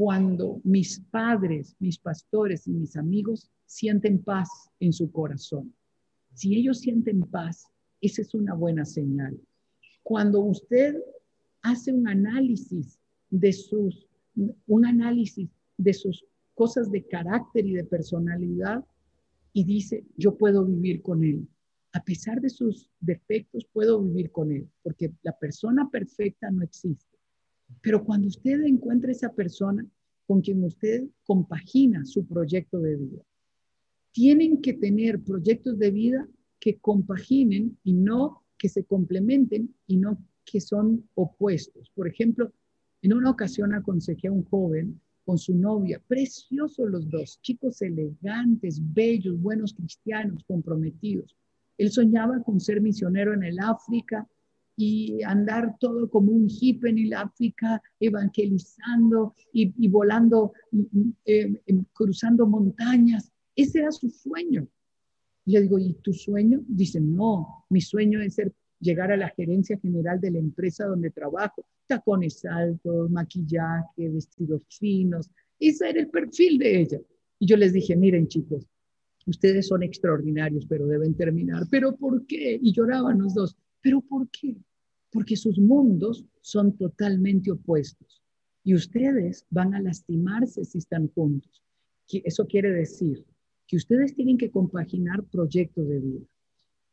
cuando 0.00 0.62
mis 0.64 0.98
padres, 1.10 1.76
mis 1.78 1.98
pastores 1.98 2.66
y 2.66 2.70
mis 2.70 2.96
amigos 2.96 3.50
sienten 3.66 4.24
paz 4.24 4.48
en 4.80 4.94
su 4.94 5.12
corazón. 5.12 5.74
Si 6.32 6.56
ellos 6.56 6.80
sienten 6.80 7.20
paz, 7.20 7.66
esa 8.00 8.22
es 8.22 8.32
una 8.32 8.54
buena 8.54 8.86
señal. 8.86 9.38
Cuando 10.02 10.40
usted 10.40 10.96
hace 11.60 11.92
un 11.92 12.08
análisis 12.08 12.98
de 13.28 13.52
sus, 13.52 14.08
un 14.66 14.86
análisis 14.86 15.50
de 15.76 15.92
sus 15.92 16.24
cosas 16.54 16.90
de 16.90 17.06
carácter 17.06 17.66
y 17.66 17.74
de 17.74 17.84
personalidad 17.84 18.82
y 19.52 19.64
dice, 19.64 20.06
yo 20.16 20.34
puedo 20.38 20.64
vivir 20.64 21.02
con 21.02 21.22
él, 21.22 21.46
a 21.92 22.02
pesar 22.02 22.40
de 22.40 22.48
sus 22.48 22.88
defectos, 23.00 23.66
puedo 23.70 24.00
vivir 24.00 24.32
con 24.32 24.50
él, 24.50 24.66
porque 24.82 25.12
la 25.20 25.38
persona 25.38 25.90
perfecta 25.90 26.50
no 26.50 26.62
existe. 26.62 27.09
Pero 27.82 28.04
cuando 28.04 28.28
usted 28.28 28.60
encuentra 28.62 29.12
esa 29.12 29.32
persona 29.32 29.86
con 30.26 30.40
quien 30.40 30.62
usted 30.64 31.04
compagina 31.24 32.04
su 32.04 32.26
proyecto 32.26 32.78
de 32.80 32.96
vida, 32.96 33.22
tienen 34.12 34.60
que 34.60 34.74
tener 34.74 35.20
proyectos 35.20 35.78
de 35.78 35.90
vida 35.90 36.28
que 36.58 36.78
compaginen 36.78 37.78
y 37.84 37.94
no 37.94 38.44
que 38.58 38.68
se 38.68 38.84
complementen 38.84 39.74
y 39.86 39.96
no 39.96 40.18
que 40.44 40.60
son 40.60 41.08
opuestos. 41.14 41.90
Por 41.94 42.08
ejemplo, 42.08 42.52
en 43.02 43.14
una 43.14 43.30
ocasión 43.30 43.72
aconsejé 43.72 44.28
a 44.28 44.32
un 44.32 44.44
joven 44.44 45.00
con 45.24 45.38
su 45.38 45.54
novia, 45.54 46.02
preciosos 46.06 46.90
los 46.90 47.08
dos, 47.08 47.40
chicos 47.40 47.80
elegantes, 47.82 48.80
bellos, 48.92 49.40
buenos 49.40 49.74
cristianos, 49.74 50.44
comprometidos. 50.44 51.36
Él 51.78 51.90
soñaba 51.90 52.42
con 52.42 52.60
ser 52.60 52.80
misionero 52.80 53.32
en 53.32 53.44
el 53.44 53.58
África 53.60 54.28
y 54.76 55.22
andar 55.22 55.76
todo 55.78 56.08
como 56.08 56.32
un 56.32 56.48
hippie 56.48 56.90
en 56.90 56.98
el 56.98 57.12
África, 57.14 57.82
evangelizando 57.98 59.34
y, 59.52 59.88
volando, 59.88 60.52
mm, 60.72 60.80
mm, 60.92 61.12
eh, 61.24 61.62
em, 61.66 61.84
cruzando 61.92 62.46
montañas. 62.46 63.30
Ese 63.54 63.80
era 63.80 63.92
su 63.92 64.08
sueño. 64.08 64.66
Y 65.44 65.52
le 65.52 65.62
digo, 65.62 65.78
¿y 65.78 65.94
tu 66.02 66.12
sueño? 66.12 66.62
Dice, 66.66 67.00
no, 67.00 67.66
mi 67.68 67.80
sueño 67.80 68.20
es 68.20 68.34
ser, 68.34 68.52
llegar 68.80 69.12
a 69.12 69.16
la 69.16 69.28
gerencia 69.30 69.78
general 69.78 70.20
de 70.20 70.30
la 70.30 70.38
empresa 70.38 70.86
donde 70.86 71.10
trabajo. 71.10 71.64
Tacones 71.86 72.44
altos, 72.44 73.10
maquillaje, 73.10 74.08
vestidos 74.08 74.62
finos. 74.68 75.30
Ese 75.58 75.90
era 75.90 76.00
el 76.00 76.08
perfil 76.08 76.58
de 76.58 76.80
ella. 76.80 77.00
Y 77.38 77.46
yo 77.46 77.56
les 77.56 77.72
dije, 77.72 77.96
miren 77.96 78.28
chicos, 78.28 78.66
ustedes 79.26 79.68
son 79.68 79.82
extraordinarios, 79.82 80.66
pero 80.66 80.86
deben 80.86 81.14
terminar. 81.14 81.64
¿Pero 81.70 81.96
por 81.96 82.26
qué? 82.26 82.58
Y 82.60 82.72
lloraban 82.72 83.18
los 83.18 83.34
dos. 83.34 83.56
¿Pero 83.80 84.00
por 84.00 84.28
qué? 84.30 84.56
Porque 85.10 85.36
sus 85.36 85.58
mundos 85.58 86.24
son 86.40 86.76
totalmente 86.76 87.50
opuestos. 87.50 88.22
Y 88.62 88.74
ustedes 88.74 89.46
van 89.50 89.74
a 89.74 89.80
lastimarse 89.80 90.64
si 90.64 90.78
están 90.78 91.08
juntos. 91.08 91.62
Eso 92.12 92.46
quiere 92.46 92.70
decir 92.70 93.24
que 93.66 93.76
ustedes 93.76 94.14
tienen 94.14 94.36
que 94.36 94.50
compaginar 94.50 95.24
proyectos 95.24 95.88
de 95.88 96.00
vida. 96.00 96.26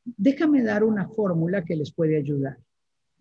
Déjame 0.06 0.64
dar 0.64 0.84
una 0.84 1.08
fórmula 1.10 1.66
que 1.66 1.76
les 1.76 1.92
puede 1.92 2.18
ayudar. 2.18 2.58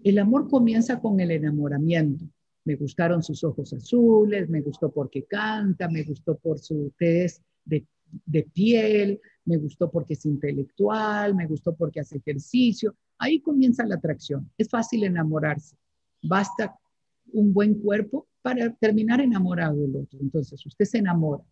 El 0.05 0.19
amor 0.19 0.49
comienza 0.49 1.01
con 1.01 1.19
el 1.21 1.31
enamoramiento. 1.31 2.27
Me 2.65 2.77
gustaron 2.77 3.23
sus 3.23 3.43
ojos 3.45 3.73
azules, 3.73 4.49
me 4.49 4.61
gustó 4.61 4.91
porque 4.91 5.25
canta, 5.25 5.89
me 5.89 6.03
gustó 6.03 6.37
por 6.37 6.59
su 6.59 6.93
test 6.99 7.43
de, 7.65 7.87
de 8.27 8.43
piel, 8.43 9.21
me 9.47 9.57
gustó 9.57 9.91
porque 9.91 10.15
es 10.15 10.27
intelectual, 10.27 11.35
me 11.35 11.47
gustó 11.47 11.75
porque 11.75 12.01
hace 12.01 12.19
ejercicio. 12.19 12.95
Ahí 13.19 13.41
comienza 13.41 13.87
la 13.87 13.95
atracción. 13.95 14.51
Es 14.59 14.69
fácil 14.69 15.05
enamorarse. 15.05 15.77
Basta 16.23 16.77
un 17.33 17.53
buen 17.55 17.81
cuerpo 17.81 18.27
para 18.43 18.73
terminar 18.75 19.21
enamorado 19.21 19.77
del 19.77 19.97
otro. 19.97 20.19
Entonces, 20.21 20.65
usted 20.67 20.85
se 20.85 20.99
enamora. 20.99 21.45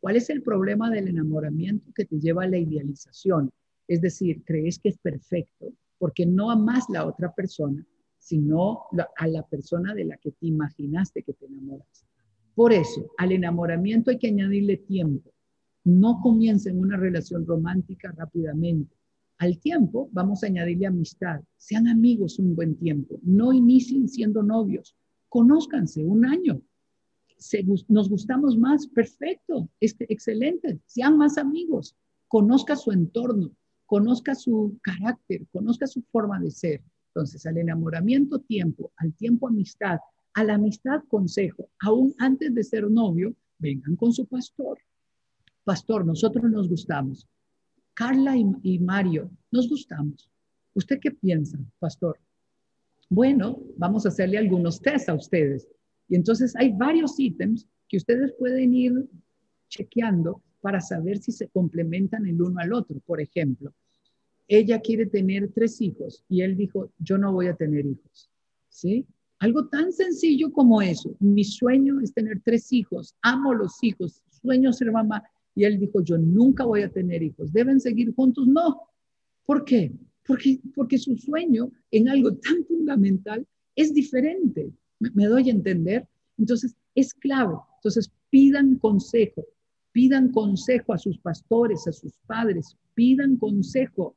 ¿Cuál 0.00 0.16
es 0.16 0.30
el 0.30 0.42
problema 0.42 0.90
del 0.90 1.08
enamoramiento 1.08 1.92
que 1.94 2.06
te 2.06 2.18
lleva 2.18 2.44
a 2.44 2.48
la 2.48 2.58
idealización? 2.58 3.50
Es 3.86 4.00
decir, 4.00 4.42
crees 4.44 4.78
que 4.78 4.88
es 4.88 4.98
perfecto 4.98 5.72
porque 5.98 6.26
no 6.26 6.50
amas 6.50 6.86
la 6.88 7.06
otra 7.06 7.32
persona, 7.32 7.86
sino 8.18 8.84
a 9.16 9.26
la 9.28 9.46
persona 9.46 9.94
de 9.94 10.04
la 10.04 10.16
que 10.16 10.32
te 10.32 10.46
imaginaste 10.46 11.22
que 11.22 11.32
te 11.32 11.46
enamoras. 11.46 12.04
Por 12.54 12.72
eso, 12.72 13.10
al 13.18 13.32
enamoramiento 13.32 14.10
hay 14.10 14.18
que 14.18 14.28
añadirle 14.28 14.78
tiempo. 14.78 15.31
No 15.84 16.20
comiencen 16.22 16.78
una 16.78 16.96
relación 16.96 17.46
romántica 17.46 18.12
rápidamente. 18.16 18.96
Al 19.38 19.58
tiempo 19.58 20.08
vamos 20.12 20.42
a 20.42 20.46
añadirle 20.46 20.86
amistad. 20.86 21.40
Sean 21.56 21.88
amigos 21.88 22.38
un 22.38 22.54
buen 22.54 22.76
tiempo. 22.76 23.18
No 23.22 23.52
inicien 23.52 24.08
siendo 24.08 24.42
novios. 24.42 24.96
Conózcanse 25.28 26.04
un 26.04 26.24
año. 26.24 26.62
nos 27.88 28.08
gustamos 28.08 28.56
más, 28.56 28.86
perfecto, 28.86 29.68
excelente. 29.80 30.80
Sean 30.86 31.16
más 31.16 31.38
amigos. 31.38 31.96
Conozca 32.28 32.76
su 32.76 32.92
entorno 32.92 33.52
conozca 33.92 34.34
su 34.34 34.78
carácter, 34.80 35.46
conozca 35.52 35.86
su 35.86 36.00
forma 36.10 36.40
de 36.40 36.50
ser. 36.50 36.82
Entonces, 37.08 37.44
al 37.44 37.58
enamoramiento 37.58 38.38
tiempo, 38.38 38.90
al 38.96 39.12
tiempo 39.12 39.48
amistad, 39.48 39.98
a 40.32 40.44
la 40.44 40.54
amistad 40.54 41.02
consejo, 41.08 41.68
aún 41.78 42.14
antes 42.16 42.54
de 42.54 42.64
ser 42.64 42.90
novio, 42.90 43.36
vengan 43.58 43.94
con 43.96 44.14
su 44.14 44.24
pastor. 44.24 44.78
Pastor, 45.64 46.04
nosotros 46.04 46.50
nos 46.50 46.68
gustamos. 46.68 47.28
Carla 47.94 48.36
y, 48.36 48.78
Mario, 48.78 49.30
nos 49.50 49.68
gustamos. 49.68 50.30
¿Usted 50.74 50.98
qué 51.00 51.10
piensa, 51.10 51.58
pastor? 51.78 52.18
Bueno, 53.08 53.62
vamos 53.76 54.06
a 54.06 54.08
hacerle 54.08 54.38
algunos 54.38 54.80
test 54.80 55.08
a 55.08 55.14
ustedes. 55.14 55.68
Y 56.08 56.16
entonces 56.16 56.54
hay 56.56 56.72
varios 56.72 57.18
ítems 57.18 57.68
que 57.88 57.98
ustedes 57.98 58.32
pueden 58.38 58.74
ir 58.74 59.08
chequeando 59.68 60.42
para 60.60 60.80
saber 60.80 61.18
si 61.18 61.32
se 61.32 61.48
complementan 61.48 62.26
el 62.26 62.40
uno 62.40 62.58
al 62.58 62.72
otro. 62.72 63.00
Por 63.00 63.20
ejemplo, 63.20 63.72
ella 64.48 64.80
quiere 64.80 65.06
tener 65.06 65.52
tres 65.52 65.80
hijos 65.80 66.24
y 66.28 66.40
él 66.40 66.56
dijo, 66.56 66.90
yo 66.98 67.18
no 67.18 67.32
voy 67.32 67.48
a 67.48 67.54
tener 67.54 67.84
hijos. 67.84 68.30
¿Sí? 68.68 69.06
Algo 69.38 69.68
tan 69.68 69.92
sencillo 69.92 70.52
como 70.52 70.80
eso. 70.80 71.14
Mi 71.20 71.44
sueño 71.44 72.00
es 72.00 72.14
tener 72.14 72.40
tres 72.44 72.72
hijos, 72.72 73.14
amo 73.22 73.52
los 73.52 73.82
hijos, 73.82 74.22
sueño 74.30 74.72
ser 74.72 74.90
mamá. 74.92 75.22
Y 75.54 75.64
él 75.64 75.78
dijo, 75.78 76.02
yo 76.02 76.18
nunca 76.18 76.64
voy 76.64 76.82
a 76.82 76.90
tener 76.90 77.22
hijos. 77.22 77.52
¿Deben 77.52 77.80
seguir 77.80 78.14
juntos? 78.14 78.46
No. 78.46 78.82
¿Por 79.44 79.64
qué? 79.64 79.92
Porque, 80.26 80.60
porque 80.74 80.98
su 80.98 81.16
sueño 81.16 81.70
en 81.90 82.08
algo 82.08 82.34
tan 82.36 82.64
fundamental 82.64 83.46
es 83.76 83.92
diferente. 83.92 84.72
¿Me, 84.98 85.10
me 85.10 85.26
doy 85.26 85.48
a 85.48 85.52
entender? 85.52 86.06
Entonces, 86.38 86.74
es 86.94 87.12
clave. 87.14 87.56
Entonces, 87.76 88.10
pidan 88.30 88.76
consejo. 88.78 89.44
Pidan 89.92 90.30
consejo 90.30 90.94
a 90.94 90.98
sus 90.98 91.18
pastores, 91.18 91.86
a 91.86 91.92
sus 91.92 92.12
padres. 92.26 92.76
Pidan 92.94 93.36
consejo 93.36 94.16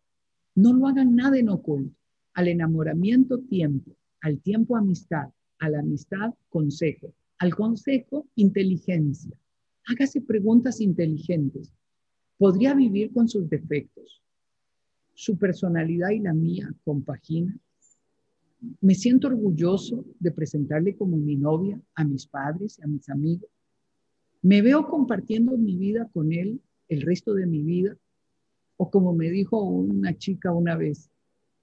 no 0.56 0.72
lo 0.72 0.88
hagan 0.88 1.16
nada 1.16 1.38
en 1.38 1.50
oculto. 1.50 1.96
Al 2.34 2.48
enamoramiento, 2.48 3.40
tiempo. 3.40 3.92
Al 4.22 4.40
tiempo, 4.40 4.76
amistad. 4.78 5.30
A 5.60 5.70
la 5.70 5.80
amistad, 5.80 6.34
consejo. 6.50 7.14
Al 7.38 7.54
consejo, 7.54 8.28
inteligencia. 8.36 9.38
Hágase 9.88 10.22
preguntas 10.22 10.82
inteligentes. 10.82 11.72
¿Podría 12.38 12.74
vivir 12.74 13.14
con 13.14 13.28
sus 13.28 13.50
defectos? 13.50 14.22
¿Su 15.14 15.38
personalidad 15.38 16.10
y 16.10 16.20
la 16.20 16.34
mía 16.34 16.74
compagina? 16.84 17.58
Me 18.82 18.96
siento 18.96 19.28
orgulloso 19.28 20.06
de 20.20 20.32
presentarle 20.32 20.96
como 20.96 21.18
mi 21.18 21.36
novia 21.36 21.80
a 21.94 22.04
mis 22.04 22.26
padres 22.26 22.80
y 22.80 22.84
a 22.84 22.88
mis 22.88 23.08
amigos. 23.10 23.50
Me 24.42 24.62
veo 24.62 24.88
compartiendo 24.88 25.58
mi 25.58 25.78
vida 25.78 26.10
con 26.12 26.34
él 26.34 26.60
el 26.88 27.02
resto 27.02 27.34
de 27.34 27.46
mi 27.46 27.62
vida 27.62 27.96
o 28.78 28.90
como 28.90 29.14
me 29.14 29.30
dijo 29.30 29.62
una 29.62 30.18
chica 30.18 30.52
una 30.52 30.76
vez, 30.76 31.10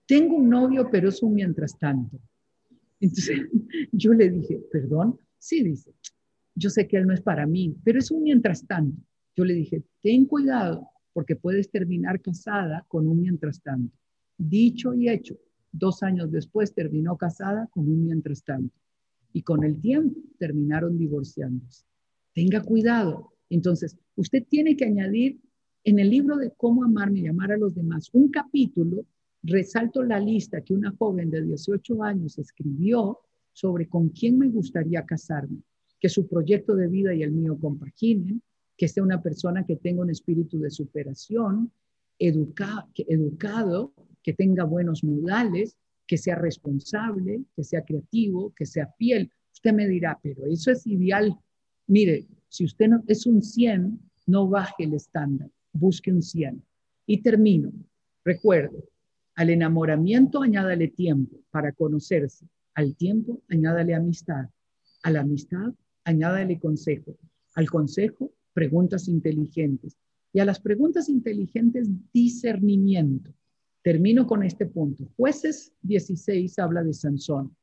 tengo 0.06 0.36
un 0.36 0.48
novio, 0.48 0.88
pero 0.90 1.08
es 1.08 1.22
un 1.22 1.34
mientras 1.34 1.78
tanto. 1.78 2.18
Entonces 3.00 3.40
yo 3.92 4.12
le 4.14 4.30
dije, 4.30 4.62
perdón, 4.70 5.18
sí, 5.38 5.62
dice, 5.62 5.92
yo 6.62 6.70
sé 6.70 6.86
que 6.86 6.96
él 6.96 7.06
no 7.06 7.12
es 7.12 7.20
para 7.20 7.44
mí, 7.44 7.76
pero 7.82 7.98
es 7.98 8.10
un 8.12 8.22
mientras 8.22 8.64
tanto. 8.66 9.02
Yo 9.34 9.44
le 9.44 9.54
dije, 9.54 9.82
ten 10.00 10.26
cuidado 10.26 10.88
porque 11.12 11.34
puedes 11.34 11.70
terminar 11.70 12.20
casada 12.20 12.84
con 12.88 13.08
un 13.08 13.20
mientras 13.20 13.60
tanto. 13.60 13.96
Dicho 14.38 14.94
y 14.94 15.08
hecho, 15.08 15.36
dos 15.72 16.02
años 16.02 16.30
después 16.30 16.72
terminó 16.72 17.16
casada 17.16 17.66
con 17.72 17.86
un 17.86 18.04
mientras 18.04 18.44
tanto. 18.44 18.74
Y 19.32 19.42
con 19.42 19.64
el 19.64 19.80
tiempo 19.80 20.20
terminaron 20.38 20.96
divorciándose. 20.96 21.84
Tenga 22.32 22.62
cuidado. 22.62 23.32
Entonces, 23.50 23.98
usted 24.14 24.44
tiene 24.48 24.76
que 24.76 24.84
añadir 24.84 25.40
en 25.84 25.98
el 25.98 26.10
libro 26.10 26.36
de 26.36 26.52
Cómo 26.56 26.84
amarme 26.84 27.20
y 27.20 27.26
amar 27.26 27.50
a 27.50 27.56
los 27.56 27.74
demás, 27.74 28.08
un 28.12 28.30
capítulo, 28.30 29.04
resalto 29.42 30.04
la 30.04 30.20
lista 30.20 30.60
que 30.60 30.74
una 30.74 30.92
joven 30.92 31.28
de 31.28 31.42
18 31.42 32.04
años 32.04 32.38
escribió 32.38 33.18
sobre 33.52 33.88
con 33.88 34.10
quién 34.10 34.38
me 34.38 34.48
gustaría 34.48 35.04
casarme, 35.04 35.58
que 36.02 36.10
su 36.10 36.26
proyecto 36.28 36.74
de 36.74 36.88
vida 36.88 37.14
y 37.14 37.22
el 37.22 37.32
mío 37.32 37.56
compaginen, 37.58 38.42
que 38.76 38.88
sea 38.88 39.02
una 39.02 39.22
persona 39.22 39.64
que 39.64 39.76
tenga 39.76 40.02
un 40.02 40.10
espíritu 40.10 40.58
de 40.58 40.70
superación, 40.70 41.72
educado, 42.18 43.94
que 44.22 44.34
tenga 44.34 44.64
buenos 44.64 45.02
modales, 45.02 45.78
que 46.06 46.18
sea 46.18 46.34
responsable, 46.34 47.44
que 47.56 47.64
sea 47.64 47.84
creativo, 47.84 48.52
que 48.54 48.66
sea 48.66 48.92
fiel. 48.98 49.30
Usted 49.54 49.72
me 49.72 49.88
dirá, 49.88 50.18
pero 50.22 50.44
eso 50.46 50.72
es 50.72 50.86
ideal. 50.86 51.34
Mire, 51.86 52.26
si 52.48 52.64
usted 52.64 52.88
no, 52.88 53.02
es 53.06 53.24
un 53.24 53.40
100, 53.40 53.98
no 54.26 54.48
baje 54.48 54.84
el 54.84 54.94
estándar 54.94 55.48
busque 55.72 56.12
un 56.12 56.22
100. 56.22 56.62
Y 57.06 57.22
termino. 57.22 57.72
Recuerde, 58.24 58.84
al 59.34 59.50
enamoramiento 59.50 60.42
añádale 60.42 60.88
tiempo 60.88 61.38
para 61.50 61.72
conocerse. 61.72 62.46
Al 62.74 62.96
tiempo 62.96 63.42
añádale 63.48 63.94
amistad. 63.94 64.48
A 65.02 65.10
la 65.10 65.20
amistad 65.20 65.72
añádale 66.04 66.58
consejo. 66.58 67.16
Al 67.54 67.70
consejo, 67.70 68.32
preguntas 68.52 69.08
inteligentes. 69.08 69.96
Y 70.32 70.40
a 70.40 70.44
las 70.44 70.60
preguntas 70.60 71.08
inteligentes, 71.08 71.88
discernimiento. 72.12 73.32
Termino 73.82 74.26
con 74.26 74.42
este 74.42 74.66
punto. 74.66 75.08
Jueces 75.16 75.72
16 75.82 76.58
habla 76.58 76.82
de 76.82 76.94
Sansón. 76.94 77.54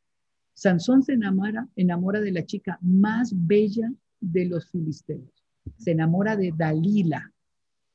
Sansón 0.54 1.04
se 1.04 1.14
enamora, 1.14 1.68
enamora 1.76 2.22
de 2.22 2.32
la 2.32 2.46
chica 2.46 2.78
más 2.82 3.34
bella 3.34 3.92
de 4.20 4.46
los 4.46 4.70
filisteos. 4.70 5.46
Se 5.78 5.92
enamora 5.92 6.36
de 6.36 6.54
Dalila, 6.56 7.34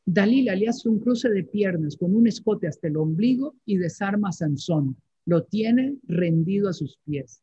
Dalila 0.07 0.55
le 0.55 0.68
hace 0.68 0.88
un 0.88 0.99
cruce 0.99 1.30
de 1.30 1.45
piernas 1.45 1.97
con 1.97 2.14
un 2.14 2.26
escote 2.26 2.66
hasta 2.66 2.88
el 2.88 2.97
ombligo 2.99 3.57
y 3.64 3.78
desarma 3.78 4.28
a 4.28 4.32
Sansón. 4.32 4.97
Lo 5.24 5.45
tiene 5.45 5.97
rendido 6.07 6.68
a 6.68 6.74
sus 6.74 6.99
pies. 7.07 7.42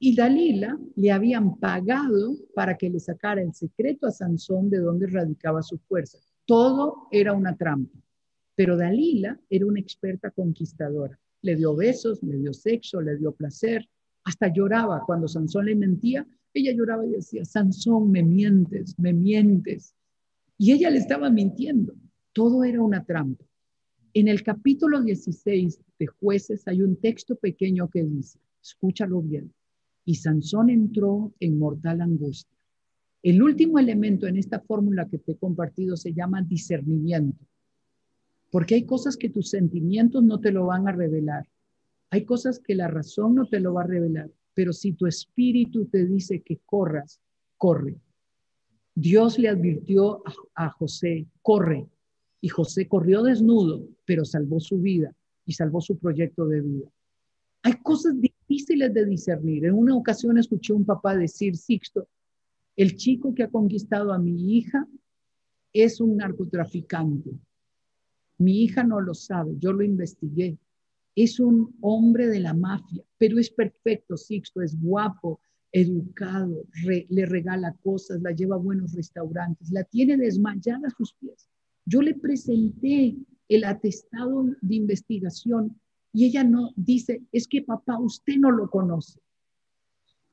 Y 0.00 0.14
Dalila 0.14 0.78
le 0.94 1.10
habían 1.10 1.58
pagado 1.58 2.36
para 2.54 2.76
que 2.76 2.88
le 2.88 3.00
sacara 3.00 3.42
el 3.42 3.52
secreto 3.52 4.06
a 4.06 4.12
Sansón 4.12 4.70
de 4.70 4.78
donde 4.78 5.08
radicaba 5.08 5.62
su 5.62 5.78
fuerza. 5.78 6.18
Todo 6.46 7.08
era 7.10 7.32
una 7.32 7.56
trampa. 7.56 7.98
Pero 8.54 8.76
Dalila 8.76 9.38
era 9.50 9.66
una 9.66 9.80
experta 9.80 10.30
conquistadora. 10.30 11.18
Le 11.42 11.56
dio 11.56 11.74
besos, 11.74 12.22
le 12.22 12.36
dio 12.36 12.52
sexo, 12.52 13.00
le 13.00 13.16
dio 13.16 13.32
placer. 13.32 13.88
Hasta 14.24 14.52
lloraba 14.52 15.02
cuando 15.04 15.26
Sansón 15.26 15.66
le 15.66 15.74
mentía. 15.74 16.26
Ella 16.54 16.72
lloraba 16.72 17.04
y 17.04 17.10
decía, 17.10 17.44
Sansón, 17.44 18.10
me 18.10 18.22
mientes, 18.22 18.98
me 18.98 19.12
mientes. 19.12 19.94
Y 20.56 20.72
ella 20.72 20.90
le 20.90 20.98
estaba 20.98 21.28
mintiendo. 21.30 21.94
Todo 22.32 22.62
era 22.62 22.80
una 22.82 23.04
trampa. 23.04 23.44
En 24.14 24.28
el 24.28 24.42
capítulo 24.42 25.02
16 25.02 25.80
de 25.98 26.06
jueces 26.06 26.66
hay 26.66 26.82
un 26.82 26.96
texto 26.96 27.36
pequeño 27.36 27.88
que 27.88 28.02
dice, 28.02 28.40
escúchalo 28.62 29.20
bien, 29.22 29.52
y 30.08 30.14
Sansón 30.14 30.70
entró 30.70 31.34
en 31.38 31.58
mortal 31.58 32.00
angustia. 32.00 32.56
El 33.22 33.42
último 33.42 33.78
elemento 33.78 34.26
en 34.26 34.38
esta 34.38 34.58
fórmula 34.58 35.06
que 35.06 35.18
te 35.18 35.32
he 35.32 35.36
compartido 35.36 35.98
se 35.98 36.14
llama 36.14 36.40
discernimiento, 36.40 37.44
porque 38.50 38.76
hay 38.76 38.86
cosas 38.86 39.18
que 39.18 39.28
tus 39.28 39.50
sentimientos 39.50 40.22
no 40.22 40.40
te 40.40 40.50
lo 40.50 40.64
van 40.64 40.88
a 40.88 40.92
revelar, 40.92 41.46
hay 42.08 42.24
cosas 42.24 42.58
que 42.58 42.74
la 42.74 42.88
razón 42.88 43.34
no 43.34 43.48
te 43.48 43.60
lo 43.60 43.74
va 43.74 43.82
a 43.82 43.86
revelar, 43.86 44.30
pero 44.54 44.72
si 44.72 44.92
tu 44.92 45.06
espíritu 45.06 45.84
te 45.84 46.06
dice 46.06 46.40
que 46.40 46.58
corras, 46.64 47.20
corre. 47.58 48.00
Dios 48.94 49.38
le 49.38 49.50
advirtió 49.50 50.22
a, 50.54 50.70
José, 50.70 51.26
corre, 51.42 51.86
Y 52.40 52.48
José 52.48 52.88
corrió 52.88 53.22
desnudo, 53.22 53.86
pero 54.06 54.24
salvó 54.24 54.58
su 54.58 54.80
vida 54.80 55.14
y 55.44 55.52
salvó 55.52 55.82
su 55.82 55.98
proyecto 55.98 56.46
de 56.46 56.62
vida. 56.62 56.88
Hay 57.62 57.74
cosas 57.82 58.18
difíciles 58.48 58.92
de 58.94 59.04
discernir. 59.04 59.66
En 59.66 59.74
una 59.74 59.94
ocasión 59.94 60.38
escuché 60.38 60.72
un 60.72 60.84
papá 60.84 61.14
decir, 61.14 61.56
Sixto, 61.56 62.08
el 62.76 62.96
chico 62.96 63.34
que 63.34 63.42
ha 63.42 63.50
conquistado 63.50 64.12
a 64.12 64.18
mi 64.18 64.56
hija 64.56 64.86
es 65.72 66.00
un 66.00 66.16
narcotraficante. 66.16 67.30
Mi 68.38 68.62
hija 68.62 68.84
no 68.84 69.00
lo 69.00 69.14
sabe, 69.14 69.56
yo 69.58 69.72
lo 69.72 69.82
investigué. 69.82 70.58
Es 71.14 71.40
un 71.40 71.76
hombre 71.80 72.28
de 72.28 72.40
la 72.40 72.54
mafia, 72.54 73.02
pero 73.18 73.38
es 73.38 73.50
perfecto, 73.50 74.16
Sixto, 74.16 74.62
es 74.62 74.80
guapo, 74.80 75.40
educado, 75.70 76.64
le 76.82 77.26
regala 77.26 77.76
cosas, 77.82 78.22
la 78.22 78.30
lleva 78.30 78.56
a 78.56 78.60
buenos 78.60 78.94
restaurantes, 78.94 79.70
la 79.70 79.84
tiene 79.84 80.16
desmayada 80.16 80.86
a 80.86 80.96
sus 80.96 81.12
pies. 81.14 81.50
Yo 81.84 82.00
le 82.00 82.14
presenté 82.14 83.16
el 83.48 83.64
atestado 83.64 84.46
de 84.62 84.74
investigación 84.76 85.78
y 86.12 86.24
ella 86.26 86.44
no 86.44 86.72
dice, 86.76 87.22
es 87.32 87.46
que 87.46 87.62
papá, 87.62 87.98
usted 87.98 88.36
no 88.36 88.50
lo 88.50 88.70
conoce. 88.70 89.20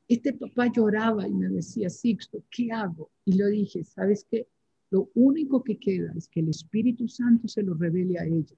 Este 0.08 0.34
papá 0.34 0.72
lloraba 0.72 1.28
y 1.28 1.34
me 1.34 1.50
decía, 1.50 1.90
Sixto, 1.90 2.44
¿qué 2.50 2.72
hago? 2.72 3.12
Y 3.26 3.34
le 3.34 3.50
dije, 3.50 3.84
¿sabes 3.84 4.26
qué? 4.30 4.48
Lo 4.92 5.10
único 5.16 5.64
que 5.64 5.78
queda 5.78 6.14
es 6.16 6.28
que 6.28 6.42
el 6.42 6.50
Espíritu 6.50 7.08
Santo 7.08 7.48
se 7.48 7.64
lo 7.64 7.74
revele 7.74 8.20
a 8.20 8.26
ella, 8.26 8.56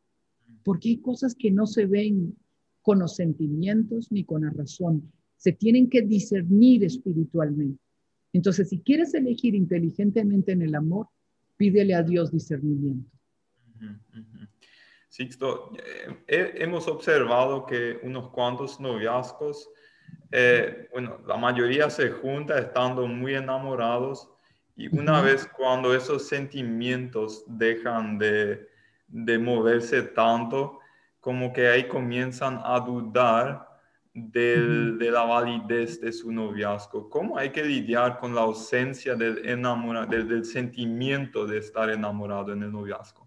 porque 0.63 0.89
hay 0.89 0.97
cosas 0.97 1.33
que 1.35 1.49
no 1.49 1.65
se 1.65 1.85
ven 1.85 2.35
con 2.81 2.99
los 2.99 3.15
sentimientos 3.15 4.11
ni 4.11 4.23
con 4.23 4.43
la 4.43 4.49
razón, 4.49 5.11
se 5.35 5.51
tienen 5.51 5.89
que 5.89 6.01
discernir 6.01 6.83
espiritualmente. 6.83 7.81
Entonces, 8.33 8.69
si 8.69 8.79
quieres 8.79 9.13
elegir 9.13 9.55
inteligentemente 9.55 10.51
en 10.51 10.61
el 10.61 10.75
amor, 10.75 11.07
pídele 11.55 11.95
a 11.95 12.03
Dios 12.03 12.31
discernimiento. 12.31 13.09
Sixto, 15.09 15.71
eh, 16.27 16.53
hemos 16.57 16.87
observado 16.87 17.65
que 17.65 17.99
unos 18.03 18.29
cuantos 18.29 18.79
noviazgos, 18.79 19.69
eh, 20.31 20.89
bueno, 20.91 21.19
la 21.25 21.37
mayoría 21.37 21.89
se 21.89 22.09
junta 22.11 22.59
estando 22.59 23.07
muy 23.07 23.35
enamorados 23.35 24.29
y 24.75 24.95
una 24.95 25.21
vez 25.21 25.47
cuando 25.47 25.95
esos 25.95 26.27
sentimientos 26.27 27.43
dejan 27.47 28.19
de, 28.19 28.69
de, 29.07 29.39
moverse 29.39 30.03
tanto, 30.03 30.79
como 31.19 31.51
que 31.51 31.67
ahí 31.67 31.87
comienzan 31.87 32.61
a 32.63 32.79
dudar 32.81 33.67
del, 34.13 34.99
de 34.99 35.09
la 35.09 35.23
validez 35.23 35.99
de 36.01 36.11
su 36.11 36.31
noviazgo. 36.31 37.09
¿Cómo 37.09 37.37
hay 37.37 37.49
que 37.49 37.63
lidiar 37.63 38.19
con 38.19 38.35
la 38.35 38.41
ausencia 38.41 39.15
del, 39.15 39.41
del, 39.41 40.27
del 40.27 40.45
sentimiento 40.45 41.47
de 41.47 41.57
estar 41.59 41.89
enamorado 41.89 42.53
en 42.53 42.61
el 42.63 42.71
noviazgo? 42.71 43.26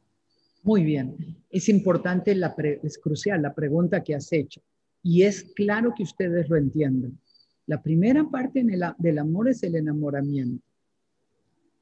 Muy 0.62 0.84
bien, 0.84 1.16
es 1.48 1.68
importante, 1.68 2.38
es 2.82 2.98
crucial 2.98 3.40
la 3.42 3.54
pregunta 3.54 4.04
que 4.04 4.14
has 4.14 4.30
hecho 4.32 4.60
y 5.02 5.22
es 5.22 5.44
claro 5.54 5.94
que 5.96 6.02
ustedes 6.02 6.48
lo 6.50 6.56
entiendan. 6.56 7.18
La 7.66 7.82
primera 7.82 8.28
parte 8.28 8.62
del 8.98 9.18
amor 9.18 9.48
es 9.48 9.62
el 9.62 9.76
enamoramiento. 9.76 10.64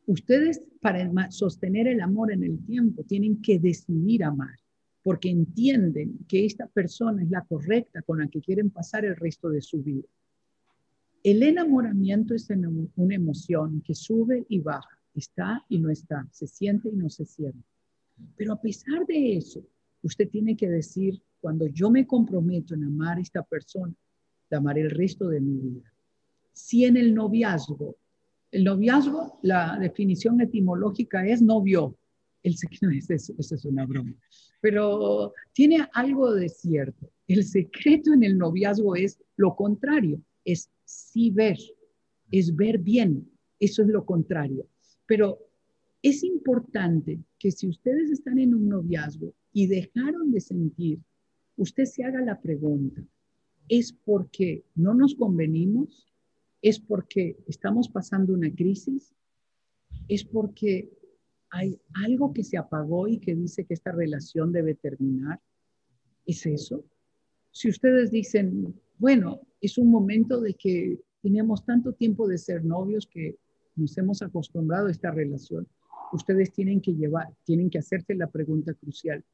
Ustedes 0.06 0.62
para 0.80 1.30
sostener 1.30 1.88
el 1.88 2.00
amor 2.00 2.32
en 2.32 2.44
el 2.44 2.64
tiempo 2.64 3.02
tienen 3.02 3.42
que 3.42 3.58
decidir 3.58 4.22
amar, 4.22 4.56
porque 5.02 5.28
entienden 5.28 6.18
que 6.28 6.46
esta 6.46 6.66
persona 6.66 7.22
es 7.22 7.30
la 7.30 7.44
correcta 7.44 8.02
con 8.02 8.18
la 8.18 8.28
que 8.28 8.40
quieren 8.40 8.70
pasar 8.70 9.04
el 9.04 9.16
resto 9.16 9.48
de 9.48 9.60
su 9.60 9.82
vida. 9.82 10.06
El 11.24 11.42
enamoramiento 11.42 12.34
es 12.34 12.48
una 12.94 13.14
emoción 13.14 13.82
que 13.82 13.94
sube 13.94 14.46
y 14.48 14.60
baja, 14.60 14.98
está 15.14 15.64
y 15.68 15.78
no 15.78 15.90
está, 15.90 16.28
se 16.30 16.46
siente 16.46 16.88
y 16.90 16.96
no 16.96 17.10
se 17.10 17.26
siente. 17.26 17.64
Pero 18.36 18.52
a 18.52 18.60
pesar 18.60 19.06
de 19.06 19.36
eso, 19.36 19.64
usted 20.02 20.28
tiene 20.28 20.56
que 20.56 20.68
decir, 20.68 21.20
cuando 21.40 21.66
yo 21.66 21.90
me 21.90 22.06
comprometo 22.06 22.74
en 22.74 22.84
amar 22.84 23.18
a 23.18 23.20
esta 23.20 23.42
persona, 23.42 23.94
la 24.50 24.58
amaré 24.58 24.82
el 24.82 24.90
resto 24.90 25.28
de 25.28 25.40
mi 25.40 25.58
vida. 25.58 25.92
Si 26.52 26.84
en 26.84 26.96
el 26.96 27.14
noviazgo 27.14 27.96
el 28.50 28.64
noviazgo, 28.64 29.38
la 29.42 29.76
definición 29.78 30.40
etimológica 30.40 31.26
es 31.26 31.42
novio. 31.42 31.96
El 32.42 32.56
secreto, 32.56 32.88
eso, 33.14 33.34
es 33.38 33.64
una 33.64 33.84
broma, 33.84 34.14
pero 34.60 35.34
tiene 35.52 35.86
algo 35.92 36.32
de 36.32 36.48
cierto. 36.48 37.10
El 37.26 37.44
secreto 37.44 38.12
en 38.12 38.22
el 38.22 38.38
noviazgo 38.38 38.96
es 38.96 39.20
lo 39.36 39.54
contrario, 39.54 40.20
es 40.44 40.70
sí 40.84 41.30
ver, 41.30 41.58
es 42.30 42.54
ver 42.54 42.78
bien, 42.78 43.28
eso 43.60 43.82
es 43.82 43.88
lo 43.88 44.04
contrario. 44.06 44.66
Pero 45.04 45.38
es 46.02 46.22
importante 46.24 47.20
que 47.38 47.50
si 47.50 47.68
ustedes 47.68 48.10
están 48.10 48.38
en 48.38 48.54
un 48.54 48.68
noviazgo 48.68 49.34
y 49.52 49.66
dejaron 49.66 50.30
de 50.30 50.40
sentir, 50.40 51.00
usted 51.56 51.84
se 51.84 52.04
haga 52.04 52.20
la 52.20 52.40
pregunta, 52.40 53.02
¿es 53.68 53.92
porque 53.92 54.64
no 54.74 54.94
nos 54.94 55.14
convenimos? 55.14 56.08
es 56.62 56.80
porque 56.80 57.36
estamos 57.46 57.88
pasando 57.88 58.32
una 58.34 58.52
crisis, 58.52 59.14
es 60.08 60.24
porque 60.24 60.90
hay 61.50 61.80
algo 62.04 62.32
que 62.32 62.42
se 62.42 62.58
apagó 62.58 63.08
y 63.08 63.18
que 63.18 63.34
dice 63.34 63.64
que 63.64 63.74
esta 63.74 63.92
relación 63.92 64.52
debe 64.52 64.74
terminar. 64.74 65.40
¿Es 66.26 66.44
eso? 66.46 66.84
Si 67.52 67.68
ustedes 67.68 68.10
dicen, 68.10 68.74
bueno, 68.98 69.40
es 69.60 69.78
un 69.78 69.90
momento 69.90 70.40
de 70.40 70.54
que 70.54 71.00
teníamos 71.22 71.64
tanto 71.64 71.92
tiempo 71.92 72.26
de 72.28 72.38
ser 72.38 72.64
novios 72.64 73.06
que 73.06 73.38
nos 73.76 73.96
hemos 73.96 74.20
acostumbrado 74.22 74.88
a 74.88 74.90
esta 74.90 75.10
relación, 75.10 75.66
ustedes 76.12 76.52
tienen 76.52 76.80
que 76.80 76.94
llevar, 76.94 77.28
tienen 77.44 77.70
que 77.70 77.78
hacerse 77.78 78.14
la 78.14 78.28
pregunta 78.28 78.74
crucial. 78.74 79.24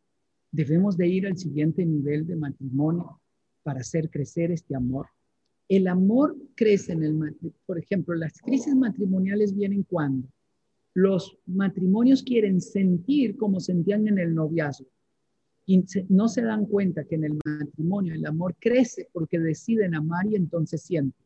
¿Debemos 0.50 0.96
de 0.96 1.08
ir 1.08 1.26
al 1.26 1.36
siguiente 1.36 1.84
nivel 1.84 2.26
de 2.26 2.36
matrimonio 2.36 3.20
para 3.62 3.80
hacer 3.80 4.10
crecer 4.10 4.50
este 4.50 4.74
amor? 4.74 5.06
El 5.68 5.88
amor 5.88 6.36
crece 6.54 6.92
en 6.92 7.02
el 7.02 7.14
matrimonio. 7.14 7.58
Por 7.66 7.78
ejemplo, 7.78 8.14
las 8.14 8.40
crisis 8.40 8.74
matrimoniales 8.74 9.54
vienen 9.54 9.82
cuando 9.82 10.28
los 10.94 11.36
matrimonios 11.46 12.22
quieren 12.22 12.60
sentir 12.60 13.36
como 13.36 13.58
sentían 13.58 14.06
en 14.06 14.18
el 14.18 14.34
noviazgo 14.34 14.86
y 15.66 15.84
no 16.08 16.28
se 16.28 16.42
dan 16.42 16.66
cuenta 16.66 17.04
que 17.04 17.16
en 17.16 17.24
el 17.24 17.38
matrimonio 17.44 18.14
el 18.14 18.26
amor 18.26 18.54
crece 18.60 19.08
porque 19.12 19.38
deciden 19.38 19.94
amar 19.94 20.26
y 20.26 20.36
entonces 20.36 20.82
sienten. 20.82 21.24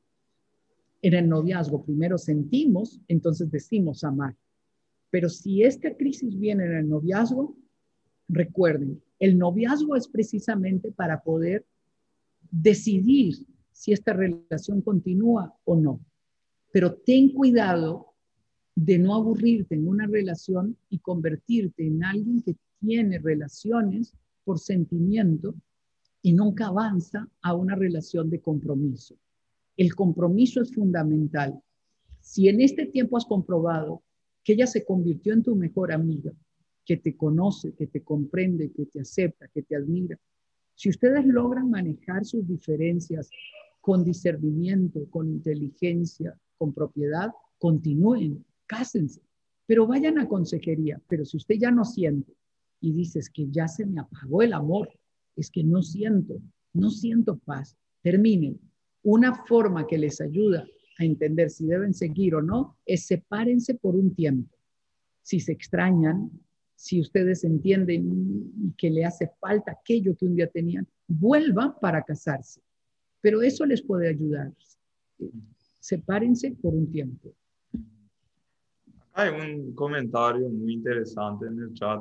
En 1.02 1.14
el 1.14 1.28
noviazgo 1.28 1.84
primero 1.84 2.18
sentimos, 2.18 3.00
entonces 3.08 3.50
decimos 3.50 4.04
amar. 4.04 4.34
Pero 5.10 5.28
si 5.28 5.62
esta 5.62 5.96
crisis 5.96 6.38
viene 6.38 6.64
en 6.64 6.72
el 6.74 6.88
noviazgo, 6.88 7.56
recuerden, 8.28 9.02
el 9.18 9.38
noviazgo 9.38 9.96
es 9.96 10.06
precisamente 10.06 10.92
para 10.92 11.22
poder 11.22 11.64
decidir 12.50 13.34
si 13.72 13.92
esta 13.92 14.12
relación 14.12 14.82
continúa 14.82 15.54
o 15.64 15.76
no. 15.76 16.00
Pero 16.72 16.94
ten 16.94 17.30
cuidado 17.30 18.14
de 18.74 18.98
no 18.98 19.14
aburrirte 19.14 19.74
en 19.74 19.88
una 19.88 20.06
relación 20.06 20.76
y 20.88 20.98
convertirte 20.98 21.86
en 21.86 22.04
alguien 22.04 22.42
que 22.42 22.56
tiene 22.80 23.18
relaciones 23.18 24.14
por 24.44 24.58
sentimiento 24.58 25.54
y 26.22 26.32
nunca 26.32 26.66
avanza 26.66 27.28
a 27.42 27.54
una 27.54 27.74
relación 27.74 28.30
de 28.30 28.40
compromiso. 28.40 29.16
El 29.76 29.94
compromiso 29.94 30.60
es 30.60 30.74
fundamental. 30.74 31.60
Si 32.20 32.48
en 32.48 32.60
este 32.60 32.86
tiempo 32.86 33.16
has 33.16 33.24
comprobado 33.24 34.02
que 34.44 34.54
ella 34.54 34.66
se 34.66 34.84
convirtió 34.84 35.32
en 35.32 35.42
tu 35.42 35.54
mejor 35.54 35.92
amiga, 35.92 36.32
que 36.84 36.96
te 36.96 37.16
conoce, 37.16 37.72
que 37.74 37.86
te 37.86 38.02
comprende, 38.02 38.72
que 38.72 38.86
te 38.86 39.00
acepta, 39.00 39.48
que 39.48 39.62
te 39.62 39.76
admira, 39.76 40.18
si 40.78 40.88
ustedes 40.90 41.26
logran 41.26 41.70
manejar 41.70 42.24
sus 42.24 42.46
diferencias 42.46 43.28
con 43.80 44.04
discernimiento, 44.04 45.10
con 45.10 45.28
inteligencia, 45.28 46.38
con 46.56 46.72
propiedad, 46.72 47.32
continúen, 47.58 48.44
cásense, 48.66 49.20
pero 49.66 49.88
vayan 49.88 50.20
a 50.20 50.28
consejería. 50.28 51.00
Pero 51.08 51.24
si 51.24 51.36
usted 51.36 51.56
ya 51.56 51.72
no 51.72 51.84
siente 51.84 52.32
y 52.80 52.92
dices 52.92 53.28
que 53.28 53.48
ya 53.50 53.66
se 53.66 53.86
me 53.86 54.00
apagó 54.00 54.42
el 54.42 54.52
amor, 54.52 54.88
es 55.34 55.50
que 55.50 55.64
no 55.64 55.82
siento, 55.82 56.40
no 56.72 56.90
siento 56.90 57.38
paz, 57.38 57.76
terminen. 58.00 58.60
Una 59.02 59.34
forma 59.46 59.84
que 59.84 59.98
les 59.98 60.20
ayuda 60.20 60.64
a 60.98 61.04
entender 61.04 61.48
si 61.50 61.66
deben 61.66 61.94
seguir 61.94 62.34
o 62.34 62.42
no 62.42 62.76
es 62.84 63.06
sepárense 63.06 63.74
por 63.74 63.94
un 63.94 64.14
tiempo. 64.14 64.54
Si 65.22 65.40
se 65.40 65.52
extrañan, 65.52 66.30
si 66.74 67.00
ustedes 67.00 67.44
entienden 67.44 68.74
que 68.76 68.90
le 68.90 69.04
hace 69.04 69.30
falta 69.40 69.72
aquello 69.72 70.16
que 70.16 70.26
un 70.26 70.34
día 70.34 70.48
tenían, 70.48 70.86
vuelvan 71.06 71.74
para 71.80 72.02
casarse. 72.02 72.60
Pero 73.20 73.42
eso 73.42 73.64
les 73.64 73.82
puede 73.82 74.08
ayudar. 74.08 74.52
Sepárense 75.80 76.52
por 76.52 76.74
un 76.74 76.90
tiempo. 76.90 77.32
Hay 79.12 79.30
un 79.30 79.74
comentario 79.74 80.48
muy 80.48 80.74
interesante 80.74 81.46
en 81.46 81.58
el 81.58 81.74
chat. 81.74 82.00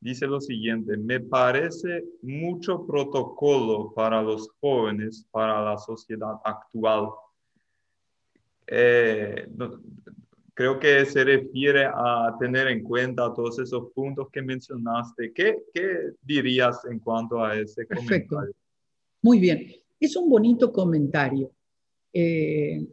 Dice 0.00 0.26
lo 0.26 0.40
siguiente, 0.40 0.96
me 0.96 1.20
parece 1.20 2.04
mucho 2.22 2.86
protocolo 2.86 3.92
para 3.94 4.22
los 4.22 4.48
jóvenes, 4.60 5.26
para 5.30 5.64
la 5.64 5.78
sociedad 5.78 6.34
actual. 6.44 7.08
Eh, 8.66 9.48
creo 10.54 10.78
que 10.78 11.04
se 11.06 11.24
refiere 11.24 11.84
a 11.86 12.34
tener 12.38 12.68
en 12.68 12.82
cuenta 12.82 13.32
todos 13.34 13.58
esos 13.58 13.90
puntos 13.92 14.28
que 14.30 14.42
mencionaste. 14.42 15.32
¿Qué, 15.32 15.64
qué 15.72 16.12
dirías 16.22 16.84
en 16.90 16.98
cuanto 16.98 17.44
a 17.44 17.56
ese 17.56 17.86
Perfecto. 17.86 18.38
Muy 19.22 19.38
bien. 19.38 19.66
Es 19.98 20.16
un 20.16 20.28
bonito 20.28 20.72
comentario. 20.72 21.50
Eh, 22.12 22.86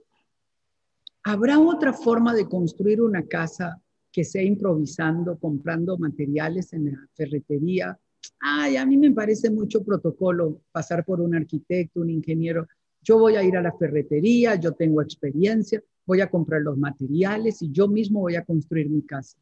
¿Habrá 1.24 1.60
otra 1.60 1.92
forma 1.92 2.34
de 2.34 2.48
construir 2.48 3.02
una 3.02 3.26
casa 3.26 3.82
que 4.12 4.24
sea 4.24 4.42
improvisando, 4.42 5.38
comprando 5.38 5.98
materiales 5.98 6.72
en 6.74 6.86
la 6.86 7.08
ferretería? 7.14 8.00
Ay, 8.40 8.78
a 8.78 8.86
mí 8.86 8.98
me 8.98 9.12
parece 9.12 9.50
mucho 9.50 9.84
protocolo 9.84 10.62
pasar 10.72 11.04
por 11.04 11.20
un 11.20 11.36
arquitecto, 11.36 12.02
un 12.02 12.10
ingeniero. 12.10 12.68
Yo 13.02 13.18
voy 13.18 13.36
a 13.36 13.44
ir 13.44 13.56
a 13.56 13.62
la 13.62 13.72
ferretería, 13.78 14.56
yo 14.56 14.74
tengo 14.74 15.02
experiencia, 15.02 15.82
voy 16.06 16.22
a 16.22 16.30
comprar 16.30 16.62
los 16.62 16.78
materiales 16.78 17.62
y 17.62 17.72
yo 17.72 17.88
mismo 17.88 18.22
voy 18.22 18.36
a 18.36 18.44
construir 18.44 18.90
mi 18.90 19.02
casa. 19.04 19.38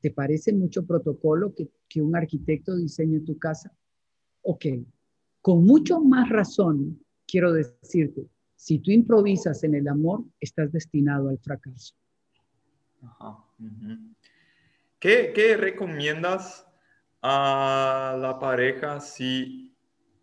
¿Te 0.00 0.10
parece 0.10 0.52
mucho 0.52 0.86
protocolo 0.86 1.54
que, 1.54 2.00
un 2.00 2.16
arquitecto 2.16 2.76
diseñe 2.76 3.20
tu 3.20 3.38
casa? 3.38 3.72
Ok, 4.42 4.66
con 5.42 5.64
mucho 5.64 6.00
más 6.00 6.28
razón 6.28 7.02
quiero 7.26 7.52
decirte, 7.52 8.26
si 8.54 8.78
tú 8.78 8.90
improvisas 8.90 9.64
en 9.64 9.74
el 9.74 9.88
amor, 9.88 10.24
estás 10.40 10.72
destinado 10.72 11.28
al 11.28 11.38
fracaso. 11.38 11.94
¿Qué, 14.98 15.32
¿Qué 15.34 15.56
recomiendas 15.56 16.66
a 17.22 18.16
la 18.20 18.38
pareja 18.38 19.00
si 19.00 19.69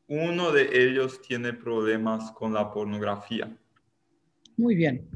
uno 0.07 0.51
de 0.51 0.69
ellos 0.71 1.21
tiene 1.21 1.53
problemas 1.53 2.31
con 2.31 2.53
la 2.53 2.71
pornografía? 2.71 3.55
Muy 4.55 4.75
bien. 4.75 5.07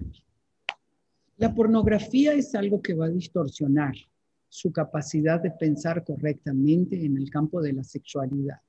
La 1.38 1.54
pornografía 1.54 2.34
es 2.34 2.54
algo 2.54 2.82
que 2.82 2.94
va 2.94 3.06
a 3.06 3.10
distorsionar 3.10 3.96
su 4.50 4.72
capacidad 4.72 5.42
de 5.42 5.52
pensar 5.52 6.04
correctamente 6.04 7.04
en 7.04 7.18
el 7.18 7.30
campo 7.30 7.62
de 7.62 7.74
la 7.74 7.84
sexualidad. 7.84 8.60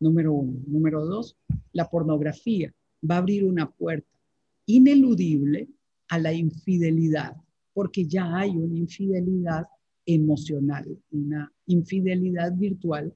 Número 0.00 0.32
uno. 0.32 0.58
Número 0.66 1.04
dos, 1.04 1.36
la 1.72 1.88
pornografía 1.88 2.72
va 3.08 3.16
a 3.16 3.18
abrir 3.18 3.44
una 3.44 3.70
puerta 3.70 4.08
ineludible 4.66 5.68
a 6.08 6.18
la 6.18 6.32
infidelidad, 6.32 7.36
porque 7.74 8.06
ya 8.06 8.36
hay 8.36 8.50
una 8.50 8.76
infidelidad 8.76 9.66
emocional, 10.06 10.98
una 11.10 11.52
infidelidad 11.66 12.52
virtual 12.56 13.14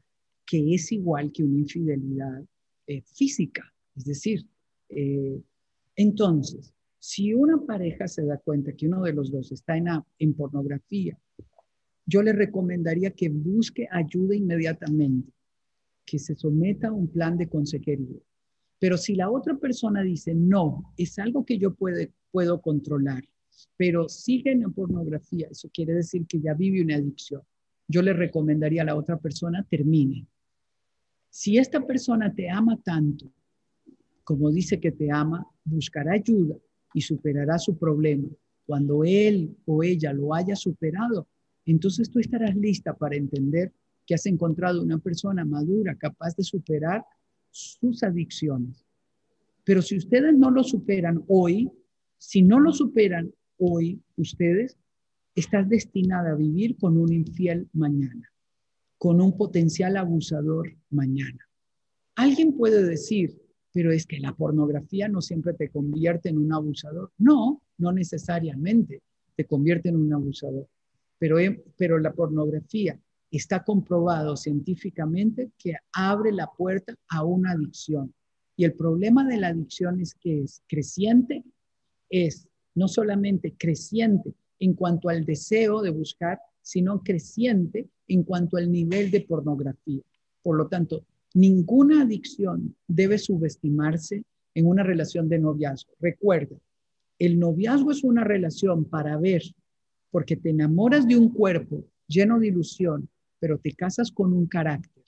que 0.53 0.74
es 0.74 0.92
igual 0.92 1.32
que 1.32 1.42
una 1.42 1.61
infidelidad 1.61 2.44
eh, 2.86 3.00
física. 3.07 3.72
Es 3.96 4.05
decir, 4.05 4.46
eh, 4.90 5.40
entonces, 5.96 6.74
si 6.98 7.32
una 7.32 7.59
pareja 7.64 8.07
se 8.07 8.22
da 8.26 8.36
cuenta 8.36 8.74
que 8.74 8.86
uno 8.86 9.03
de 9.03 9.14
los 9.14 9.32
dos 9.32 9.50
está 9.50 9.78
en, 9.78 10.34
pornografía, 10.34 11.18
yo 12.05 12.22
le 12.22 12.34
recomendaría 12.34 13.12
que 13.12 13.30
busque 13.30 13.88
ayuda 13.90 14.36
inmediatamente, 14.36 15.32
que 16.05 16.18
se 16.18 16.34
someta 16.34 16.88
a 16.88 16.92
un 16.92 17.09
plan 17.09 17.38
de 17.38 17.48
consejería. 17.48 18.20
Pero 18.78 18.98
si 18.98 19.14
la 19.14 19.30
otra 19.30 19.57
persona 19.57 20.03
dice, 20.03 20.34
no, 20.34 20.92
es 20.98 21.18
algo 21.18 21.46
que 21.46 21.57
yo 21.57 21.74
puedo 22.30 22.61
controlar, 22.61 23.24
pero 23.78 24.07
sigue 24.07 24.53
en 24.53 24.70
pornografía, 24.74 25.48
eso 25.50 25.70
quiere 25.72 25.94
decir 25.94 26.26
que 26.26 26.42
ya 26.42 26.53
vive 26.53 26.82
una 26.82 26.96
adicción. 26.96 27.40
Yo 27.88 28.03
le 28.03 28.12
recomendaría 28.12 28.82
a 28.82 28.84
la 28.84 28.96
otra 28.96 29.16
persona, 29.16 29.66
termine. 29.70 30.26
Si 31.35 31.57
esta 31.57 31.80
persona 31.87 32.30
te 32.30 32.51
ama 32.51 32.78
tanto, 32.85 33.33
como 34.22 34.51
dice 34.51 34.78
que 34.78 34.93
te 34.93 35.11
ama, 35.11 35.47
buscará 35.64 36.12
ayuda 36.12 36.57
y 36.93 37.01
superará 37.01 37.59
su 37.59 37.78
problema. 37.78 38.28
Cuando 38.66 39.03
él 39.03 39.57
o 39.64 39.83
ella 39.83 40.12
lo 40.12 40.35
haya 40.35 40.55
superado, 40.55 41.26
entonces 41.64 42.11
tú 42.11 42.18
estarás 42.18 42.55
lista 42.55 42.93
para 42.93 43.16
entender 43.16 43.72
que 44.07 44.14
has 44.14 44.26
encontrado 44.26 44.83
una 44.83 44.99
persona 44.99 45.43
madura, 45.43 45.97
capaz 45.97 46.37
de 46.37 46.45
superar 46.45 47.03
sus 47.51 48.03
adicciones. 48.03 48.85
Pero 49.64 49.80
si 49.80 49.97
ustedes 49.97 50.37
no 50.37 50.51
lo 50.51 50.62
superan 50.62 51.24
hoy, 51.28 51.70
si 52.18 52.43
no 52.43 52.61
lo 52.61 52.74
superan 52.74 53.33
hoy 53.57 54.03
ustedes, 54.16 54.76
están 55.35 55.70
destinada 55.70 56.33
a 56.33 56.37
vivir 56.37 56.76
con 56.76 56.99
un 56.99 57.11
infiel 57.11 57.70
mañana, 57.72 58.30
con 59.03 59.20
un 59.20 59.36
potencial 59.36 59.96
abusador 59.96 60.76
mañana. 60.90 61.44
Alguien 62.14 62.57
puede 62.57 62.84
decir, 62.84 63.36
pero 63.72 63.90
es 63.90 64.07
que 64.07 64.20
la 64.20 64.32
pornografía 64.32 65.09
no 65.09 65.20
siempre 65.20 65.55
te 65.55 65.70
convierte 65.70 66.28
en 66.28 66.38
un 66.38 66.53
abusador. 66.53 67.11
No, 67.18 67.61
no 67.78 67.90
necesariamente 67.90 69.03
te 69.34 69.44
convierte 69.44 69.88
en 69.88 69.96
un 69.96 70.12
abusador. 70.12 70.68
Pero, 71.18 71.38
pero 71.76 71.98
la 71.98 72.12
pornografía 72.12 72.96
está 73.28 73.64
comprobado 73.64 74.36
científicamente 74.36 75.50
que 75.59 75.74
abre 75.94 76.30
la 76.30 76.46
puerta 76.57 76.94
a 77.09 77.24
una 77.24 77.50
adicción. 77.50 78.14
Y 78.55 78.62
el 78.62 78.74
problema 78.74 79.26
de 79.26 79.38
la 79.38 79.48
adicción 79.48 80.00
es 80.00 80.14
que 80.14 80.44
es 80.44 80.62
creciente, 80.68 81.42
es 82.09 82.46
no 82.76 82.86
solamente 82.86 83.57
creciente 83.59 84.32
en 84.61 84.74
cuanto 84.74 85.09
al 85.09 85.24
deseo 85.24 85.82
de 85.82 85.90
buscar, 85.90 86.38
sino 86.63 87.03
creciente 87.03 87.89
en 88.09 88.23
cuanto 88.23 88.57
al 88.57 88.71
nivel 88.71 89.11
de 89.11 89.21
pornografía. 89.21 90.03
Por 90.43 90.57
lo 90.57 90.69
tanto, 90.69 91.05
ninguna 91.35 92.03
adicción 92.03 92.75
debe 92.87 93.19
subestimarse 93.19 94.25
en 94.55 94.67
una 94.67 94.83
relación 94.83 95.29
de 95.29 95.39
noviazgo. 95.39 95.93
Recuerda, 96.01 96.57
el 97.19 97.39
noviazgo 97.39 97.91
es 97.91 98.05
una 98.05 98.25
relación 98.25 98.85
para 98.85 99.17
ver, 99.17 99.43
porque 100.11 100.37
te 100.37 100.51
enamoras 100.51 101.07
de 101.07 101.17
un 101.17 101.31
cuerpo 101.31 101.85
lleno 102.07 102.39
de 102.39 102.49
ilusión, 102.49 103.09
pero 103.39 103.59
te 103.59 103.73
casas 103.73 104.11
con 104.11 104.33
un 104.33 104.47
carácter. 104.47 105.05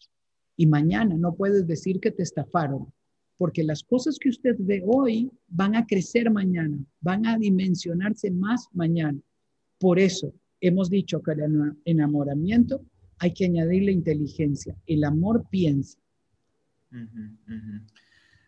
Y 0.56 0.66
mañana 0.66 1.16
no 1.16 1.34
puedes 1.34 1.66
decir 1.66 2.00
que 2.00 2.10
te 2.10 2.22
estafaron, 2.22 2.92
porque 3.36 3.64
las 3.64 3.82
cosas 3.82 4.18
que 4.18 4.28
usted 4.28 4.56
ve 4.58 4.82
hoy 4.86 5.30
van 5.48 5.74
a 5.74 5.86
crecer 5.86 6.30
mañana, 6.30 6.78
van 7.00 7.26
a 7.26 7.36
dimensionarse 7.36 8.30
más 8.30 8.68
mañana. 8.72 9.18
Por 9.78 9.98
eso 9.98 10.32
hemos 10.60 10.90
dicho 10.90 11.22
que 11.22 11.32
el 11.32 11.76
enamoramiento 11.84 12.84
hay 13.18 13.32
que 13.32 13.46
añadirle 13.46 13.92
inteligencia. 13.92 14.76
El 14.86 15.04
amor 15.04 15.46
piensa. 15.50 15.98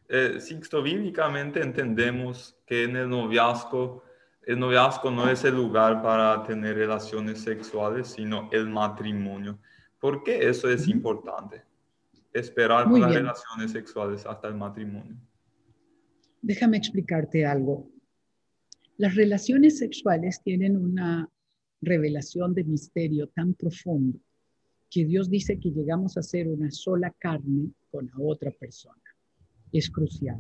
Eh, 0.09 0.41
Sixto, 0.41 0.83
bíblicamente 0.83 1.63
entendemos 1.63 2.57
que 2.67 2.85
en 2.85 2.97
el 2.97 3.09
noviazgo, 3.09 4.05
el 4.43 4.59
noviazgo 4.59 5.11
no 5.11 5.29
es 5.29 5.45
el 5.45 5.55
lugar 5.57 6.03
para 6.03 6.43
tener 6.45 6.77
relaciones 6.77 7.41
sexuales, 7.41 8.09
sino 8.09 8.49
el 8.53 8.69
matrimonio. 8.69 9.59
¿Por 9.99 10.23
qué 10.23 10.49
eso 10.49 10.71
es 10.71 10.87
importante? 10.89 11.63
esperar 12.39 12.91
las 12.91 13.15
relaciones 13.15 13.73
sexuales 13.73 14.27
hasta 14.27 14.49
el 14.49 14.55
matrimonio. 14.55 15.17
Déjame 16.43 16.77
explicarte 16.77 17.47
algo. 17.47 17.91
Las 18.99 19.15
relaciones 19.15 19.79
sexuales 19.79 20.43
tienen 20.43 20.77
una 20.77 21.29
revelación 21.81 22.55
de 22.55 22.65
misterio 22.65 23.29
tan 23.29 23.55
profundo 23.55 24.19
que 24.91 25.05
Dios 25.05 25.29
dice 25.29 25.59
que 25.59 25.71
llegamos 25.71 26.17
a 26.17 26.23
ser 26.23 26.49
una 26.49 26.71
sola 26.71 27.15
carne 27.19 27.71
con 27.91 28.07
la 28.07 28.15
otra 28.19 28.51
persona. 28.51 29.03
Es 29.73 29.91
crucial. 29.91 30.39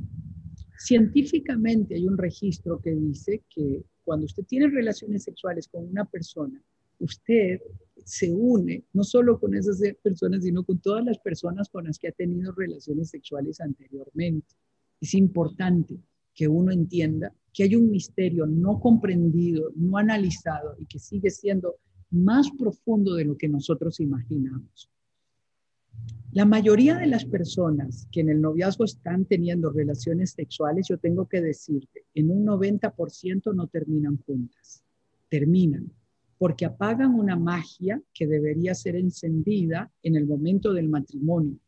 Científicamente 0.78 1.94
hay 1.94 2.06
un 2.06 2.16
registro 2.16 2.80
que 2.80 2.94
dice 2.94 3.42
que 3.48 3.84
cuando 4.04 4.26
usted 4.26 4.44
tiene 4.44 4.68
relaciones 4.68 5.24
sexuales 5.24 5.68
con 5.68 5.84
una 5.84 6.04
persona, 6.04 6.62
usted 6.98 7.60
se 8.04 8.32
une 8.32 8.84
no 8.92 9.02
solo 9.02 9.38
con 9.40 9.54
esas 9.54 9.80
personas, 10.02 10.44
sino 10.44 10.64
con 10.64 10.78
todas 10.78 11.04
las 11.04 11.18
personas 11.18 11.68
con 11.68 11.84
las 11.84 11.98
que 11.98 12.08
ha 12.08 12.12
tenido 12.12 12.52
relaciones 12.52 13.10
sexuales 13.10 13.60
anteriormente. 13.60 14.54
Es 15.00 15.14
importante 15.14 15.98
que 16.36 16.46
uno 16.46 16.70
entienda 16.70 17.34
que 17.52 17.64
hay 17.64 17.74
un 17.74 17.90
misterio 17.90 18.46
no 18.46 18.78
comprendido, 18.78 19.72
no 19.74 19.96
analizado 19.96 20.76
y 20.78 20.86
que 20.86 20.98
sigue 20.98 21.30
siendo 21.30 21.76
más 22.10 22.48
profundo 22.56 23.14
de 23.14 23.24
lo 23.24 23.36
que 23.36 23.48
nosotros 23.48 23.98
imaginamos. 23.98 24.90
La 26.32 26.44
mayoría 26.44 26.96
de 26.96 27.06
las 27.06 27.24
personas 27.24 28.06
que 28.12 28.20
en 28.20 28.28
el 28.28 28.42
noviazgo 28.42 28.84
están 28.84 29.24
teniendo 29.24 29.70
relaciones 29.70 30.32
sexuales, 30.32 30.86
yo 30.88 30.98
tengo 30.98 31.26
que 31.26 31.40
decirte, 31.40 32.04
en 32.14 32.30
un 32.30 32.44
90% 32.44 33.54
no 33.54 33.66
terminan 33.68 34.18
juntas, 34.18 34.84
terminan 35.30 35.90
porque 36.38 36.66
apagan 36.66 37.14
una 37.14 37.36
magia 37.36 38.02
que 38.12 38.26
debería 38.26 38.74
ser 38.74 38.96
encendida 38.96 39.90
en 40.02 40.16
el 40.16 40.26
momento 40.26 40.72
del 40.74 40.88
matrimonio 40.88 41.58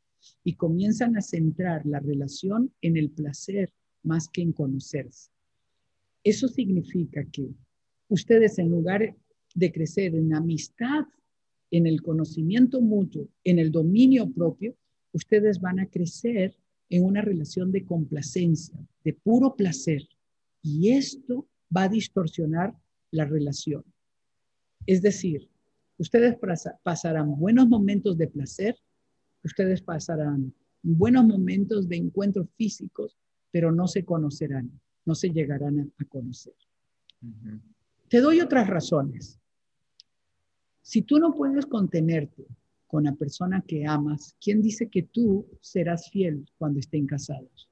y 0.45 0.55
comienzan 0.55 1.17
a 1.17 1.23
centrar 1.23 1.87
la 1.87 2.01
relación 2.01 2.73
en 2.83 2.97
el 2.99 3.11
placer 3.11 3.73
más 4.03 4.29
que 4.29 4.43
en 4.43 4.53
conocerse. 4.53 5.31
Eso 6.25 6.49
significa 6.49 7.25
que 7.31 7.51
ustedes 8.09 8.59
en 8.59 8.71
lugar 8.71 9.17
de 9.55 9.73
crecer 9.73 10.15
en 10.15 10.35
amistad, 10.35 11.07
en 11.71 11.87
el 11.87 12.03
conocimiento 12.03 12.81
mutuo, 12.81 13.29
en 13.45 13.59
el 13.59 13.71
dominio 13.71 14.31
propio, 14.31 14.77
ustedes 15.13 15.61
van 15.61 15.81
a 15.81 15.87
crecer 15.87 16.57
en 16.91 17.05
una 17.05 17.23
relación 17.23 17.71
de 17.71 17.85
complacencia, 17.85 18.79
de 19.05 19.13
puro 19.13 19.55
placer. 19.57 20.09
Y 20.63 20.91
esto 20.91 21.47
va 21.75 21.85
a 21.85 21.89
distorsionar 21.89 22.75
la 23.11 23.25
relación. 23.25 23.85
Es 24.87 25.03
decir, 25.03 25.51
ustedes 25.99 26.37
pasarán 26.83 27.39
buenos 27.39 27.69
momentos 27.69 28.17
de 28.17 28.29
placer, 28.29 28.77
ustedes 29.45 29.83
pasarán 29.83 30.55
buenos 30.83 31.27
momentos 31.27 31.89
de 31.89 31.97
encuentros 31.97 32.49
físicos, 32.57 33.19
pero 33.51 33.73
no 33.73 33.87
se 33.87 34.05
conocerán, 34.05 34.71
no 35.05 35.15
se 35.15 35.31
llegarán 35.31 35.81
a, 35.81 36.05
conocer. 36.05 36.55
Te 38.09 38.21
doy 38.21 38.41
otras 38.41 38.69
razones. 38.69 39.39
Si 40.83 41.03
tú 41.03 41.19
no 41.19 41.35
puedes 41.35 41.67
contenerte 41.67 42.47
con 42.87 43.05
la 43.05 43.15
persona 43.15 43.63
que 43.67 43.87
amas, 43.87 44.37
¿quién 44.41 44.63
dice 44.63 44.89
que 44.89 45.03
tú 45.03 45.47
serás 45.61 46.11
fiel 46.11 46.49
cuando 46.57 46.79
estén 46.79 47.07
casados? 47.07 47.69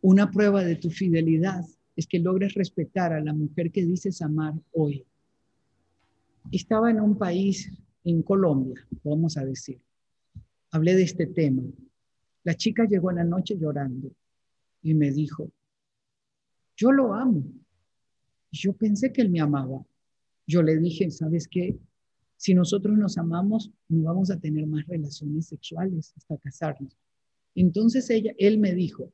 Una 0.00 0.30
prueba 0.30 0.62
de 0.62 0.76
tu 0.76 0.90
fidelidad 0.90 1.64
es 1.96 2.06
que 2.06 2.18
logres 2.18 2.54
respetar 2.54 3.12
a 3.12 3.20
la 3.20 3.32
mujer 3.32 3.70
que 3.70 3.84
dices 3.84 4.20
amar 4.20 4.54
hoy. 4.72 5.04
Estaba 6.52 6.90
en 6.90 7.00
un 7.00 7.16
país, 7.16 7.70
en 8.04 8.22
Colombia, 8.22 8.86
vamos 9.02 9.36
a 9.36 9.44
decir. 9.44 9.80
Hablé 10.70 10.94
de 10.94 11.04
este 11.04 11.26
tema. 11.26 11.62
La 12.42 12.54
chica 12.54 12.84
llegó 12.84 13.10
en 13.10 13.16
la 13.16 13.24
noche 13.24 13.56
llorando 13.56 14.10
y 14.84 14.94
me 14.94 15.10
dijo, 15.10 15.50
yo 16.76 16.92
lo 16.92 17.14
amo. 17.14 17.42
Yo 18.52 18.74
pensé 18.74 19.12
que 19.12 19.22
él 19.22 19.30
me 19.30 19.40
amaba. 19.40 19.84
Yo 20.46 20.62
le 20.62 20.76
dije, 20.76 21.10
¿sabes 21.10 21.48
qué? 21.48 21.76
Si 22.36 22.52
nosotros 22.54 22.96
nos 22.96 23.16
amamos, 23.16 23.70
no 23.88 24.04
vamos 24.04 24.30
a 24.30 24.38
tener 24.38 24.66
más 24.66 24.86
relaciones 24.86 25.46
sexuales 25.46 26.12
hasta 26.16 26.36
casarnos. 26.36 26.96
Entonces 27.54 28.10
ella, 28.10 28.32
él 28.38 28.58
me 28.58 28.74
dijo, 28.74 29.10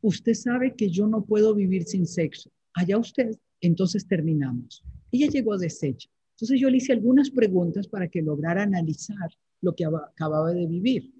usted 0.00 0.32
sabe 0.32 0.74
que 0.74 0.88
yo 0.88 1.06
no 1.06 1.24
puedo 1.24 1.54
vivir 1.54 1.84
sin 1.84 2.06
sexo. 2.06 2.50
Allá 2.72 2.96
usted, 2.96 3.38
entonces 3.60 4.08
terminamos. 4.08 4.82
Ella 5.12 5.28
llegó 5.28 5.58
deshecha. 5.58 6.08
Entonces 6.36 6.58
yo 6.58 6.70
le 6.70 6.78
hice 6.78 6.94
algunas 6.94 7.30
preguntas 7.30 7.86
para 7.86 8.08
que 8.08 8.22
lograra 8.22 8.62
analizar 8.62 9.30
lo 9.60 9.74
que 9.74 9.84
acababa 9.84 10.52
de 10.52 10.66
vivir. 10.66 11.12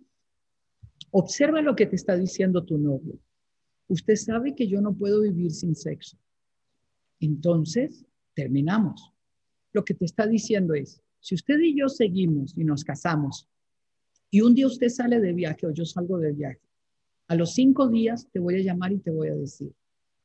Observa 1.10 1.62
lo 1.62 1.74
que 1.76 1.86
te 1.86 1.96
está 1.96 2.16
diciendo 2.16 2.64
tu 2.64 2.78
novio. 2.78 3.18
Usted 3.88 4.16
sabe 4.16 4.54
que 4.54 4.66
yo 4.66 4.80
no 4.80 4.94
puedo 4.94 5.22
vivir 5.22 5.52
sin 5.52 5.74
sexo. 5.74 6.18
Entonces, 7.20 8.04
terminamos. 8.34 9.12
Lo 9.72 9.84
que 9.84 9.94
te 9.94 10.04
está 10.04 10.26
diciendo 10.26 10.74
es, 10.74 11.00
si 11.20 11.34
usted 11.34 11.58
y 11.60 11.76
yo 11.78 11.88
seguimos 11.88 12.56
y 12.56 12.64
nos 12.64 12.84
casamos 12.84 13.48
y 14.30 14.40
un 14.40 14.54
día 14.54 14.66
usted 14.66 14.88
sale 14.88 15.20
de 15.20 15.32
viaje 15.32 15.66
o 15.66 15.70
yo 15.70 15.84
salgo 15.84 16.18
de 16.18 16.32
viaje, 16.32 16.60
a 17.28 17.34
los 17.34 17.54
cinco 17.54 17.88
días 17.88 18.28
te 18.32 18.38
voy 18.38 18.56
a 18.56 18.62
llamar 18.62 18.92
y 18.92 18.98
te 18.98 19.10
voy 19.10 19.28
a 19.28 19.34
decir, 19.34 19.72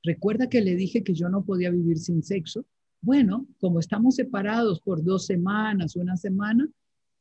recuerda 0.04 0.50
que 0.50 0.62
le 0.62 0.76
dije 0.76 1.04
que 1.04 1.14
yo 1.14 1.30
no 1.30 1.44
podía 1.44 1.72
vivir 1.72 1.98
sin 1.98 2.22
sexo. 2.24 2.66
Bueno, 3.02 3.48
como 3.60 3.80
estamos 3.80 4.16
separados 4.16 4.80
por 4.82 5.04
dos 5.04 5.26
semanas, 5.26 5.96
una 5.96 6.18
semana, 6.18 6.70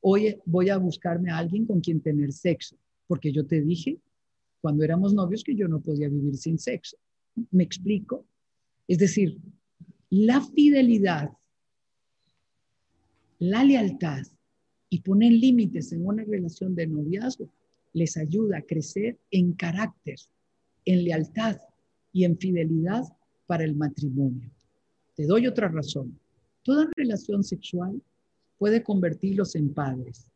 hoy 0.01 0.39
voy 0.45 0.69
a 0.69 0.77
buscarme 0.77 1.31
a 1.31 1.39
alguien 1.39 1.67
con 1.67 1.81
quien 1.81 2.01
tener 2.01 2.33
sexo, 2.33 2.77
porque 3.11 3.33
yo 3.33 3.45
te 3.45 3.61
dije 3.61 3.99
cuando 4.61 4.85
éramos 4.85 5.13
novios 5.13 5.43
que 5.43 5.57
yo 5.57 5.67
no 5.67 5.81
podía 5.81 6.09
vivir 6.09 6.37
sin 6.37 6.61
sexo. 6.61 6.97
¿Me 7.51 7.65
explico? 7.65 8.25
Es 8.87 8.99
decir, 8.99 9.37
la 10.11 10.41
fidelidad, 10.41 11.29
la 13.41 13.65
lealtad 13.65 14.23
y 14.89 15.01
poner 15.01 15.33
límites 15.33 15.91
en 15.91 16.07
una 16.07 16.23
relación 16.23 16.77
de 16.77 16.87
noviazgo 16.87 17.51
les 17.95 18.17
ayuda 18.17 18.59
a 18.59 18.63
crecer 18.63 19.19
en 19.33 19.55
carácter, 19.55 20.21
en 20.85 21.03
lealtad 21.03 21.57
y 22.13 22.23
en 22.23 22.39
fidelidad 22.39 23.03
para 23.49 23.65
el 23.65 23.75
matrimonio. 23.75 24.49
Te 25.17 25.27
doy 25.27 25.49
otra 25.49 25.67
razón. 25.67 26.17
Toda 26.63 26.89
relación 26.95 27.43
sexual 27.43 28.01
puede 28.57 28.85
convertirlos 28.85 29.57
en 29.57 29.75
padres. 29.75 30.30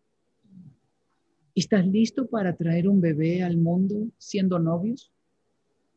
¿Estás 1.54 1.86
listo 1.86 2.26
para 2.26 2.56
traer 2.56 2.88
un 2.88 3.00
bebé 3.00 3.44
al 3.44 3.56
mundo 3.56 4.08
siendo 4.18 4.58
novios? 4.58 5.12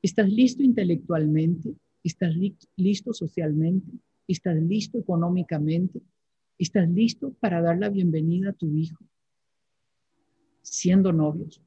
¿Estás 0.03 0.29
listo 0.29 0.61
intelectualmente? 0.61 1.73
¿Estás 2.03 2.35
listo 2.75 3.11
socialmente? 3.11 3.91
¿Estás 4.27 4.55
listo 4.61 4.99
económicamente? 4.99 5.99
¿Estás 6.59 6.87
listo 6.87 7.33
para 7.39 7.59
dar 7.59 7.79
la 7.79 7.89
bienvenida 7.89 8.51
a 8.51 8.53
tu 8.53 8.71
hijo? 8.77 9.03
Siendo 10.61 11.11
novios. 11.11 11.59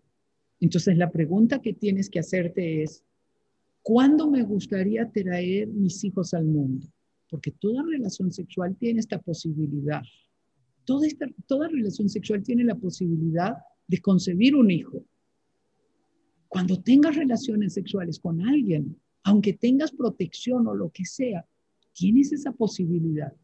Entonces 0.61 0.97
la 0.97 1.11
pregunta 1.11 1.61
que 1.61 1.72
tienes 1.72 2.09
que 2.09 2.20
hacerte 2.20 2.84
es, 2.84 3.03
¿cuándo 3.82 4.30
me 4.30 4.45
gustaría 4.45 5.11
traer 5.11 5.66
mis 5.66 6.05
hijos 6.05 6.32
al 6.32 6.45
mundo? 6.45 6.86
Porque 7.28 7.51
toda 7.51 7.82
relación 7.82 8.30
sexual 8.30 8.76
tiene 8.76 9.01
esta 9.01 9.18
posibilidad. 9.18 10.03
Toda, 10.84 11.09
esta, 11.09 11.26
toda 11.49 11.66
relación 11.66 12.09
sexual 12.09 12.45
tiene 12.45 12.62
la 12.62 12.76
posibilidad 12.76 13.55
de 13.91 14.01
concebir 14.01 14.55
un 14.55 14.70
hijo. 14.70 15.05
Cuando 16.47 16.80
tengas 16.80 17.16
relaciones 17.16 17.74
sexuales 17.74 18.20
con 18.20 18.41
alguien, 18.41 18.97
aunque 19.24 19.53
tengas 19.53 19.91
protección 19.91 20.68
o 20.68 20.74
lo 20.76 20.91
que 20.91 21.05
sea, 21.05 21.45
tienes 21.93 22.32
esa 22.32 22.53
posibilidad. 22.53 23.34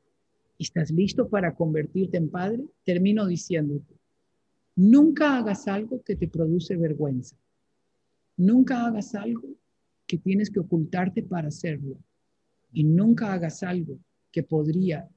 ¿Estás 0.56 0.92
listo 0.92 1.28
para 1.28 1.52
convertirte 1.52 2.16
en 2.16 2.30
padre? 2.30 2.64
Termino 2.84 3.26
diciéndote, 3.26 3.96
nunca 4.76 5.36
hagas 5.36 5.66
algo 5.66 6.00
que 6.04 6.14
te 6.14 6.28
produce 6.28 6.76
vergüenza. 6.76 7.36
Nunca 8.36 8.86
hagas 8.86 9.16
algo 9.16 9.48
que 10.06 10.18
tienes 10.18 10.48
que 10.48 10.60
ocultarte 10.60 11.24
para 11.24 11.48
hacerlo. 11.48 11.98
Y 12.72 12.84
nunca 12.84 13.32
hagas 13.32 13.64
algo 13.64 13.98
que 14.30 14.44
podría 14.44 15.08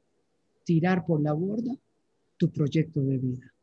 tirar 0.64 1.06
por 1.06 1.22
la 1.22 1.34
borda 1.34 1.78
tu 2.38 2.50
proyecto 2.50 3.02
de 3.02 3.18
vida. 3.20 3.54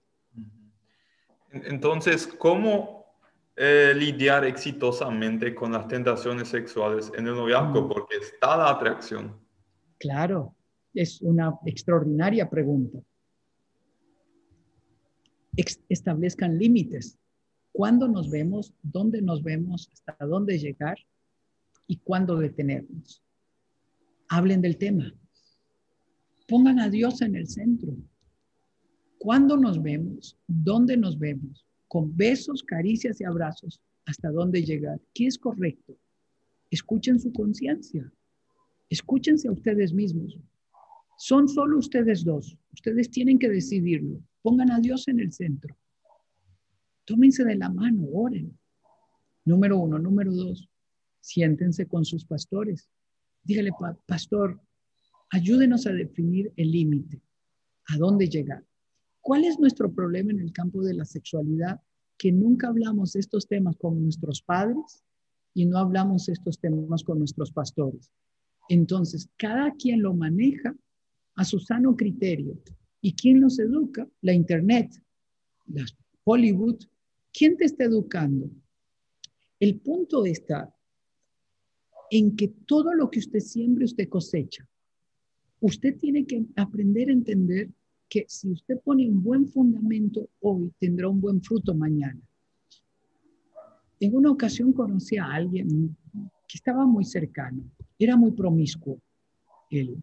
Entonces, 1.64 2.26
¿cómo 2.26 2.96
eh, 3.58 3.94
lidiar 3.96 4.44
exitosamente 4.44 5.54
con 5.54 5.72
las 5.72 5.88
tentaciones 5.88 6.48
sexuales 6.48 7.10
en 7.16 7.26
el 7.26 7.34
noviazgo, 7.34 7.82
mm. 7.82 7.88
porque 7.88 8.16
está 8.16 8.54
la 8.54 8.68
atracción. 8.68 9.34
Claro, 9.96 10.54
es 10.92 11.22
una 11.22 11.58
extraordinaria 11.64 12.50
pregunta. 12.50 12.98
establezcan 15.88 16.58
límites. 16.58 17.18
¿Cuándo 17.72 18.08
nos 18.08 18.28
vemos? 18.28 18.74
¿Dónde 18.82 19.22
nos 19.22 19.42
vemos? 19.42 19.88
¿Hasta 19.90 20.26
dónde 20.26 20.58
llegar? 20.58 20.98
¿Y 21.86 21.96
cuándo 21.96 22.36
detenernos? 22.36 23.22
Hablen 24.28 24.60
del 24.60 24.76
tema. 24.76 25.14
Pongan 26.46 26.78
a 26.78 26.90
Dios 26.90 27.22
en 27.22 27.36
el 27.36 27.48
centro. 27.48 27.96
¿Cuándo 29.18 29.56
nos 29.56 29.82
vemos? 29.82 30.36
¿Dónde 30.46 30.96
nos 30.96 31.18
vemos? 31.18 31.66
con 31.88 32.16
besos, 32.16 32.62
caricias 32.62 33.20
y 33.20 33.24
abrazos, 33.24 33.80
hasta 34.04 34.30
dónde 34.30 34.62
llegar. 34.62 35.00
¿Qué 35.14 35.26
es 35.26 35.38
correcto? 35.38 35.96
Escuchen 36.70 37.18
su 37.18 37.32
conciencia. 37.32 38.10
Escúchense 38.88 39.48
a 39.48 39.52
ustedes 39.52 39.92
mismos. 39.92 40.38
Son 41.18 41.48
solo 41.48 41.78
ustedes 41.78 42.24
dos. 42.24 42.56
Ustedes 42.72 43.10
tienen 43.10 43.38
que 43.38 43.48
decidirlo. 43.48 44.20
Pongan 44.42 44.70
a 44.70 44.80
Dios 44.80 45.08
en 45.08 45.20
el 45.20 45.32
centro. 45.32 45.76
Tómense 47.04 47.44
de 47.44 47.56
la 47.56 47.70
mano, 47.70 48.06
oren. 48.12 48.56
Número 49.44 49.78
uno. 49.78 49.98
Número 49.98 50.32
dos, 50.32 50.68
siéntense 51.20 51.86
con 51.86 52.04
sus 52.04 52.24
pastores. 52.24 52.88
Dígale, 53.42 53.70
pastor, 54.06 54.60
ayúdenos 55.30 55.86
a 55.86 55.92
definir 55.92 56.52
el 56.56 56.72
límite. 56.72 57.22
¿A 57.86 57.96
dónde 57.96 58.28
llegar? 58.28 58.64
¿Cuál 59.26 59.44
es 59.44 59.58
nuestro 59.58 59.92
problema 59.92 60.30
en 60.30 60.38
el 60.38 60.52
campo 60.52 60.84
de 60.84 60.94
la 60.94 61.04
sexualidad? 61.04 61.80
Que 62.16 62.30
nunca 62.30 62.68
hablamos 62.68 63.16
estos 63.16 63.48
temas 63.48 63.76
con 63.76 64.00
nuestros 64.00 64.40
padres 64.40 65.02
y 65.52 65.66
no 65.66 65.78
hablamos 65.78 66.28
estos 66.28 66.60
temas 66.60 67.02
con 67.02 67.18
nuestros 67.18 67.50
pastores. 67.50 68.12
Entonces, 68.68 69.28
cada 69.36 69.72
quien 69.72 70.00
lo 70.00 70.14
maneja 70.14 70.76
a 71.34 71.44
su 71.44 71.58
sano 71.58 71.96
criterio. 71.96 72.56
¿Y 73.00 73.14
quién 73.14 73.40
los 73.40 73.58
educa? 73.58 74.08
La 74.20 74.32
Internet, 74.32 74.92
la 75.66 75.84
Hollywood. 76.22 76.84
¿Quién 77.32 77.56
te 77.56 77.64
está 77.64 77.82
educando? 77.82 78.48
El 79.58 79.80
punto 79.80 80.24
está 80.24 80.72
en 82.12 82.36
que 82.36 82.46
todo 82.46 82.94
lo 82.94 83.10
que 83.10 83.18
usted 83.18 83.40
siembre, 83.40 83.86
usted 83.86 84.08
cosecha. 84.08 84.68
Usted 85.58 85.98
tiene 85.98 86.24
que 86.24 86.46
aprender 86.54 87.08
a 87.08 87.12
entender 87.12 87.72
que 88.08 88.24
si 88.28 88.50
usted 88.50 88.80
pone 88.80 89.08
un 89.08 89.22
buen 89.22 89.46
fundamento 89.46 90.28
hoy, 90.40 90.72
tendrá 90.78 91.08
un 91.08 91.20
buen 91.20 91.42
fruto 91.42 91.74
mañana. 91.74 92.20
En 93.98 94.14
una 94.14 94.30
ocasión 94.30 94.72
conocí 94.72 95.16
a 95.16 95.26
alguien 95.26 95.96
que 96.46 96.56
estaba 96.56 96.86
muy 96.86 97.04
cercano, 97.04 97.64
era 97.98 98.16
muy 98.16 98.32
promiscuo 98.32 99.00
él, 99.70 100.02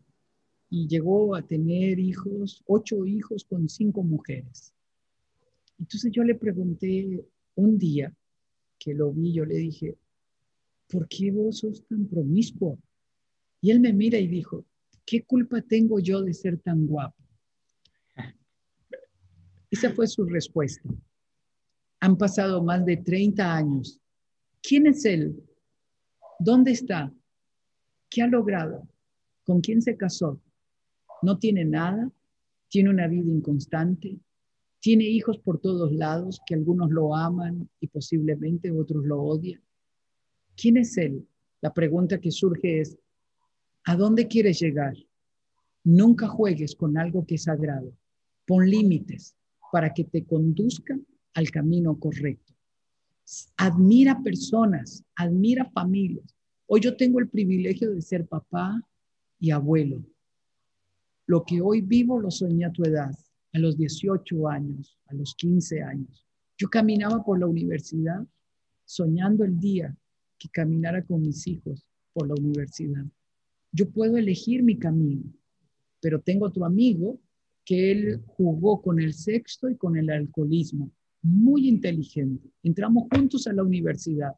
y 0.70 0.88
llegó 0.88 1.36
a 1.36 1.41
tener 1.41 1.99
hijos, 1.99 2.64
ocho 2.66 3.06
hijos 3.06 3.45
con 3.45 3.70
cinco 3.70 4.04
mujeres. 4.04 4.74
Entonces 5.80 6.12
yo 6.12 6.24
le 6.24 6.36
pregunté 6.36 7.24
un 7.56 7.78
día 7.78 8.14
que 8.80 8.93
lo 8.93 9.12
vi, 9.14 9.34
yo 9.34 9.45
le 9.45 9.56
dije, 9.56 9.95
¿por 10.89 11.08
qué 11.08 11.32
vos 11.32 11.60
sos 11.60 11.86
tan 11.88 12.08
promiscuo? 12.08 12.78
Y 13.62 13.72
él 13.72 13.80
me 13.80 13.93
mira 13.93 14.18
y 14.18 14.28
dijo, 14.28 14.66
¿qué 15.06 15.24
culpa 15.24 15.62
tengo 15.62 15.99
yo 15.99 16.22
de 16.22 16.34
ser 16.34 16.60
tan 16.60 16.86
guapo? 16.86 17.23
Esa 19.74 19.92
fue 19.92 20.06
su 20.06 20.24
respuesta. 20.26 20.88
Han 22.00 22.16
pasado 22.16 22.64
más 22.64 22.86
de 22.86 22.98
30 22.98 23.56
años. 23.56 24.00
¿Quién 24.62 24.86
es 24.86 25.04
él? 25.04 25.44
¿Dónde 26.38 26.74
está? 26.74 27.12
¿Qué 28.08 28.22
ha 28.22 28.28
logrado? 28.28 28.88
¿Con 29.44 29.62
quién 29.62 29.82
se 29.82 29.98
casó? 29.98 30.40
¿No 31.24 31.40
tiene 31.40 31.66
nada? 31.66 32.12
¿Tiene 32.70 32.92
una 32.92 33.08
vida 33.08 33.32
inconstante? 33.32 34.20
¿Tiene 34.80 35.06
hijos 35.06 35.40
por 35.40 35.60
todos 35.60 35.92
lados 35.92 36.40
que 36.46 36.54
algunos 36.54 36.92
lo 36.92 37.16
aman 37.16 37.68
y 37.80 37.88
posiblemente 37.88 38.70
otros 38.70 39.04
lo 39.04 39.24
odian? 39.24 39.64
¿Quién 40.56 40.78
es 40.78 40.96
él? 41.00 41.28
La 41.62 41.74
pregunta 41.74 42.22
que 42.22 42.30
surge 42.30 42.82
es, 42.82 42.96
¿a 43.86 43.96
dónde 43.96 44.28
quieres 44.28 44.60
llegar? 44.60 44.94
Nunca 45.84 46.28
juegues 46.28 46.76
con 46.76 46.96
algo 46.96 47.26
que 47.26 47.36
es 47.36 47.46
sagrado. 47.46 47.92
Pon 48.46 48.70
límites 48.70 49.36
para 49.74 49.92
que 49.92 50.04
te 50.04 50.24
conduzca 50.24 50.96
al 51.34 51.50
camino 51.50 51.98
correcto. 51.98 52.54
Admira 53.58 54.22
personas, 54.22 55.04
admira 55.16 55.66
familias. 55.72 56.36
Hoy 56.68 56.82
yo 56.82 56.96
tengo 56.96 57.20
el 57.20 57.28
privilegio 57.28 57.92
de 57.92 58.04
ser 58.04 58.28
papá 58.28 58.88
y 59.40 59.50
abuelo. 59.50 60.06
Lo 61.26 61.44
que 61.44 61.60
hoy 61.60 61.82
vivo 61.82 62.20
lo 62.20 62.30
soñé 62.30 62.66
a 62.66 62.72
tu 62.72 62.84
edad, 62.84 63.18
a 63.52 63.58
los 63.58 63.76
18 63.76 64.48
años, 64.48 64.96
a 65.08 65.16
los 65.16 65.34
15 65.34 65.82
años. 65.82 66.24
Yo 66.56 66.70
caminaba 66.70 67.24
por 67.24 67.40
la 67.40 67.48
universidad 67.48 68.24
soñando 68.86 69.44
el 69.44 69.60
día 69.60 69.98
que 70.38 70.50
caminara 70.50 71.04
con 71.04 71.24
mis 71.24 71.48
hijos 71.48 71.84
por 72.14 72.28
la 72.28 72.36
universidad. 72.36 73.06
Yo 73.72 73.90
puedo 73.90 74.18
elegir 74.18 74.62
mi 74.62 74.78
camino, 74.78 75.34
pero 76.00 76.22
tengo 76.22 76.46
otro 76.46 76.64
amigo 76.64 77.20
que 77.66 77.91
él 77.91 78.22
jugó 78.28 78.82
con 78.82 78.99
el 78.99 79.14
sexto 79.14 79.70
y 79.70 79.76
con 79.76 79.97
el 79.97 80.09
alcoholismo. 80.09 80.91
Muy 81.22 81.68
inteligente. 81.68 82.49
Entramos 82.64 83.07
juntos 83.14 83.47
a 83.47 83.53
la 83.53 83.64
universidad. 83.64 84.34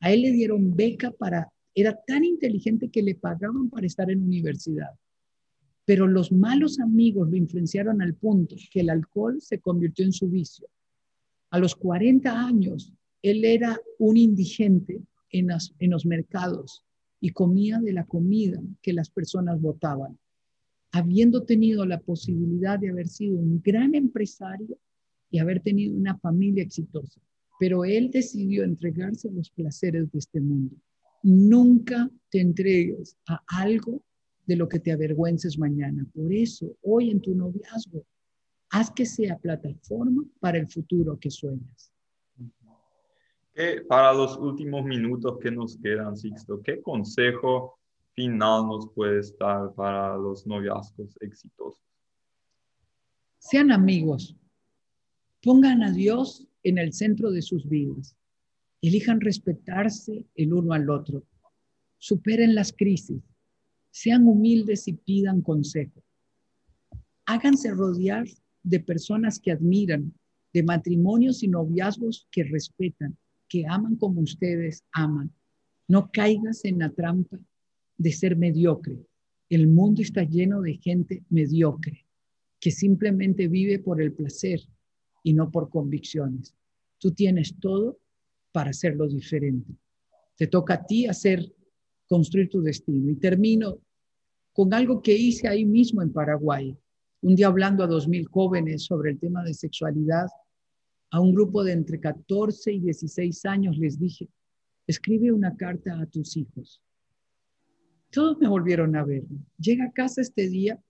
A 0.00 0.12
él 0.12 0.22
le 0.22 0.32
dieron 0.32 0.74
beca 0.76 1.10
para, 1.10 1.50
era 1.74 1.98
tan 2.06 2.24
inteligente 2.24 2.90
que 2.90 3.02
le 3.02 3.14
pagaban 3.14 3.70
para 3.70 3.86
estar 3.86 4.10
en 4.10 4.22
universidad. 4.22 4.90
Pero 5.84 6.06
los 6.06 6.32
malos 6.32 6.80
amigos 6.80 7.30
lo 7.30 7.36
influenciaron 7.36 8.02
al 8.02 8.14
punto 8.14 8.56
que 8.70 8.80
el 8.80 8.90
alcohol 8.90 9.40
se 9.40 9.60
convirtió 9.60 10.04
en 10.04 10.12
su 10.12 10.28
vicio. 10.28 10.68
A 11.50 11.58
los 11.58 11.74
40 11.76 12.46
años, 12.46 12.92
él 13.22 13.44
era 13.44 13.80
un 13.98 14.16
indigente 14.16 15.00
en, 15.30 15.48
los 15.90 16.06
mercados 16.06 16.84
y 17.20 17.30
comía 17.30 17.78
de 17.78 17.92
la 17.92 18.04
comida 18.04 18.60
que 18.82 18.92
las 18.92 19.10
personas 19.10 19.60
votaban 19.60 20.18
habiendo 20.92 21.44
tenido 21.44 21.84
la 21.84 22.00
posibilidad 22.00 22.78
de 22.78 22.90
haber 22.90 23.08
sido 23.08 23.38
un 23.38 23.60
gran 23.62 23.94
empresario 23.94 24.78
y 25.30 25.38
haber 25.38 25.60
tenido 25.60 25.96
una 25.96 26.16
familia 26.18 26.62
exitosa. 26.62 27.20
Pero 27.58 27.84
él 27.84 28.10
decidió 28.10 28.64
entregarse 28.64 29.28
a 29.28 29.32
los 29.32 29.50
placeres 29.50 30.10
de 30.12 30.18
este 30.18 30.40
mundo. 30.40 30.76
Nunca 31.22 32.10
te 32.30 32.40
entregues 32.40 33.16
a 33.26 33.42
algo 33.48 34.02
de 34.46 34.56
lo 34.56 34.68
que 34.68 34.78
te 34.78 34.92
avergüences 34.92 35.58
mañana. 35.58 36.06
Por 36.14 36.32
eso, 36.32 36.76
hoy 36.82 37.10
en 37.10 37.20
tu 37.20 37.34
noviazgo, 37.34 38.04
haz 38.70 38.90
que 38.90 39.06
sea 39.06 39.38
plataforma 39.38 40.24
para 40.40 40.58
el 40.58 40.68
futuro 40.68 41.18
que 41.18 41.30
sueñas. 41.30 41.92
para 43.88 44.12
los 44.12 44.36
últimos 44.36 44.84
minutos 44.84 45.38
que 45.40 45.50
nos 45.50 45.78
quedan, 45.78 46.16
Sixto, 46.16 46.60
¿qué 46.62 46.80
consejo 46.82 47.78
final 48.16 48.66
nos 48.66 48.88
puede 48.94 49.20
estar 49.20 49.72
para 49.74 50.16
los 50.16 50.46
noviazgos 50.46 51.16
exitosos? 51.20 51.80
Sean 53.38 53.70
amigos, 53.70 54.34
pongan 55.42 55.82
a 55.82 55.92
Dios 55.92 56.48
en 56.64 56.78
el 56.78 56.94
centro 56.94 57.30
de 57.30 57.42
sus 57.42 57.68
vidas, 57.68 58.16
elijan 58.80 59.20
respetarse 59.20 60.24
el 60.34 60.54
uno 60.54 60.72
al 60.72 60.88
otro, 60.88 61.24
superen 61.98 62.54
las 62.54 62.72
crisis, 62.72 63.22
sean 63.90 64.26
humildes 64.26 64.88
y 64.88 64.94
pidan 64.94 65.42
consejo. 65.42 66.02
Háganse 67.26 67.70
rodear 67.70 68.26
de 68.62 68.80
personas 68.80 69.38
que 69.38 69.52
admiran, 69.52 70.12
de 70.54 70.62
matrimonios 70.62 71.42
y 71.42 71.48
noviazgos 71.48 72.26
que 72.30 72.44
respetan, 72.44 73.16
que 73.48 73.66
aman 73.68 73.96
como 73.96 74.22
ustedes 74.22 74.84
aman. 74.92 75.30
No 75.86 76.10
caigas 76.10 76.64
en 76.64 76.78
la 76.78 76.90
trampa 76.90 77.38
de 77.98 78.12
ser 78.12 78.36
mediocre. 78.36 78.98
El 79.48 79.68
mundo 79.68 80.02
está 80.02 80.24
lleno 80.24 80.60
de 80.60 80.74
gente 80.74 81.24
mediocre 81.30 82.04
que 82.60 82.70
simplemente 82.70 83.48
vive 83.48 83.78
por 83.78 84.00
el 84.00 84.12
placer 84.12 84.60
y 85.22 85.32
no 85.32 85.50
por 85.50 85.68
convicciones. 85.68 86.54
Tú 86.98 87.12
tienes 87.12 87.54
todo 87.60 87.98
para 88.52 88.70
hacerlo 88.70 89.06
diferente. 89.06 89.72
Te 90.36 90.46
toca 90.46 90.74
a 90.74 90.86
ti 90.86 91.06
hacer, 91.06 91.44
construir 92.08 92.48
tu 92.48 92.62
destino. 92.62 93.10
Y 93.10 93.16
termino 93.16 93.78
con 94.52 94.72
algo 94.72 95.02
que 95.02 95.14
hice 95.14 95.48
ahí 95.48 95.64
mismo 95.64 96.02
en 96.02 96.12
Paraguay. 96.12 96.76
Un 97.22 97.36
día 97.36 97.48
hablando 97.48 97.84
a 97.84 97.86
dos 97.86 98.08
mil 98.08 98.26
jóvenes 98.26 98.84
sobre 98.84 99.10
el 99.10 99.18
tema 99.18 99.44
de 99.44 99.54
sexualidad, 99.54 100.26
a 101.10 101.20
un 101.20 101.34
grupo 101.34 101.62
de 101.62 101.72
entre 101.72 102.00
14 102.00 102.72
y 102.72 102.80
16 102.80 103.44
años 103.44 103.78
les 103.78 103.98
dije, 103.98 104.28
escribe 104.86 105.32
una 105.32 105.56
carta 105.56 106.00
a 106.00 106.06
tus 106.06 106.36
hijos 106.36 106.80
todos 108.10 108.38
me 108.38 108.48
volvieron 108.48 108.96
a 108.96 109.04
ver. 109.04 109.24
Llega 109.58 109.86
a 109.86 109.92
casa 109.92 110.20
este 110.20 110.48
día, 110.48 110.80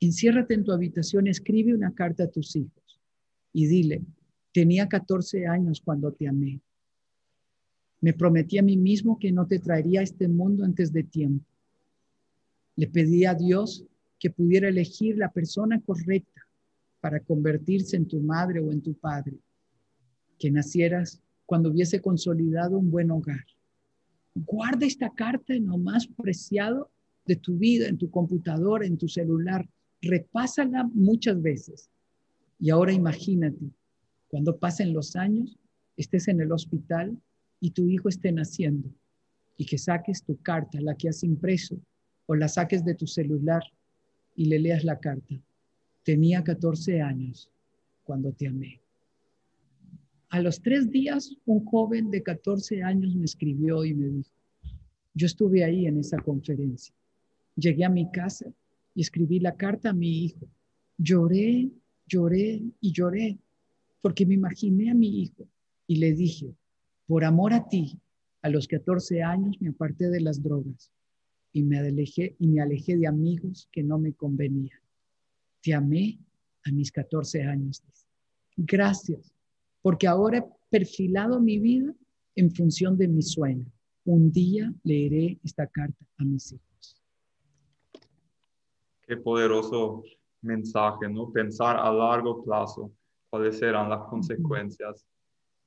enciérrate 0.00 0.54
en 0.54 0.64
tu 0.64 0.72
habitación, 0.72 1.26
escribe 1.26 1.74
una 1.74 1.94
carta 1.94 2.24
a 2.24 2.30
tus 2.30 2.54
hijos 2.56 3.00
y 3.52 3.66
dile, 3.66 4.02
tenía 4.52 4.88
14 4.88 5.46
años 5.46 5.80
cuando 5.84 6.12
te 6.12 6.28
amé. 6.28 6.60
Me 8.00 8.12
prometí 8.12 8.58
a 8.58 8.62
mí 8.62 8.76
mismo 8.76 9.18
que 9.18 9.32
no 9.32 9.46
te 9.46 9.58
traería 9.58 10.00
a 10.00 10.04
este 10.04 10.28
mundo 10.28 10.64
antes 10.64 10.92
de 10.92 11.02
tiempo. 11.02 11.44
Le 12.76 12.86
pedí 12.86 13.24
a 13.24 13.34
Dios 13.34 13.84
que 14.20 14.30
pudiera 14.30 14.68
elegir 14.68 15.16
la 15.16 15.32
persona 15.32 15.80
correcta 15.80 16.46
para 17.00 17.20
convertirse 17.20 17.96
en 17.96 18.06
tu 18.06 18.20
madre 18.20 18.60
o 18.60 18.70
en 18.70 18.82
tu 18.82 18.94
padre, 18.94 19.36
que 20.38 20.50
nacieras 20.50 21.20
cuando 21.44 21.70
hubiese 21.70 22.00
consolidado 22.00 22.78
un 22.78 22.90
buen 22.90 23.10
hogar 23.10 23.44
Guarda 24.46 24.86
esta 24.86 25.10
carta 25.10 25.54
en 25.54 25.66
lo 25.66 25.78
más 25.78 26.06
preciado 26.06 26.90
de 27.26 27.36
tu 27.36 27.58
vida, 27.58 27.88
en 27.88 27.98
tu 27.98 28.10
computadora, 28.10 28.86
en 28.86 28.96
tu 28.96 29.08
celular. 29.08 29.68
Repásala 30.00 30.84
muchas 30.94 31.40
veces. 31.42 31.90
Y 32.58 32.70
ahora 32.70 32.92
imagínate, 32.92 33.70
cuando 34.28 34.56
pasen 34.56 34.92
los 34.92 35.16
años, 35.16 35.58
estés 35.96 36.28
en 36.28 36.40
el 36.40 36.52
hospital 36.52 37.16
y 37.60 37.70
tu 37.70 37.88
hijo 37.88 38.08
esté 38.08 38.32
naciendo 38.32 38.88
y 39.56 39.66
que 39.66 39.78
saques 39.78 40.22
tu 40.22 40.40
carta, 40.40 40.80
la 40.80 40.94
que 40.94 41.08
has 41.08 41.24
impreso, 41.24 41.80
o 42.26 42.34
la 42.34 42.48
saques 42.48 42.84
de 42.84 42.94
tu 42.94 43.06
celular 43.06 43.62
y 44.36 44.44
le 44.44 44.58
leas 44.60 44.84
la 44.84 45.00
carta. 45.00 45.34
Tenía 46.04 46.44
14 46.44 47.00
años 47.00 47.50
cuando 48.04 48.32
te 48.32 48.46
amé. 48.46 48.80
A 50.30 50.42
los 50.42 50.60
tres 50.60 50.90
días, 50.90 51.34
un 51.46 51.64
joven 51.64 52.10
de 52.10 52.22
14 52.22 52.82
años 52.82 53.16
me 53.16 53.24
escribió 53.24 53.84
y 53.84 53.94
me 53.94 54.08
dijo, 54.08 54.30
yo 55.14 55.26
estuve 55.26 55.64
ahí 55.64 55.86
en 55.86 55.98
esa 55.98 56.18
conferencia. 56.18 56.94
Llegué 57.56 57.84
a 57.84 57.88
mi 57.88 58.10
casa 58.10 58.52
y 58.94 59.00
escribí 59.00 59.40
la 59.40 59.56
carta 59.56 59.90
a 59.90 59.94
mi 59.94 60.24
hijo. 60.24 60.46
Lloré, 60.98 61.70
lloré 62.06 62.62
y 62.80 62.92
lloré 62.92 63.38
porque 64.02 64.26
me 64.26 64.34
imaginé 64.34 64.90
a 64.90 64.94
mi 64.94 65.22
hijo 65.22 65.48
y 65.86 65.96
le 65.96 66.12
dije, 66.12 66.54
por 67.06 67.24
amor 67.24 67.54
a 67.54 67.66
ti, 67.66 67.98
a 68.42 68.50
los 68.50 68.68
14 68.68 69.22
años 69.22 69.56
me 69.60 69.70
aparté 69.70 70.10
de 70.10 70.20
las 70.20 70.42
drogas 70.42 70.92
y 71.52 71.62
me 71.62 71.78
alejé 71.78 72.36
y 72.38 72.48
me 72.48 72.60
alejé 72.60 72.98
de 72.98 73.06
amigos 73.06 73.66
que 73.72 73.82
no 73.82 73.98
me 73.98 74.12
convenían. 74.12 74.78
Te 75.62 75.72
amé 75.72 76.18
a 76.64 76.70
mis 76.70 76.92
14 76.92 77.42
años. 77.42 77.82
Gracias 78.56 79.32
porque 79.88 80.06
ahora 80.06 80.36
he 80.36 80.44
perfilado 80.68 81.40
mi 81.40 81.58
vida 81.58 81.94
en 82.34 82.50
función 82.50 82.98
de 82.98 83.08
mi 83.08 83.22
sueño. 83.22 83.64
Un 84.04 84.30
día 84.30 84.70
leeré 84.84 85.38
esta 85.42 85.66
carta 85.66 86.04
a 86.18 86.24
mis 86.24 86.52
hijos. 86.52 87.02
Qué 89.06 89.16
poderoso 89.16 90.02
mensaje, 90.42 91.08
¿no? 91.08 91.32
Pensar 91.32 91.78
a 91.78 91.90
largo 91.90 92.44
plazo 92.44 92.92
cuáles 93.30 93.58
serán 93.58 93.88
las 93.88 94.06
consecuencias 94.10 95.06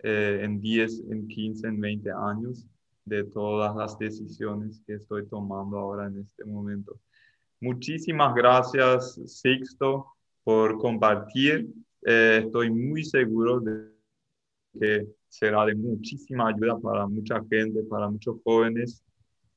eh, 0.04 0.42
en 0.44 0.62
10, 0.62 1.06
en 1.10 1.28
15, 1.28 1.68
en 1.70 1.82
20 1.82 2.12
años 2.12 2.68
de 3.04 3.24
todas 3.24 3.76
las 3.76 3.98
decisiones 3.98 4.84
que 4.86 4.94
estoy 4.94 5.26
tomando 5.30 5.80
ahora 5.80 6.06
en 6.06 6.20
este 6.20 6.46
momento. 6.46 7.00
Muchísimas 7.60 8.36
gracias, 8.36 9.20
Sixto, 9.26 10.14
por 10.44 10.78
compartir. 10.78 11.74
Eh, 12.06 12.44
estoy 12.46 12.70
muy 12.70 13.04
seguro 13.04 13.60
de 13.60 13.91
que 14.80 15.08
será 15.28 15.66
de 15.66 15.76
muchísima 15.76 16.50
ayuda 16.50 16.80
para 16.80 17.08
mucha 17.08 17.42
gente, 17.50 17.84
para 17.84 18.10
muchos 18.10 18.38
jóvenes. 18.44 19.04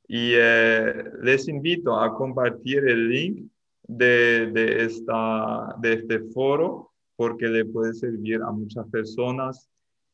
Y 0.07 0.33
eh, 0.35 1.05
les 1.23 1.49
invito 1.49 1.99
a 1.99 2.15
compartir 2.15 2.87
el 2.87 3.09
link 3.09 3.51
de, 3.87 4.51
de, 4.53 4.85
esta, 4.85 5.75
de 5.81 5.95
este 5.95 6.21
foro 6.33 6.91
porque 7.17 7.47
le 7.47 7.65
puede 7.65 7.95
servir 7.95 8.43
a 8.43 8.51
muchas 8.51 8.87
personas. 8.89 9.69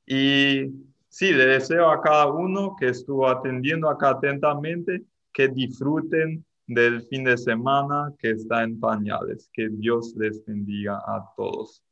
Y 0.06 0.66
sí, 1.08 1.32
le 1.32 1.46
deseo 1.46 1.90
a 1.90 2.00
cada 2.00 2.30
uno 2.30 2.76
que 2.78 2.88
estuvo 2.88 3.28
atendiendo 3.28 3.88
acá 3.88 4.10
atentamente 4.10 5.04
que 5.32 5.48
disfruten 5.48 6.44
del 6.66 7.02
fin 7.02 7.24
de 7.24 7.36
semana 7.36 8.12
que 8.18 8.30
está 8.30 8.62
en 8.62 8.78
pañales. 8.78 9.50
Que 9.52 9.68
Dios 9.68 10.14
les 10.16 10.44
bendiga 10.44 10.96
a 10.96 11.24
todos. 11.36 11.82